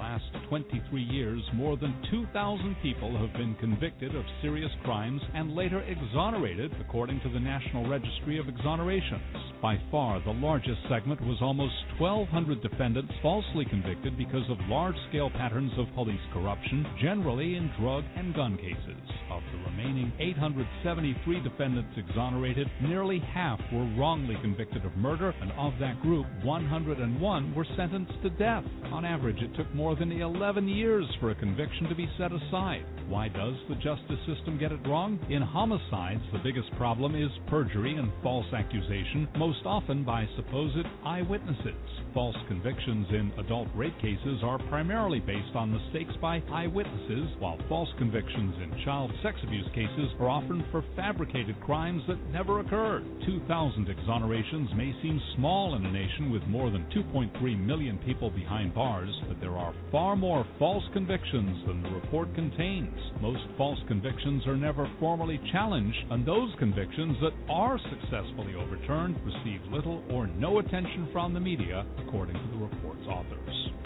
[0.00, 5.82] Last 23 years, more than 2,000 people have been convicted of serious crimes and later
[5.82, 9.60] exonerated, according to the National Registry of Exonerations.
[9.60, 15.28] By far, the largest segment was almost 1,200 defendants falsely convicted because of large scale
[15.28, 19.04] patterns of police corruption, generally in drug and gun cases.
[19.30, 25.72] Of the remaining 873 defendants exonerated, nearly half were wrongly convicted of murder, and of
[25.80, 28.64] that group, 101 were sentenced to death.
[28.92, 32.84] On average, it took more than 11 years for a conviction to be set aside.
[33.08, 35.18] Why does the justice system get it wrong?
[35.28, 41.74] In homicides, the biggest problem is perjury and false accusation, most often by supposed eyewitnesses.
[42.14, 47.88] False convictions in adult rape cases are primarily based on mistakes by eyewitnesses, while false
[47.98, 49.79] convictions in child sex abuse cases
[50.20, 53.04] are often for fabricated crimes that never occurred.
[53.24, 58.74] 2,000 exonerations may seem small in a nation with more than 2.3 million people behind
[58.74, 62.98] bars, but there are far more false convictions than the report contains.
[63.22, 69.60] Most false convictions are never formally challenged, and those convictions that are successfully overturned receive
[69.72, 73.79] little or no attention from the media, according to the report's authors.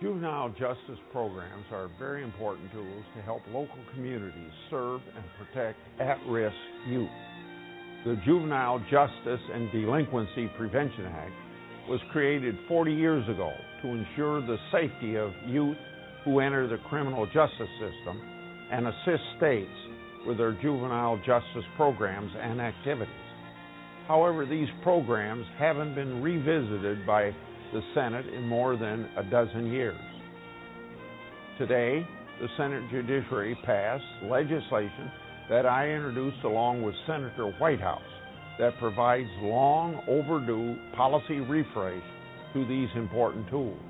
[0.00, 6.16] Juvenile justice programs are very important tools to help local communities serve and protect at
[6.26, 6.56] risk
[6.88, 7.10] youth.
[8.06, 11.32] The Juvenile Justice and Delinquency Prevention Act
[11.86, 13.52] was created 40 years ago
[13.82, 15.76] to ensure the safety of youth
[16.24, 18.22] who enter the criminal justice system
[18.72, 19.68] and assist states
[20.26, 23.12] with their juvenile justice programs and activities.
[24.08, 27.34] However, these programs haven't been revisited by
[27.72, 30.00] the Senate in more than a dozen years.
[31.58, 32.06] Today,
[32.40, 35.10] the Senate Judiciary passed legislation
[35.48, 38.00] that I introduced along with Senator Whitehouse
[38.58, 42.02] that provides long overdue policy refresh
[42.54, 43.80] to these important tools.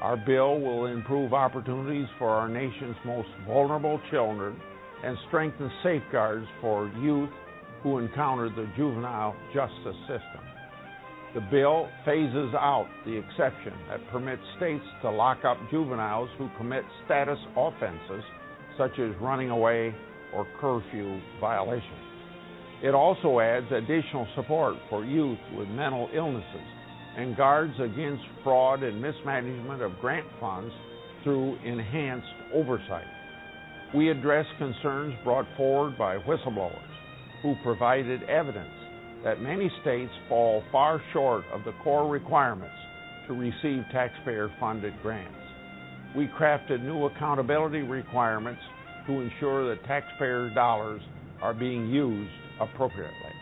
[0.00, 4.60] Our bill will improve opportunities for our nation's most vulnerable children
[5.04, 7.30] and strengthen safeguards for youth
[7.82, 10.47] who encounter the juvenile justice system.
[11.34, 16.84] The bill phases out the exception that permits states to lock up juveniles who commit
[17.04, 18.24] status offenses
[18.78, 19.94] such as running away
[20.32, 22.08] or curfew violations.
[22.82, 26.68] It also adds additional support for youth with mental illnesses
[27.16, 30.72] and guards against fraud and mismanagement of grant funds
[31.24, 33.06] through enhanced oversight.
[33.94, 36.72] We address concerns brought forward by whistleblowers
[37.42, 38.77] who provided evidence
[39.24, 42.74] that many states fall far short of the core requirements
[43.26, 45.34] to receive taxpayer funded grants.
[46.16, 48.60] We crafted new accountability requirements
[49.06, 51.02] to ensure that taxpayer dollars
[51.42, 52.30] are being used
[52.60, 53.32] appropriately.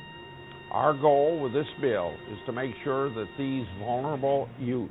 [0.72, 4.90] Our goal with this bill is to make sure that these vulnerable youth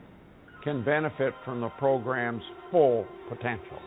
[0.64, 2.42] can benefit from the program's
[2.72, 3.80] full potential.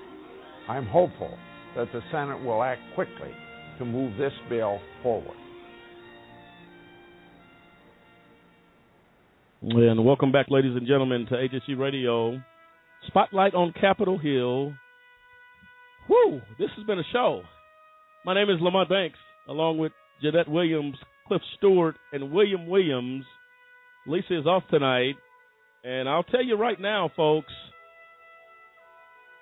[0.69, 1.37] I'm hopeful
[1.77, 3.33] that the Senate will act quickly
[3.79, 5.37] to move this bill forward.
[9.61, 12.41] And welcome back, ladies and gentlemen, to AJC Radio.
[13.09, 14.73] Spotlight on Capitol Hill.
[16.09, 17.43] Whoo, this has been a show.
[18.25, 19.19] My name is Lamont Banks,
[19.49, 19.91] along with
[20.23, 20.95] Jeanette Williams,
[21.27, 23.25] Cliff Stewart, and William Williams.
[24.07, 25.17] Lisa is off tonight.
[25.83, 27.53] And I'll tell you right now, folks,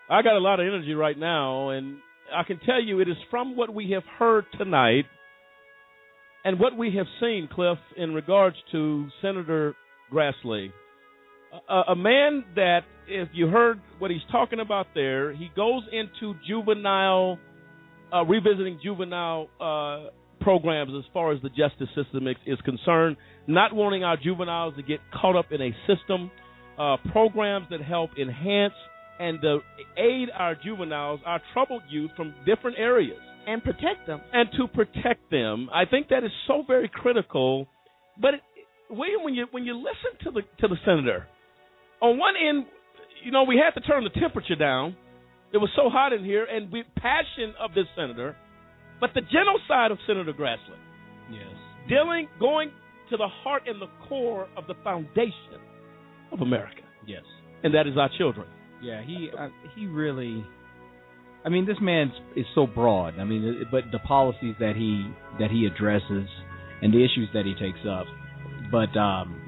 [0.08, 1.98] I got a lot of energy right now, and
[2.34, 5.04] I can tell you it is from what we have heard tonight
[6.42, 9.74] and what we have seen, Cliff, in regards to Senator
[10.12, 10.72] Grassley.
[11.68, 16.34] A, a, man that, if you heard what he's talking about there, he goes into
[16.46, 17.38] juvenile,
[18.12, 20.10] uh, revisiting juvenile uh,
[20.40, 23.16] programs as far as the justice system is, is, concerned,
[23.46, 26.30] not wanting our juveniles to get caught up in a system,
[26.78, 28.74] uh, programs that help enhance
[29.18, 29.58] and to
[29.96, 33.18] aid our juveniles, our troubled youth from different areas.
[33.46, 34.20] And protect them.
[34.32, 35.68] And to protect them.
[35.72, 37.68] I think that is so very critical.
[38.20, 38.40] But it,
[38.90, 41.26] William, when you when you listen to the to the senator,
[42.00, 42.66] on one end,
[43.24, 44.96] you know, we had to turn the temperature down.
[45.52, 48.36] It was so hot in here, and the passion of this senator,
[49.00, 50.76] but the genocide of Senator Grassley.
[51.30, 51.46] Yes.
[51.88, 52.70] Dealing, going
[53.10, 55.60] to the heart and the core of the foundation
[56.32, 56.82] of America.
[57.06, 57.22] Yes.
[57.62, 58.48] And that is our children.
[58.82, 60.44] Yeah, he uh, he really.
[61.44, 63.18] I mean, this man is so broad.
[63.18, 66.28] I mean, but the policies that he that he addresses
[66.82, 68.06] and the issues that he takes up
[68.70, 69.40] but um,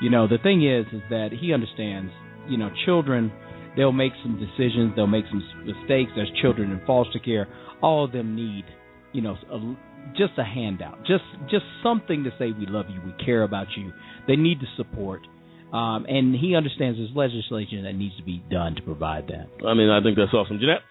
[0.00, 2.12] you know, the thing is, is that he understands.
[2.48, 3.32] You know, children,
[3.76, 6.12] they'll make some decisions, they'll make some mistakes.
[6.14, 7.48] There's children in foster care.
[7.82, 8.64] All of them need,
[9.12, 9.76] you know, a,
[10.16, 13.92] just a handout, just just something to say we love you, we care about you.
[14.26, 15.20] They need the support.
[15.72, 19.48] Um, and he understands there's legislation that needs to be done to provide that.
[19.66, 20.82] I mean, I think that's awesome, Jeanette.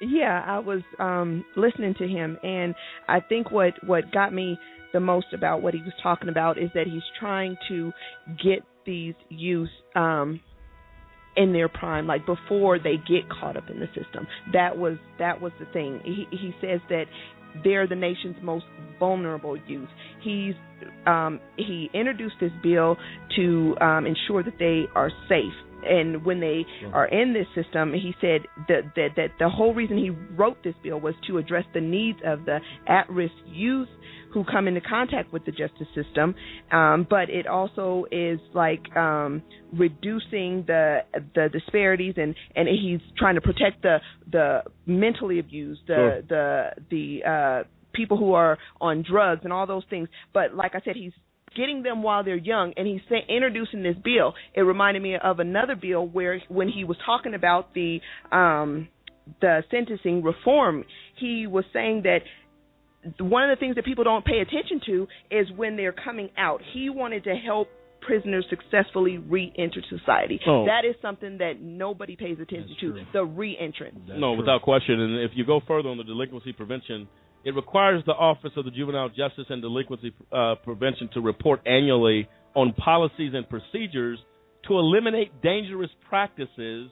[0.00, 2.76] Yeah, I was um, listening to him, and
[3.08, 4.56] I think what what got me
[4.92, 7.92] the most about what he was talking about is that he's trying to
[8.42, 10.40] get these youth um
[11.36, 14.26] in their prime like before they get caught up in the system.
[14.52, 16.00] That was that was the thing.
[16.04, 17.04] He he says that
[17.64, 18.64] they're the nation's most
[18.98, 19.88] vulnerable youth.
[20.22, 20.54] He's
[21.06, 22.96] um he introduced this bill
[23.36, 25.54] to um ensure that they are safe.
[25.80, 29.96] And when they are in this system, he said that, that that the whole reason
[29.96, 32.58] he wrote this bill was to address the needs of the
[32.88, 33.88] at-risk youth
[34.32, 36.34] who come into contact with the justice system.
[36.70, 39.42] Um, but it also is like um,
[39.72, 41.00] reducing the
[41.34, 43.98] the disparities, and and he's trying to protect the
[44.30, 46.22] the mentally abused, the Sure.
[46.22, 50.08] the the uh, people who are on drugs and all those things.
[50.32, 51.12] But like I said, he's
[51.56, 55.40] getting them while they're young and he's say, introducing this bill it reminded me of
[55.40, 58.00] another bill where when he was talking about the
[58.30, 58.86] um
[59.40, 60.84] the sentencing reform
[61.16, 62.18] he was saying that
[63.20, 66.60] one of the things that people don't pay attention to is when they're coming out
[66.74, 67.68] he wanted to help
[68.00, 70.40] prisoners successfully re-enter society.
[70.46, 70.64] Oh.
[70.66, 73.04] That is something that nobody pays attention to.
[73.12, 73.98] The re-entrance.
[74.08, 75.00] no, without question.
[75.00, 77.08] And if you go further on the delinquency prevention,
[77.44, 82.28] it requires the Office of the Juvenile Justice and Delinquency uh, Prevention to report annually
[82.54, 84.18] on policies and procedures
[84.66, 86.90] to eliminate dangerous practices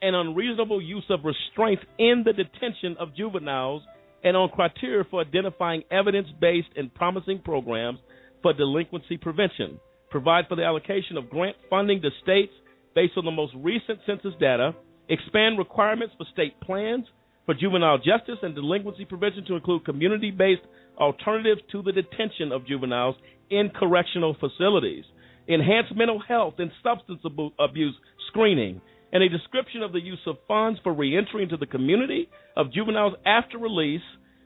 [0.00, 3.82] and unreasonable use of restraint in the detention of juveniles
[4.24, 7.98] and on criteria for identifying evidence based and promising programs
[8.42, 9.78] for delinquency prevention.
[10.10, 12.52] Provide for the allocation of grant funding to states
[12.94, 14.74] based on the most recent census data.
[15.08, 17.04] Expand requirements for state plans
[17.46, 20.62] for juvenile justice and delinquency prevention to include community based
[20.98, 23.16] alternatives to the detention of juveniles
[23.50, 25.04] in correctional facilities.
[25.48, 27.94] Enhance mental health and substance abu- abuse
[28.28, 28.80] screening
[29.12, 33.14] and a description of the use of funds for reentry into the community of juveniles
[33.26, 34.02] after release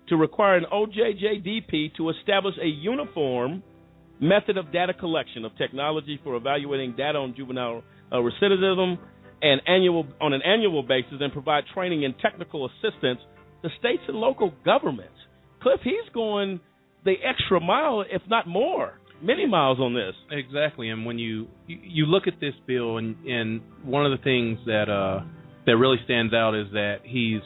[0.09, 3.63] to require an OJJDP to establish a uniform
[4.21, 7.83] method of data collection of technology for evaluating data on juvenile
[8.13, 8.99] uh, recidivism
[9.43, 13.21] and annual on an annual basis and provide training and technical assistance
[13.63, 15.13] to states and local governments.
[15.63, 16.61] Cliff, he's going
[17.05, 20.15] the extra mile, if not more, many miles on this.
[20.31, 24.59] Exactly, and when you you, look at this bill, and and one of the things
[24.67, 25.25] that uh
[25.67, 27.41] that really stands out is that he's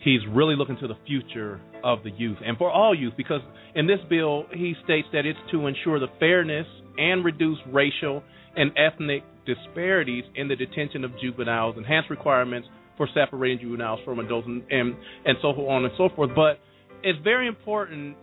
[0.00, 3.40] he's really looking to the future of the youth and for all youth because
[3.74, 6.66] in this bill he states that it's to ensure the fairness
[6.98, 8.22] and reduce racial
[8.56, 14.46] and ethnic disparities in the detention of juveniles, enhance requirements for separating juveniles from adults,
[14.46, 16.30] and and, and so on and so forth.
[16.34, 16.58] But
[17.02, 18.16] it's very important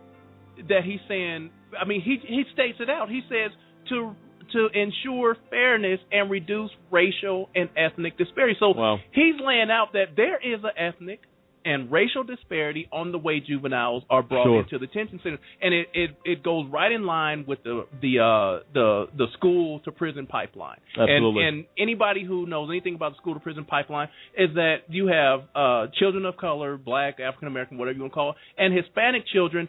[0.70, 1.50] that he's saying.
[1.80, 3.10] I mean, he he states it out.
[3.10, 3.52] He says
[3.90, 4.16] to
[4.54, 8.56] to ensure fairness and reduce racial and ethnic disparity.
[8.60, 9.00] So Wow.
[9.12, 11.20] he's laying out that there is an ethnic
[11.66, 14.60] and racial disparity on the way juveniles are brought Sure.
[14.60, 18.20] into the detention center, and it, it it goes right in line with the the
[18.20, 20.78] uh the the school to prison pipeline.
[20.96, 21.44] Absolutely.
[21.44, 25.08] And, and anybody who knows anything about the school to prison pipeline is that you
[25.08, 28.72] have uh children of color, black, African American, whatever you want to call it, and
[28.72, 29.68] Hispanic children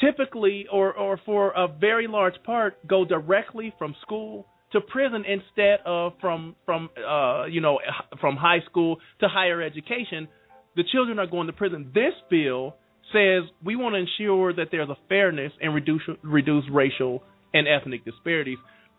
[0.00, 5.80] typically or or for a very large part go directly from school to prison instead
[5.84, 7.78] of from from uh you know
[8.20, 10.28] from high school to higher education.
[10.76, 11.90] The children are going to prison.
[11.94, 12.76] This bill
[13.12, 17.22] says we want to ensure that there's a fairness and reduce reduce racial
[17.52, 18.58] and ethnic disparities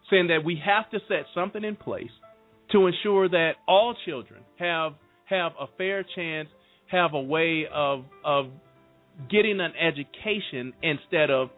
[0.09, 2.11] saying that we have to set something in place
[2.71, 4.93] to ensure that all children have
[5.25, 6.49] have a fair chance
[6.87, 8.47] have a way of of
[9.29, 11.49] getting an education instead of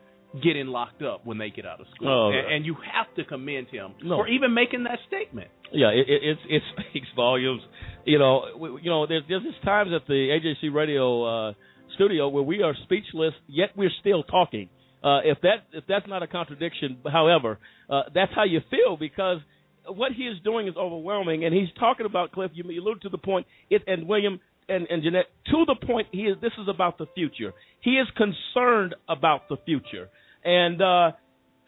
[0.41, 2.07] getting locked up when they get out of school.
[2.10, 4.18] Oh, and, and you have to commend him No.
[4.18, 5.49] for even making that statement.
[5.72, 7.61] Yeah, it it it, speaks volumes.
[8.06, 11.53] You know, we, you know, there's there's times at the AJC Radio uh,
[11.95, 14.69] studio where we are speechless, yet we're still talking.
[15.03, 17.60] Uh, if that if that's not a contradiction, however,
[17.90, 19.40] uh, that's how you feel because
[19.88, 22.52] what he is doing is overwhelming, and he's talking about Cliff.
[22.53, 26.07] You alluded to the point, it and William and, and Jeanette to the point.
[26.11, 26.38] He is.
[26.41, 27.53] This is about the future.
[27.81, 30.10] He is concerned about the future,
[30.44, 31.11] and uh,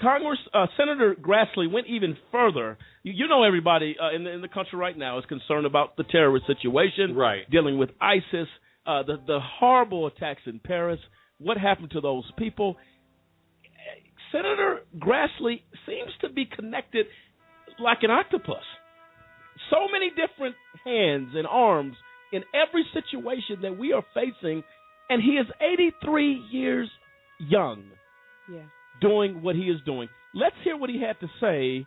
[0.01, 2.77] Congress uh, Senator Grassley went even further.
[3.03, 5.97] You, you know, everybody uh, in the in the country right now is concerned about
[5.97, 7.49] the terrorist situation, right?
[7.49, 8.47] Dealing with ISIS,
[8.85, 10.99] uh, the the horrible attacks in Paris.
[11.38, 12.77] What happened to those people?
[14.31, 17.05] Senator Grassley seems to be connected
[17.80, 18.63] like an octopus.
[19.69, 21.95] So many different hands and arms
[22.31, 24.64] in every situation that we are facing,
[25.10, 26.89] and he is 83 years
[27.39, 27.84] young
[28.49, 28.64] Yeah.
[29.02, 30.10] doing what he is doing.
[30.34, 31.85] Let's hear what he had to say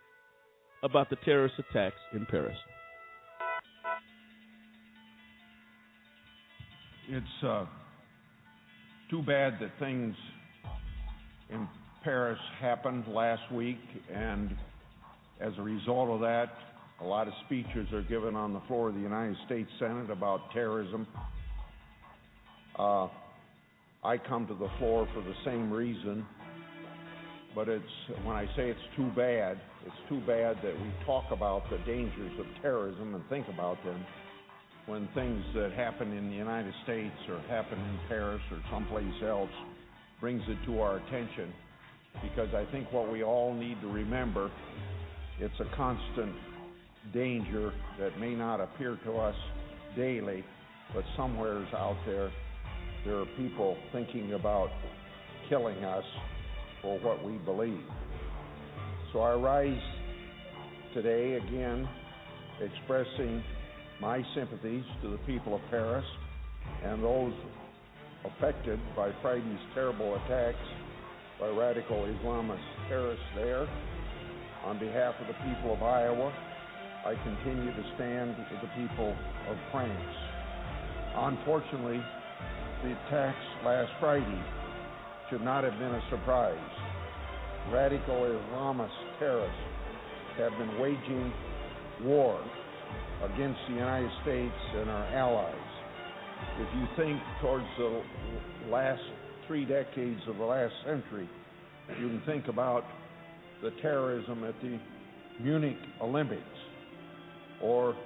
[0.82, 2.56] about the terrorist attacks in Paris.
[7.08, 7.64] It's uh,
[9.10, 10.14] too bad that things
[11.50, 11.66] in
[12.04, 13.78] Paris happened last week,
[14.12, 14.54] and
[15.40, 16.50] as a result of that,
[17.00, 20.50] a lot of speeches are given on the floor of the United States Senate about
[20.52, 21.06] terrorism.
[22.78, 23.08] Uh,
[24.04, 26.26] I come to the floor for the same reason,
[27.54, 27.84] but it's
[28.24, 32.32] when I say it's too bad, it's too bad that we talk about the dangers
[32.38, 34.04] of terrorism and think about them
[34.86, 39.50] when things that happen in the United States or happen in Paris or someplace else
[40.20, 41.52] brings it to our attention
[42.22, 44.50] because I think what we all need to remember
[45.40, 46.34] it's a constant
[47.12, 49.34] danger that may not appear to us
[49.96, 50.44] daily
[50.94, 52.30] but somewheres out there
[53.04, 54.68] there are people thinking about
[55.48, 56.04] killing us
[56.82, 57.84] for what we believe
[59.12, 59.80] so I rise
[60.94, 61.88] today again
[62.60, 63.42] expressing
[64.00, 66.04] my sympathies to the people of Paris
[66.84, 67.32] and those
[68.24, 70.58] affected by Friday's terrible attacks
[71.40, 72.58] by radical Islamist
[72.88, 73.68] terrorists there.
[74.64, 76.32] On behalf of the people of Iowa,
[77.06, 79.14] I continue to stand with the people
[79.48, 80.14] of France.
[81.14, 82.02] Unfortunately,
[82.82, 84.42] the attacks last Friday
[85.30, 86.58] should not have been a surprise.
[87.72, 89.56] Radical Islamist terrorists
[90.38, 91.32] have been waging
[92.02, 92.40] war
[93.22, 95.54] against the United States and our allies.
[96.58, 98.02] If you think towards the
[98.70, 99.02] last
[99.46, 101.28] three decades of the last century,
[102.00, 102.84] you can think about
[103.62, 104.78] the terrorism at the
[105.40, 106.57] Munich Olympics
[107.62, 107.96] or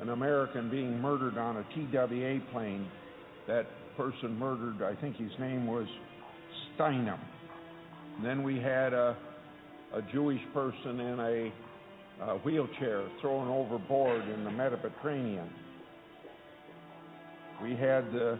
[0.00, 2.86] an American being murdered on a TWA plane.
[3.46, 3.66] That
[3.96, 5.86] person murdered, I think his name was
[6.76, 7.18] Steinem.
[8.22, 9.16] Then we had a,
[9.94, 11.52] a Jewish person in a,
[12.24, 15.48] a wheelchair thrown overboard in the Mediterranean.
[17.62, 18.38] We had the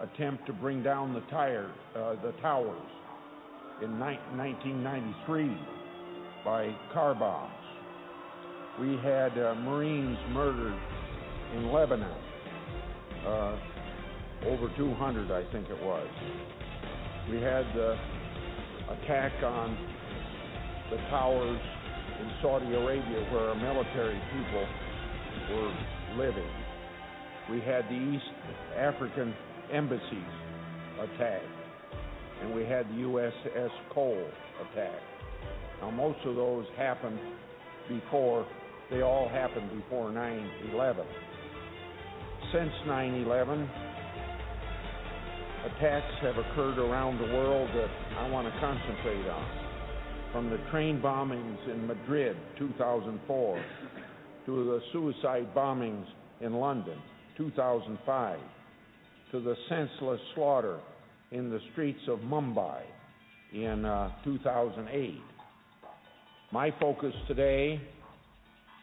[0.00, 2.80] attempt to bring down the tire, uh, the towers
[3.82, 5.56] in ni- 1993
[6.44, 7.50] by car.
[8.80, 10.78] We had uh, Marines murdered
[11.54, 12.16] in Lebanon,
[13.26, 13.56] uh,
[14.46, 16.08] over 200, I think it was.
[17.30, 17.98] We had the
[18.88, 19.76] attack on
[20.90, 21.60] the towers
[22.20, 24.66] in Saudi Arabia where our military people
[25.54, 26.50] were living.
[27.50, 28.24] We had the East
[28.78, 29.34] African
[29.70, 30.32] embassies
[30.98, 31.44] attacked,
[32.40, 34.26] and we had the USS Cole
[34.62, 35.02] attacked.
[35.82, 37.18] Now, most of those happened
[37.90, 38.46] before,
[38.90, 41.06] they all happened before 9 11.
[42.52, 43.70] Since 9 11,
[45.66, 49.46] attacks have occurred around the world that I want to concentrate on.
[50.32, 53.64] From the train bombings in Madrid, 2004,
[54.46, 56.06] to the suicide bombings
[56.40, 56.98] in London,
[57.36, 58.38] 2005,
[59.32, 60.80] to the senseless slaughter
[61.30, 62.82] in the streets of Mumbai
[63.52, 65.20] in uh, 2008.
[66.52, 67.80] My focus today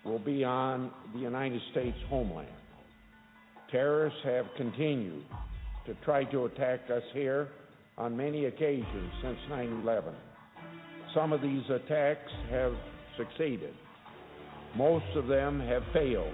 [0.08, 2.48] will be on the United States homeland.
[3.72, 5.24] Terrorists have continued
[5.86, 7.50] to try to attack us here
[7.98, 10.14] on many occasions since 9 11.
[11.14, 12.74] Some of these attacks have
[13.18, 13.74] succeeded,
[14.78, 16.34] most of them have failed.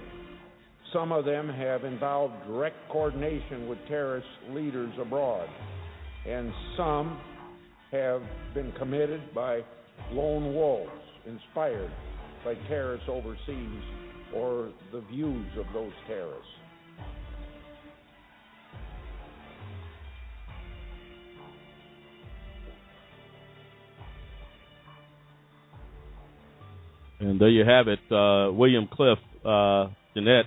[0.92, 5.48] Some of them have involved direct coordination with terrorist leaders abroad,
[6.28, 7.18] and some
[7.90, 8.22] have
[8.54, 9.62] been committed by
[10.12, 10.90] lone wolves
[11.26, 11.90] inspired
[12.44, 13.82] by terrorists overseas
[14.34, 16.46] or the views of those terrorists.
[27.20, 30.46] And there you have it, uh, William Cliff, uh, Jeanette.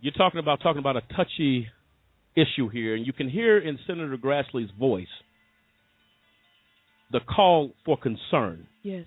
[0.00, 1.66] You're talking about talking about a touchy
[2.36, 5.06] issue here, and you can hear in Senator Grassley's voice
[7.10, 8.66] the call for concern.
[8.82, 9.06] Yes.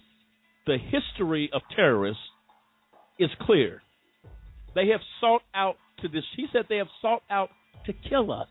[0.66, 2.22] The history of terrorists
[3.20, 3.82] is clear.
[4.76, 6.24] They have sought out to this.
[6.36, 7.50] He said they have sought out
[7.86, 8.48] to kill us,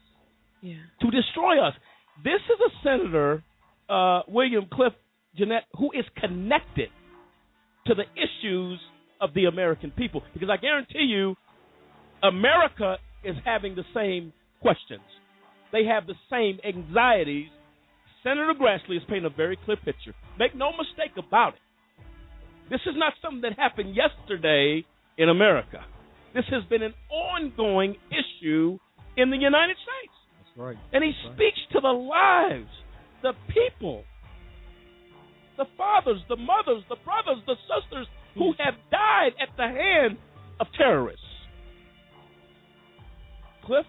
[0.61, 0.75] Yeah.
[1.01, 1.75] to destroy us.
[2.23, 3.43] This is a senator,
[3.89, 4.93] uh, William Cliff
[5.37, 6.91] Jeanette, who is connected
[7.87, 8.81] to the issues
[9.21, 10.23] of the American people.
[10.33, 11.37] Because I guarantee you,
[12.23, 15.03] America is having the same questions.
[15.73, 17.49] They have the same anxieties.
[18.23, 20.15] Senator Grassley is painting a very clear picture.
[20.39, 21.61] Make no mistake about it.
[22.71, 24.85] This is not something that happened yesterday
[25.19, 25.85] in America.
[26.35, 28.79] This has been an ongoing issue
[29.17, 30.15] in the United States.
[30.39, 30.77] That's right.
[30.93, 31.51] And he That's right.
[31.51, 32.71] speaks to the lives,
[33.23, 34.05] the people,
[35.59, 38.63] the fathers, the mothers, the brothers, the sisters who hmm.
[38.63, 40.17] have died at the hand
[40.61, 41.25] of terrorists.
[43.67, 43.87] Cliff,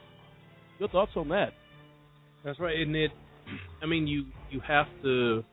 [0.80, 1.54] your thoughts on that?
[2.44, 3.12] That's right, and it.
[3.84, 5.44] I mean, you you have to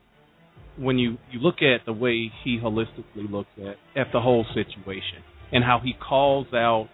[0.78, 5.22] when you you look at the way he holistically looks at at the whole situation
[5.52, 6.88] and how he calls out.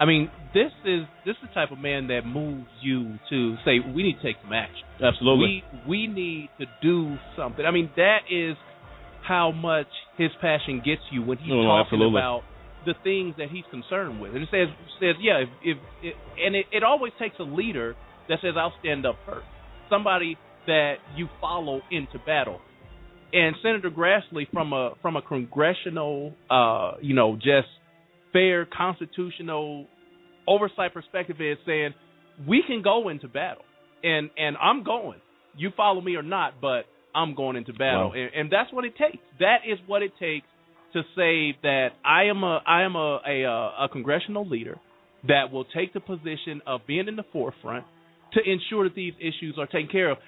[0.00, 3.80] I mean, this is this is the type of man that moves you to say
[3.80, 4.84] we need to take some action.
[5.02, 5.64] Absolutely.
[5.86, 7.64] We we need to do something.
[7.64, 8.56] I mean, that is
[9.26, 12.20] how much his passion gets you when he's No, no, talking absolutely.
[12.20, 12.42] about
[12.86, 14.34] the things that he's concerned with.
[14.34, 14.68] And it says
[15.00, 16.14] says yeah, if, if it,
[16.44, 17.96] and it, it always takes a leader
[18.28, 19.46] that says I'll stand up first.
[19.90, 22.60] Somebody that you follow into battle.
[23.32, 27.68] And Senator Grassley from a from a congressional uh, you know, just
[28.32, 29.86] fair constitutional
[30.46, 31.94] oversight perspective is saying
[32.46, 33.64] we can go into battle.
[34.02, 35.20] And and I'm going.
[35.56, 36.84] You follow me or not, but
[37.14, 38.10] I'm going into battle.
[38.10, 38.14] Wow.
[38.14, 39.22] And, and that's what it takes.
[39.40, 40.46] That is what it takes
[40.92, 44.78] to say that I am a I am a a, uh, a congressional leader
[45.26, 47.84] that will take the position of being in the forefront
[48.34, 50.18] to ensure that these issues are taken care of.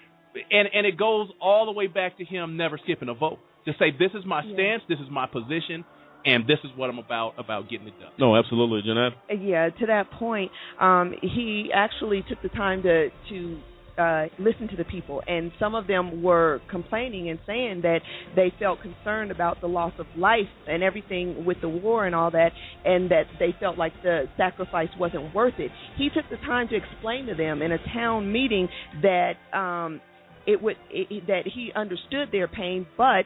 [0.51, 3.39] And and it goes all the way back to him never skipping a vote.
[3.67, 5.85] to say this is my stance, this is my position,
[6.25, 8.13] and this is what I'm about about getting it done.
[8.19, 9.13] No, absolutely, Jeanette.
[9.41, 10.51] Yeah, to that point,
[10.81, 13.61] um, he actually took the time to to
[13.99, 18.01] uh, listen to the people, and some of them were complaining and saying that
[18.35, 22.31] they felt concerned about the loss of life and everything with the war and all
[22.31, 22.53] that,
[22.85, 25.71] and that they felt like the sacrifice wasn't worth it.
[25.97, 28.69] He took the time to explain to them in a town meeting
[29.03, 30.01] that um,
[30.47, 33.25] it would it, that he understood their pain, but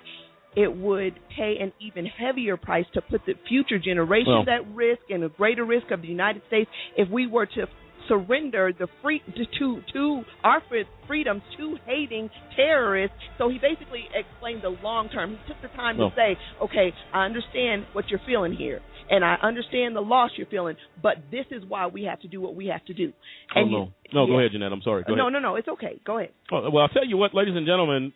[0.57, 5.03] it would pay an even heavier price to put the future generations Well- at risk
[5.11, 7.67] and a greater risk of the United States if we were to
[8.09, 13.17] surrender the free to to, to our fre- freedoms to hating terrorists.
[13.39, 15.31] So he basically explained the long term.
[15.47, 19.25] He took the time Well- to say, "Okay, I understand what you're feeling here, and
[19.25, 22.55] I understand the loss you're feeling, but this is why we have to do what
[22.55, 23.13] we have to do."
[23.55, 24.73] Oh And no, you- no, go ahead, Jeanette.
[24.73, 25.03] I'm sorry.
[25.05, 25.33] Go no, ahead.
[25.35, 25.57] no, no.
[25.57, 25.99] It's okay.
[26.05, 26.31] Go ahead.
[26.53, 28.13] Oh, well, I'll tell you what, ladies and gentlemen,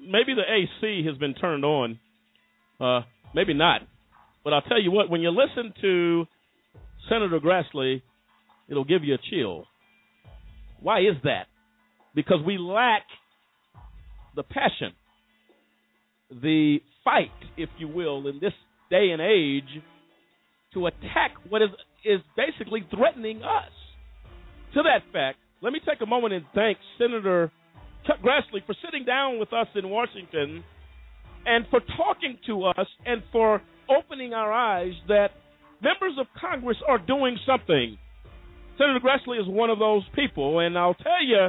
[0.00, 1.98] maybe the AC has been turned on.
[2.80, 3.02] Uh,
[3.34, 3.82] maybe not.
[4.42, 6.26] But I'll tell you what, when you listen to
[7.08, 8.02] Senator Grassley,
[8.68, 9.66] it'll give you a chill.
[10.80, 11.46] Why is that?
[12.14, 13.02] Because we lack
[14.36, 14.92] the passion,
[16.30, 18.52] the fight, if you will, in this
[18.90, 19.82] day and age
[20.74, 21.70] to attack what is
[22.04, 23.72] is basically threatening us.
[24.74, 27.50] To that fact, let me take a moment and thank Senator
[28.06, 30.62] Chuck Grassley for sitting down with us in Washington
[31.46, 35.28] and for talking to us and for opening our eyes that
[35.80, 37.96] members of Congress are doing something.
[38.78, 41.48] Senator Grassley is one of those people, and I'll tell you,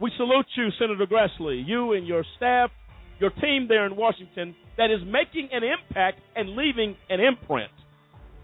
[0.00, 2.70] we salute you, Senator Grassley, you and your staff,
[3.18, 7.72] your team there in Washington that is making an impact and leaving an imprint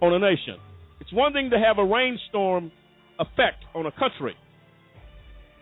[0.03, 0.57] on a nation.
[1.01, 2.73] It's one thing to have a rainstorm
[3.21, 4.35] effect on a country.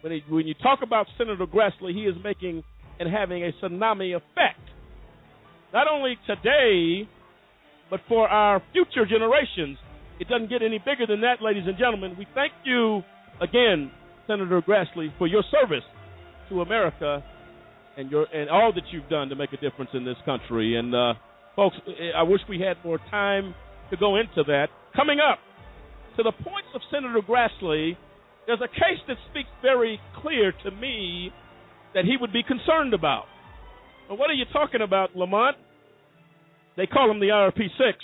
[0.01, 2.65] When, he, when you talk about Senator Grassley, he is making
[2.99, 4.61] and having a tsunami effect.
[5.75, 7.09] Not only today,
[7.91, 9.77] but for our future generations.
[10.23, 12.15] It doesn't get any bigger than that, ladies and gentlemen.
[12.17, 13.03] We thank you
[13.41, 13.91] again,
[14.29, 15.83] Senator Grassley, for your service
[16.49, 17.25] to America
[17.97, 20.79] and your and all that you've done to make a difference in this country.
[20.79, 21.15] And uh,
[21.57, 21.75] folks,
[22.17, 23.53] I wish we had more time
[23.91, 24.69] to go into that.
[24.95, 25.41] Coming up,
[26.17, 27.97] to the points of Senator Grassley,
[28.47, 31.33] there's a case that speaks very clear to me
[31.95, 33.25] that he would be concerned about.
[34.09, 35.57] But what are you talking about, Lamont?
[36.77, 37.99] They call him the IRP 6,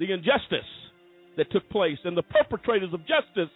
[0.00, 0.66] the injustice
[1.38, 3.50] that took place, and the perpetrators of justice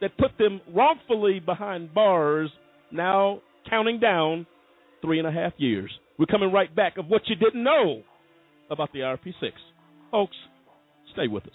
[0.00, 2.50] that put them wrongfully behind bars,
[2.92, 4.46] now counting down
[5.00, 5.90] three and a half years.
[6.18, 8.02] We're coming right back of what you didn't know
[8.70, 9.52] about the RP6.
[10.10, 10.36] Folks,
[11.12, 11.50] stay with us.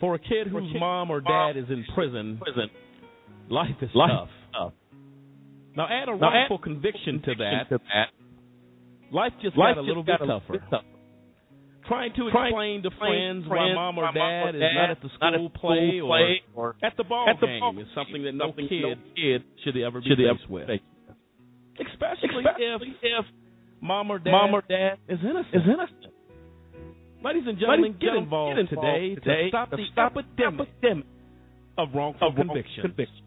[0.00, 2.38] For a kid whose mom or dad is in prison,
[3.48, 4.28] life is Life tough.
[5.76, 7.68] Now add a Now add wrongful conviction to that.
[7.70, 8.08] to that.
[9.12, 10.62] Life just Life got a little bit tougher.
[11.86, 14.62] Trying to explain to to friends explain why mom or why mom or dad is
[14.72, 17.46] not at the at school the play, or, play or at the ball at the
[17.46, 20.52] game ball is something that no something kid, kid should ever be should faced ever
[20.52, 20.68] with.
[21.76, 23.24] Especially, Especially if, if
[23.82, 25.54] mom or dad, Mom or dad is innocent.
[25.54, 26.14] is innocent.
[27.22, 30.12] Ladies and gentlemen, Ladies get involved get involved today, today to stop to the stop
[30.16, 31.06] epidemic, epidemic
[31.76, 32.80] of wrongful of wrongful convictions.
[32.80, 33.23] conviction.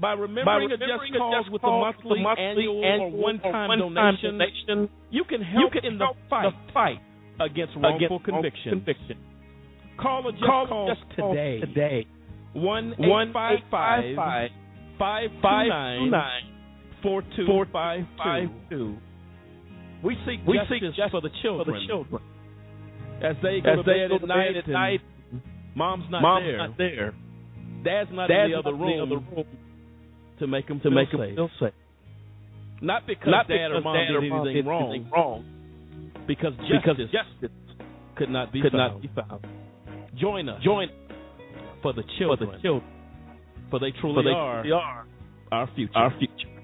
[0.00, 2.44] By remembering, By a just remembering a just with cause a monthly, with a monthly,
[2.46, 6.72] annual, annual, or one-time, one-time donation, donation, you can help can in the fight, the
[6.72, 6.98] fight
[7.40, 8.70] against wrongful conviction.
[8.78, 9.18] conviction.
[9.98, 11.60] Call a just Call cause just today.
[11.60, 12.06] today.
[12.54, 14.50] One One five five five
[14.98, 16.12] five five nine
[17.02, 18.96] four two four five five two.
[20.04, 22.22] We seek We justice, seek justice for the children, for the children.
[23.22, 24.56] as they go As to they at night.
[24.56, 25.00] at night,
[25.74, 26.58] mom's not Mom's there.
[26.58, 27.14] not there.
[27.82, 29.46] Dad's not Dad's in the other not in the other room
[30.40, 31.18] to make them to feel make safe.
[31.20, 31.74] them feel safe.
[32.80, 35.44] Not because Not dad or because mom dad or mom anything did wrong, anything wrong,
[36.26, 37.10] because because justice
[37.40, 37.56] justice
[38.16, 38.94] could not be could found.
[38.94, 39.46] not be found.
[40.16, 40.62] Join us.
[40.62, 40.88] Join
[41.82, 42.90] for the children, for the children,
[43.70, 45.06] For they truly for they are truly are
[45.52, 45.92] our future.
[45.96, 46.57] our future.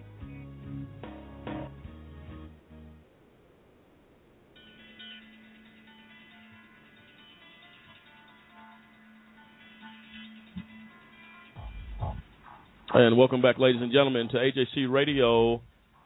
[12.96, 15.60] And welcome back, ladies and gentlemen, to AJC Radio,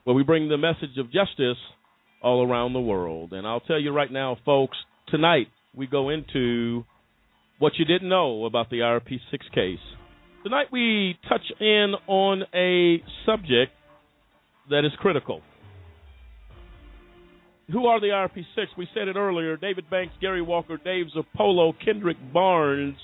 [0.04, 1.58] where we bring the message of justice
[2.22, 3.34] all around the world.
[3.34, 4.78] And I'll tell you right now, folks,
[5.08, 6.86] tonight we go into
[7.58, 9.78] what you didn't know about the IRP 6 case.
[10.42, 13.72] Tonight we touch in on a subject
[14.70, 15.42] that is critical.
[17.70, 18.78] who are the IRP6?
[18.78, 19.58] We said it earlier.
[19.58, 22.96] David Banks, Gary Walker, Dave Zirpolo, Kendrick Barnes,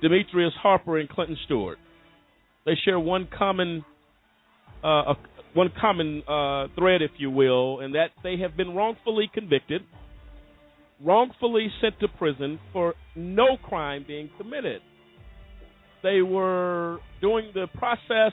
[0.00, 1.76] Demetrius Harper, and Clinton Stewart.
[2.64, 3.84] They share one common
[4.82, 5.14] uh,
[5.54, 9.82] one common uh, thread, if you will, and that they have been wrongfully convicted,
[11.04, 14.80] wrongfully sent to prison for no crime being committed.
[16.02, 18.32] They were doing the process.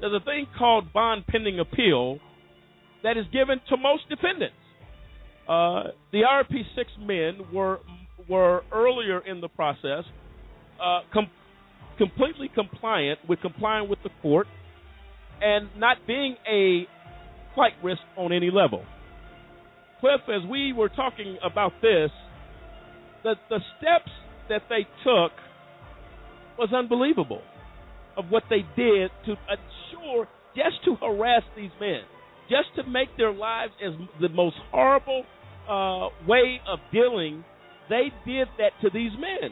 [0.00, 2.18] There's a thing called bond pending appeal
[3.02, 4.54] that is given to most defendants.
[5.48, 7.80] Uh, the RP six men were
[8.28, 10.04] were earlier in the process
[10.80, 11.30] uh, com-
[11.98, 14.46] completely compliant with complying with the court
[15.40, 16.86] and not being a
[17.54, 18.84] flight risk on any level.
[20.00, 22.10] Cliff, as we were talking about this,
[23.24, 24.10] the the steps
[24.48, 25.32] that they took
[26.58, 27.42] was unbelievable
[28.16, 32.00] of what they did to ensure just to harass these men,
[32.48, 35.24] just to make their lives as the most horrible
[35.68, 37.44] uh, way of dealing.
[37.88, 39.50] They did that to these men,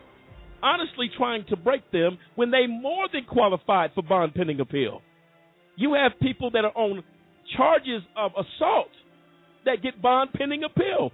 [0.62, 5.02] honestly trying to break them when they more than qualified for bond pending appeal.
[5.76, 7.02] You have people that are on
[7.56, 8.88] charges of assault
[9.64, 11.12] that get bond pending appeal.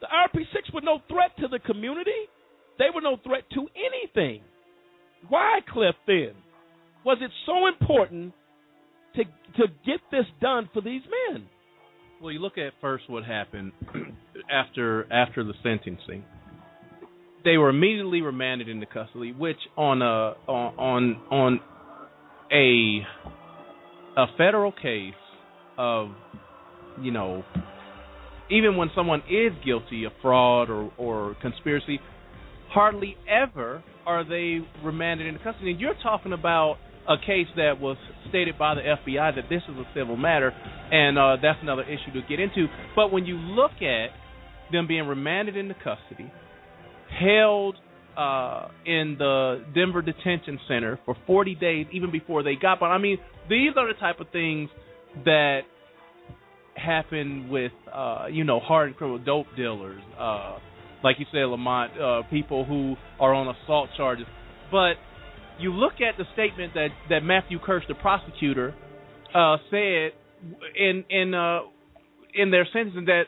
[0.00, 2.10] The RP6 were no threat to the community.
[2.78, 4.42] They were no threat to anything.
[5.28, 6.32] Why, Cliff, then,
[7.04, 8.32] was it so important
[9.16, 11.02] to to get this done for these
[11.32, 11.46] men?
[12.20, 13.72] Well, you look at first what happened
[14.50, 16.24] after after the sentencing.
[17.46, 21.60] They were immediately remanded into custody, which on a on on
[22.50, 23.06] a
[24.20, 25.14] a federal case
[25.78, 26.08] of
[27.00, 27.44] you know
[28.50, 32.00] even when someone is guilty of fraud or or conspiracy,
[32.70, 35.70] hardly ever are they remanded into custody.
[35.70, 36.78] And you're talking about
[37.08, 37.96] a case that was
[38.28, 42.12] stated by the FBI that this is a civil matter, and uh, that's another issue
[42.20, 42.66] to get into.
[42.96, 44.08] But when you look at
[44.72, 46.32] them being remanded into custody,
[47.18, 47.76] held
[48.16, 52.80] uh, in the Denver Detention Center for 40 days, even before they got.
[52.80, 53.18] But I mean,
[53.48, 54.70] these are the type of things
[55.24, 55.60] that
[56.74, 60.58] happen with, uh, you know, hardened criminal dope dealers, uh,
[61.02, 64.26] like you said, Lamont, uh, people who are on assault charges.
[64.70, 64.94] But
[65.58, 68.74] you look at the statement that that Matthew Kirsch, the prosecutor,
[69.34, 70.12] uh, said
[70.74, 71.60] in in uh,
[72.34, 73.24] in their sentencing that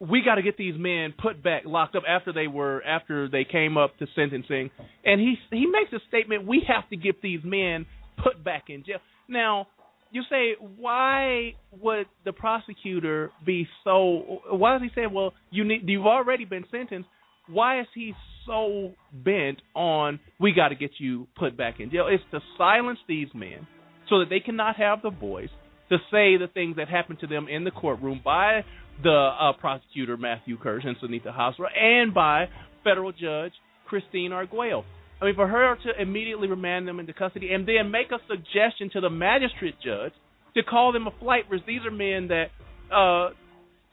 [0.00, 3.44] we got to get these men put back locked up after they were after they
[3.44, 4.70] came up to sentencing,
[5.04, 7.86] and he he makes a statement: we have to get these men
[8.22, 8.98] put back in jail.
[9.28, 9.68] Now,
[10.10, 14.40] you say why would the prosecutor be so?
[14.50, 17.08] Why does he say, well, you need you've already been sentenced?
[17.46, 18.14] Why is he
[18.46, 22.08] so bent on we got to get you put back in jail?
[22.08, 23.66] It's to silence these men
[24.08, 25.50] so that they cannot have the voice
[25.90, 28.64] to say the things that happened to them in the courtroom by
[29.02, 32.46] the uh, prosecutor Matthew Kirsch and Suneeta Hazra and by
[32.84, 33.52] federal judge
[33.86, 34.84] Christine Arguello.
[35.20, 38.90] I mean, for her to immediately remand them into custody and then make a suggestion
[38.94, 40.12] to the magistrate judge
[40.56, 41.66] to call them a flight risk.
[41.66, 42.46] These are men that
[42.94, 43.34] uh,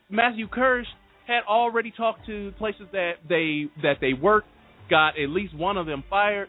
[0.10, 0.88] Matthew Kirsch
[1.28, 4.48] had already talked to places that they that they worked,
[4.90, 6.48] got at least one of them fired.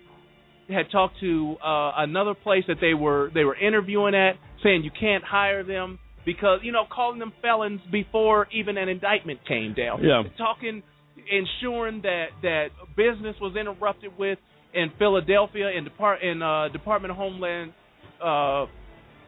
[0.68, 4.90] Had talked to uh, another place that they were they were interviewing at, saying you
[4.98, 5.98] can't hire them
[6.28, 10.04] because you know calling them felons before even an indictment came down.
[10.04, 10.24] Yeah.
[10.36, 10.82] Talking,
[11.16, 12.66] ensuring that that
[12.98, 14.38] business was interrupted with
[14.74, 17.72] in Philadelphia in Depart in uh, Department of Homeland
[18.22, 18.66] uh,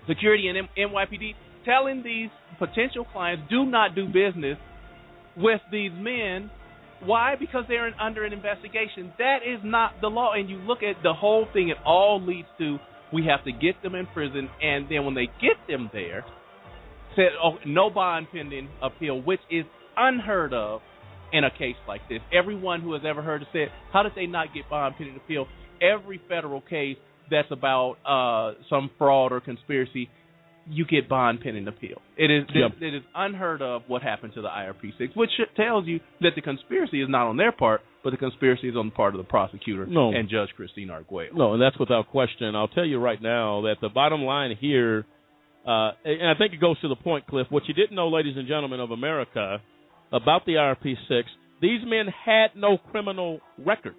[0.07, 1.33] Security and M- NYPD,
[1.65, 2.29] telling these
[2.59, 4.59] potential clients do not do business
[5.39, 6.51] with these men.
[7.03, 7.35] Why?
[7.41, 9.11] Because they're in, under an investigation.
[9.17, 10.35] That is not the law.
[10.35, 12.77] And you look at the whole thing; it all leads to
[13.11, 16.27] we have to get them in prison, and then when they get them there,
[17.17, 19.65] said oh, no bond pending appeal, which is
[19.97, 20.81] unheard of
[21.33, 22.21] in a case like this.
[22.33, 25.47] Everyone who has ever heard it said, how did they not get bond pending appeal?
[25.81, 26.97] Every federal case
[27.31, 30.09] that's about uh, some fraud or conspiracy,
[30.69, 31.99] you get bond pending appeal.
[32.17, 32.73] It is Yep.
[32.83, 37.01] it is unheard of what happened to the IRP6, which tells you that the conspiracy
[37.03, 39.87] is not on their part, but the conspiracy is on the part of the prosecutor
[39.87, 40.13] No.
[40.13, 41.31] and Judge Christine Arguello.
[41.35, 42.55] No, and that's without question.
[42.57, 45.07] I'll tell you right now that the bottom line here,
[45.67, 47.47] uh, and I think it goes to the point, Cliff.
[47.51, 49.59] What you didn't know, ladies and gentlemen of America,
[50.13, 51.23] about the IRP6,
[51.61, 53.95] these men had no criminal record.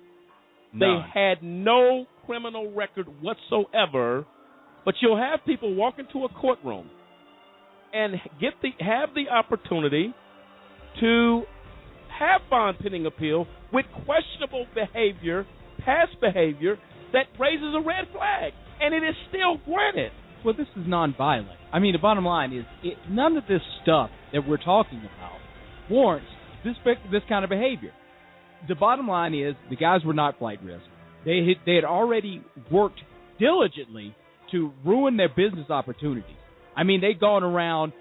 [0.74, 4.26] They had no criminal record whatsoever.
[4.86, 6.90] But you'll have people walk into a courtroom
[7.94, 10.14] and get the have the opportunity
[11.00, 11.44] to
[12.20, 15.46] have bond pending appeal with questionable behavior,
[15.86, 16.78] past behavior
[17.14, 20.12] that raises a red flag, and it is still granted.
[20.44, 21.56] Well, this is nonviolent.
[21.72, 25.40] I mean, the bottom line is it, none of this stuff that we're talking about
[25.90, 26.28] warrants
[26.64, 26.76] this
[27.12, 27.92] this kind of behavior.
[28.68, 30.84] The bottom line is the guys were not flight risk.
[31.26, 33.00] They had, they had already worked
[33.40, 34.16] diligently
[34.52, 36.36] to ruin their business opportunities.
[36.76, 37.94] I mean, they'd gone around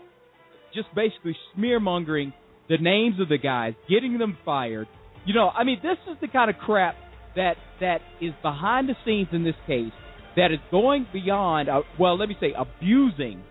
[0.74, 2.32] just basically smear mongering
[2.68, 4.86] the names of the guys, getting them fired.
[5.24, 6.94] You know, I mean, this is the kind of crap
[7.36, 9.92] that that is behind the scenes in this case
[10.36, 11.68] that is going beyond.
[11.68, 13.42] Uh, well, let me say, abusing,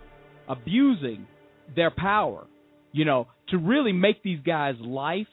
[0.48, 1.28] abusing
[1.76, 2.46] their power.
[2.92, 5.28] You know, to really make these guys' life,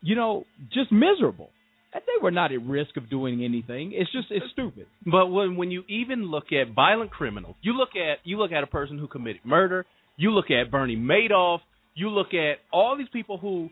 [0.00, 1.50] you know, just miserable.
[1.92, 3.92] And They were not at risk of doing anything.
[3.94, 4.86] It's just it's stupid.
[5.04, 8.64] But when when you even look at violent criminals, you look at you look at
[8.64, 9.86] a person who committed murder.
[10.16, 11.60] You look at Bernie Madoff.
[11.94, 13.68] You look at all these people who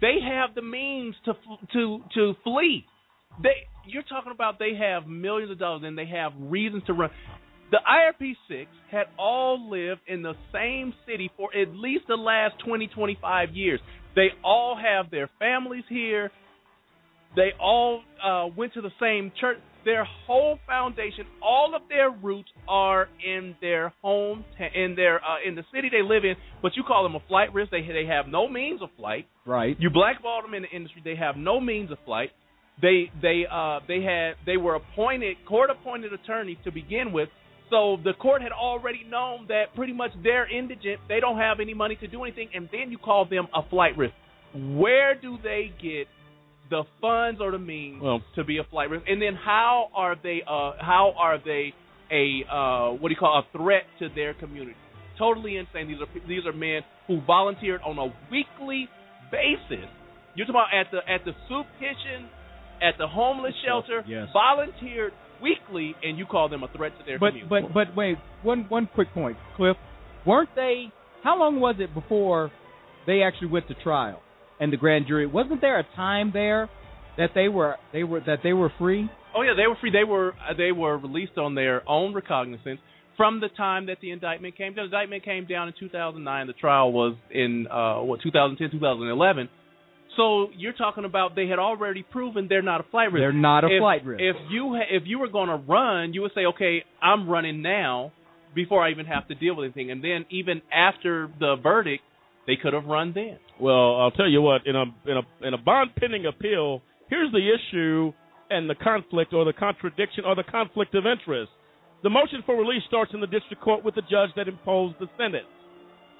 [0.00, 1.32] they have the means to
[1.72, 2.84] to to flee.
[3.42, 7.10] They you're talking about they have millions of dollars and they have reasons to run.
[7.70, 12.54] The IRP six had all lived in the same city for at least the last
[12.64, 13.80] 20, 25 years.
[14.14, 16.30] They all have their families here.
[17.34, 19.58] They all uh, went to the same church.
[19.84, 24.44] Their whole foundation, all of their roots are in their home,
[24.74, 26.36] in their uh, in the city they live in.
[26.62, 27.70] But you call them a flight risk.
[27.70, 29.26] They they have no means of flight.
[29.44, 29.76] Right.
[29.78, 31.02] You blackball them in the industry.
[31.04, 32.30] They have no means of flight.
[32.80, 37.28] They they uh they had they were appointed court appointed attorneys to begin with.
[37.70, 41.00] So the court had already known that pretty much they're indigent.
[41.08, 43.96] They don't have any money to do anything, and then you call them a flight
[43.96, 44.14] risk.
[44.54, 46.06] Where do they get
[46.70, 49.04] the funds or the means well, to be a flight risk?
[49.08, 51.72] And then how are they uh how are they
[52.10, 54.76] a uh what do you call a threat to their community?
[55.18, 55.88] Totally insane.
[55.88, 58.88] These are these are men who volunteered on a weekly
[59.30, 59.88] basis.
[60.34, 62.28] You're talking about at the at the soup kitchen,
[62.82, 64.28] at the homeless shelter, yes.
[64.32, 67.48] volunteered weekly, and you call them a threat to their but, community.
[67.48, 69.76] But but wait, one one quick point, Cliff.
[70.26, 70.86] Weren't they?
[71.22, 72.50] How long was it before
[73.06, 74.20] they actually went to trial
[74.60, 75.26] and the grand jury?
[75.26, 76.68] Wasn't there a time there
[77.18, 79.08] that they were they were that they were free?
[79.36, 79.90] Oh yeah, they were free.
[79.90, 82.80] They were uh, they were released on their own recognizance
[83.16, 84.90] from the time that the indictment came down.
[84.90, 86.46] The indictment came down in 2009.
[86.46, 89.48] The trial was in uh what 2010 2011.
[90.16, 93.20] So you're talking about they had already proven they're not a flight risk.
[93.20, 94.22] They're not a if, flight risk.
[94.22, 97.62] If you ha- if you were going to run, you would say, okay, I'm running
[97.62, 98.12] now
[98.54, 99.90] before I even have to deal with anything.
[99.90, 102.04] And then even after the verdict,
[102.46, 103.38] they could have run then.
[103.60, 104.66] Well, I'll tell you what.
[104.66, 108.12] In a in a in a bond pending appeal, here's the issue
[108.50, 111.50] and the conflict or the contradiction or the conflict of interest.
[112.02, 115.06] The motion for release starts in the district court with the judge that imposed the
[115.16, 115.48] sentence.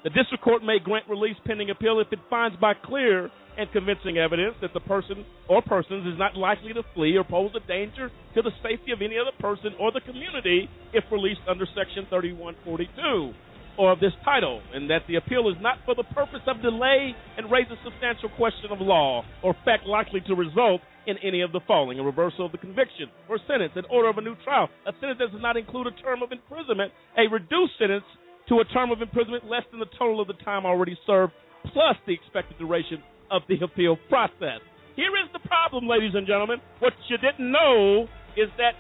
[0.03, 4.19] The district court may grant release pending appeal if it finds by clear and convincing
[4.19, 8.11] evidence that the person or persons is not likely to flee or pose a danger
[8.35, 13.33] to the safety of any other person or the community if released under Section 3142
[13.77, 17.11] or of this title, and that the appeal is not for the purpose of delay
[17.37, 21.51] and raise a substantial question of law or fact likely to result in any of
[21.51, 24.69] the following: a reversal of the conviction or sentence, an order of a new trial,
[24.87, 28.05] a sentence that does not include a term of imprisonment, a reduced sentence
[28.49, 31.33] to a term of imprisonment less than the total of the time already served,
[31.73, 34.61] plus the expected duration of the appeal process.
[34.97, 36.59] Here is the problem, ladies and gentlemen.
[36.79, 38.07] What you didn't know
[38.37, 38.75] is that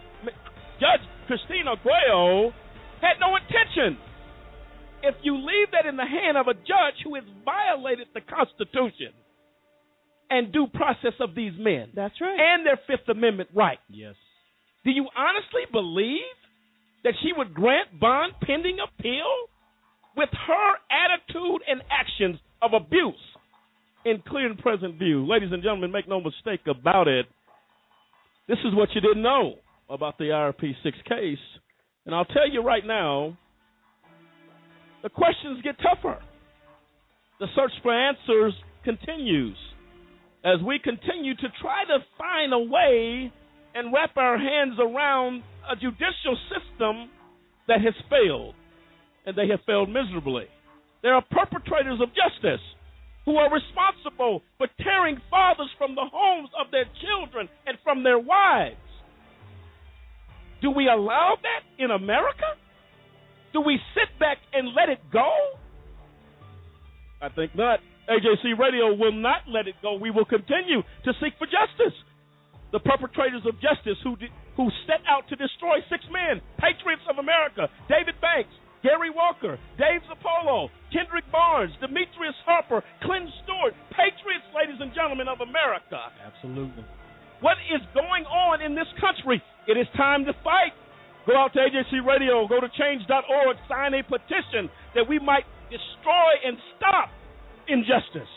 [0.78, 2.52] Judge Christina Arguello
[3.00, 3.98] had no intention.
[5.02, 9.12] If you leave that in the hand of a judge who has violated the Constitution
[10.30, 14.14] and due process of these men, that's right, and their Fifth Amendment right, yes.
[14.84, 16.36] Do you honestly believe
[17.04, 19.28] that she would grant bond pending appeal
[20.16, 23.14] with her attitude and actions of abuse
[24.04, 25.26] in clear and present view.
[25.26, 27.26] Ladies and gentlemen, make no mistake about it.
[28.48, 29.54] This is what you didn't know
[29.88, 31.38] about the IRP 6 case.
[32.06, 33.36] And I'll tell you right now,
[35.02, 36.18] the questions get tougher.
[37.40, 38.54] The search for answers
[38.84, 39.56] continues
[40.44, 43.32] as we continue to try to find a way
[43.74, 47.10] and wrap our hands around a judicial system
[47.66, 48.54] that has failed,
[49.26, 50.44] and they have failed miserably.
[51.02, 52.60] There are perpetrators of justice
[53.24, 58.18] who are responsible for tearing fathers from the homes of their children and from their
[58.18, 58.76] wives.
[60.60, 62.56] Do we allow that in America?
[63.52, 65.28] Do we sit back and let it go?
[67.20, 67.80] I think not.
[68.08, 69.96] AJC Radio will not let it go.
[69.96, 71.96] We will continue to seek for justice.
[72.72, 77.16] The perpetrators of justice who did, who set out to destroy six men, patriots of
[77.16, 78.52] America, David Banks,
[78.84, 85.40] Gary Walker, Dave Zirpolo, Kendrick Barnes, Demetrius Harper, Clint Stewart, patriots, ladies and gentlemen of
[85.40, 86.12] America.
[86.20, 86.84] Absolutely.
[87.40, 89.40] What is going on in this country?
[89.66, 90.76] It is time to fight.
[91.26, 96.30] Go out to AJC Radio, go to change.org, sign a petition that we might destroy
[96.44, 97.08] and stop
[97.66, 98.28] injustice.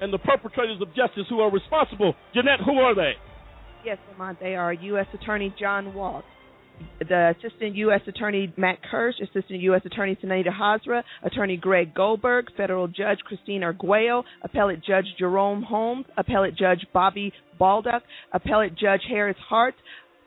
[0.00, 2.14] and the perpetrators of justice who are responsible.
[2.34, 3.12] Jeanette, who are they?
[3.84, 5.06] Yes, Lamont, they are U.S.
[5.14, 6.24] Attorney John Walsh,
[7.00, 8.00] the Assistant U.S.
[8.06, 9.82] Attorney Matt Kirsch, Assistant U.S.
[9.84, 16.56] Attorney Suneeta Hazra, Attorney Greg Goldberg, Federal Judge Christine Arguello, Appellate Judge Jerome Holmes, Appellate
[16.56, 18.02] Judge Bobby Baldock,
[18.32, 19.78] Appellate Judge Harris Hartz,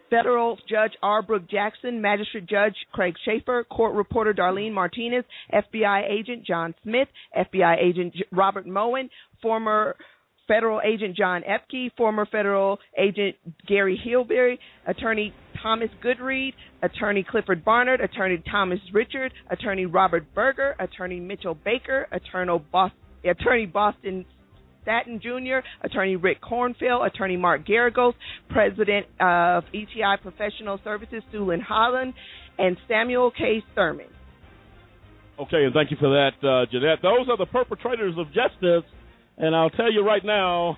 [0.09, 1.23] Federal Judge R.
[1.23, 7.83] Brooke Jackson, Magistrate Judge Craig Shaffer, Court Reporter Darlene Martinez, FBI Agent John Smith, FBI
[7.83, 9.09] Agent Robert Moen,
[9.41, 9.95] former
[10.47, 13.35] Federal Agent John Epke, former Federal Agent
[13.67, 21.19] Gary Hillberry, Attorney Thomas Goodread, Attorney Clifford Barnard, Attorney Thomas Richard, Attorney Robert Berger, Attorney
[21.19, 24.25] Mitchell Baker, Attorney Boston,
[24.83, 28.13] Staton Jr., Attorney Rick Kornfeld, Attorney Mark Geragos,
[28.49, 32.13] President of ETI Professional Services, Sulin Holland,
[32.59, 33.63] and Samuel K.
[33.75, 34.07] Thurman.
[35.39, 36.99] Okay, and thank you for that, uh, Jeanette.
[37.01, 38.83] Those are the perpetrators of justice,
[39.37, 40.77] and I'll tell you right now,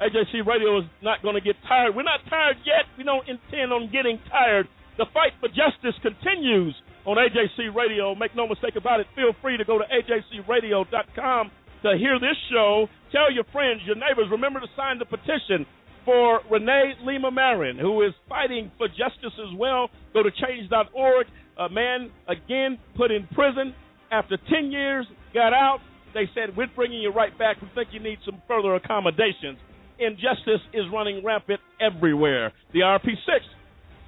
[0.00, 1.94] AJC Radio is not going to get tired.
[1.94, 2.86] We're not tired yet.
[2.96, 4.68] We don't intend on getting tired.
[4.96, 6.74] The fight for justice continues
[7.06, 8.14] on AJC Radio.
[8.14, 9.06] Make no mistake about it.
[9.14, 11.50] Feel free to go to ajcradio.com
[11.82, 12.86] to hear this show.
[13.10, 14.26] Tell your friends, your neighbors.
[14.30, 15.66] Remember to sign the petition
[16.04, 19.90] for Rene Lima Marin, who is fighting for justice as well.
[20.14, 21.26] Go to change.org.
[21.58, 23.74] A man, again, put in prison
[24.10, 25.80] after 10 years, got out.
[26.14, 27.60] They said, We're bringing you right back.
[27.60, 29.58] We think you need some further accommodations.
[29.98, 32.52] Injustice is running rampant everywhere.
[32.72, 33.40] The RP6,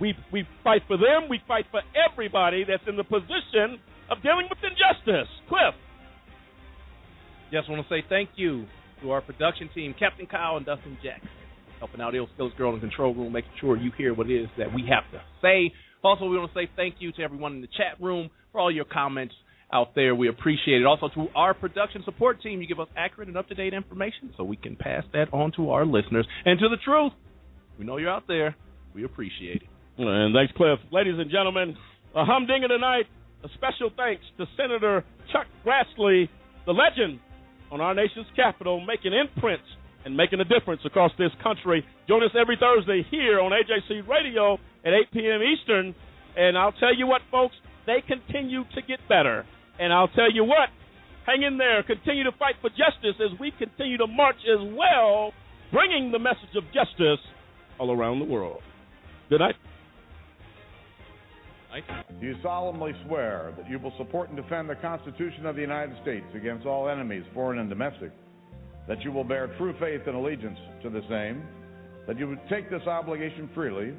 [0.00, 1.28] we, we fight for them.
[1.28, 5.28] We fight for everybody that's in the position of dealing with injustice.
[5.48, 5.74] Cliff.
[7.52, 8.66] Just want to say thank you
[9.02, 11.28] to our production team, Captain Kyle and Dustin Jackson,
[11.80, 14.42] helping out Ill Skills Girl in the control room, making sure you hear what it
[14.42, 15.72] is that we have to say.
[16.04, 18.70] Also, we want to say thank you to everyone in the chat room for all
[18.70, 19.34] your comments
[19.72, 20.14] out there.
[20.14, 20.86] We appreciate it.
[20.86, 24.32] Also, to our production support team, you give us accurate and up to date information
[24.36, 26.26] so we can pass that on to our listeners.
[26.44, 27.12] And to the truth,
[27.78, 28.56] we know you're out there.
[28.94, 29.68] We appreciate it.
[29.98, 30.78] And thanks, Cliff.
[30.90, 31.76] Ladies and gentlemen,
[32.14, 33.06] a humdinger tonight.
[33.42, 35.02] A special thanks to Senator
[35.32, 36.28] Chuck Grassley,
[36.66, 37.20] the legend
[37.72, 39.64] on our nation's capital, making imprints
[40.04, 41.84] and making a difference across this country.
[42.06, 45.40] Join us every Thursday here on AJC Radio at 8 p.m.
[45.42, 45.94] Eastern.
[46.36, 47.54] And I'll tell you what, folks,
[47.86, 49.46] they continue to get better.
[49.80, 50.68] And I'll tell you what,
[51.24, 51.82] hang in there.
[51.82, 55.32] Continue to fight for justice as we continue to march as well,
[55.72, 57.24] bringing the message of justice
[57.78, 58.60] all around the world.
[59.30, 59.54] Good night.
[62.20, 65.96] Do you solemnly swear that you will support and defend the Constitution of the United
[66.02, 68.10] States against all enemies, foreign and domestic,
[68.86, 71.42] that you will bear true faith and allegiance to the same,
[72.06, 73.94] that you would take this obligation freely,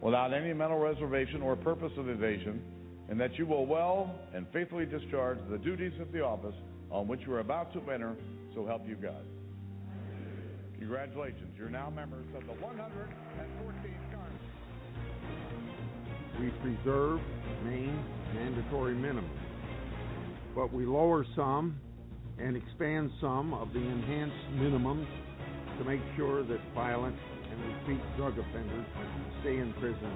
[0.00, 2.62] without any mental reservation or purpose of evasion,
[3.08, 6.54] and that you will well and faithfully discharge the duties of the office
[6.90, 8.16] on which you are about to enter,
[8.54, 9.24] so help you God.
[10.78, 14.46] Congratulations, you're now members of the 114th Congress.
[16.38, 17.20] We preserve
[17.64, 18.04] Maine
[18.34, 19.30] mandatory minimums,
[20.54, 21.80] but we lower some
[22.38, 25.06] and expand some of the enhanced minimums
[25.78, 27.16] to make sure that violent
[27.50, 28.86] and repeat drug offenders
[29.40, 30.12] stay in prison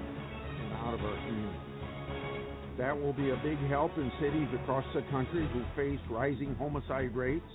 [0.63, 1.70] and out of our community.
[2.81, 7.15] That will be a big help in cities across the country who face rising homicide
[7.15, 7.45] rates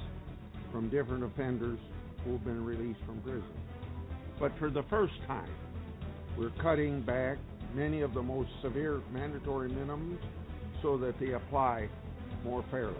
[0.70, 1.80] from different offenders
[2.22, 3.42] who have been released from prison.
[4.38, 5.50] But for the first time,
[6.38, 7.38] we're cutting back
[7.74, 10.18] many of the most severe mandatory minimums
[10.80, 11.88] so that they apply
[12.44, 12.94] more fairly.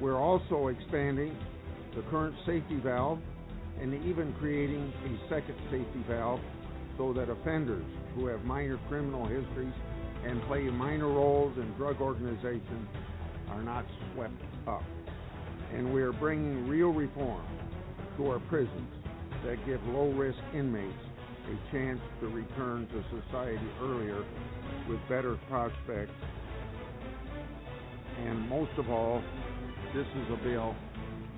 [0.00, 1.36] We're also expanding
[1.94, 3.20] the current safety valve
[3.80, 6.40] and even creating a second safety valve
[6.98, 7.86] so that offenders
[8.16, 9.72] who have minor criminal histories
[10.24, 12.88] and play minor roles in drug organizations
[13.48, 13.84] are not
[14.14, 14.82] swept up.
[15.74, 17.44] And we are bringing real reform
[18.16, 18.92] to our prisons
[19.44, 20.92] that give low risk inmates
[21.48, 24.24] a chance to return to society earlier
[24.88, 26.12] with better prospects.
[28.24, 29.22] And most of all,
[29.94, 30.76] this is a bill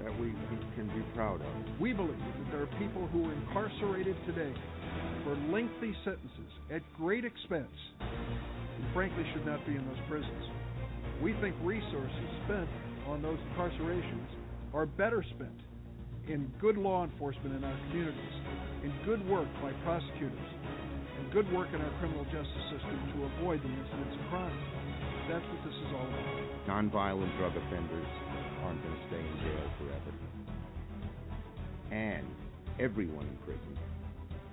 [0.03, 1.81] that we, we can be proud of.
[1.81, 4.53] We believe that there are people who are incarcerated today
[5.25, 7.69] for lengthy sentences at great expense
[8.77, 10.45] and frankly should not be in those prisons.
[11.23, 12.69] We think resources spent
[13.07, 14.29] on those incarcerations
[14.73, 15.61] are better spent
[16.29, 18.35] in good law enforcement in our communities,
[18.83, 20.51] in good work by prosecutors,
[21.19, 24.59] and good work in our criminal justice system to avoid the incidents of crime.
[25.29, 26.67] That's what this is all about.
[26.67, 28.07] Nonviolent drug offenders
[28.65, 30.13] aren't going to stay in jail forever.
[31.93, 32.27] And
[32.81, 33.79] everyone in prison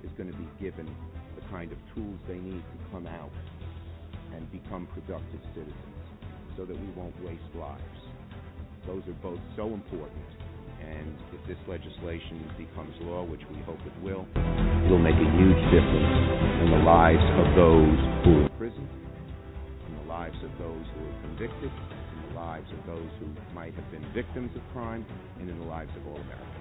[0.03, 0.87] is going to be given
[1.35, 3.31] the kind of tools they need to come out
[4.35, 6.01] and become productive citizens
[6.57, 7.99] so that we won't waste lives.
[8.87, 10.25] Those are both so important
[10.81, 14.25] And if this legislation becomes law, which we hope it will,
[14.85, 16.17] it'll make a huge difference
[16.65, 18.89] in the lives of those who are in prison,
[19.87, 23.73] in the lives of those who are convicted, in the lives of those who might
[23.75, 25.05] have been victims of crime,
[25.39, 26.60] and in the lives of all Americans.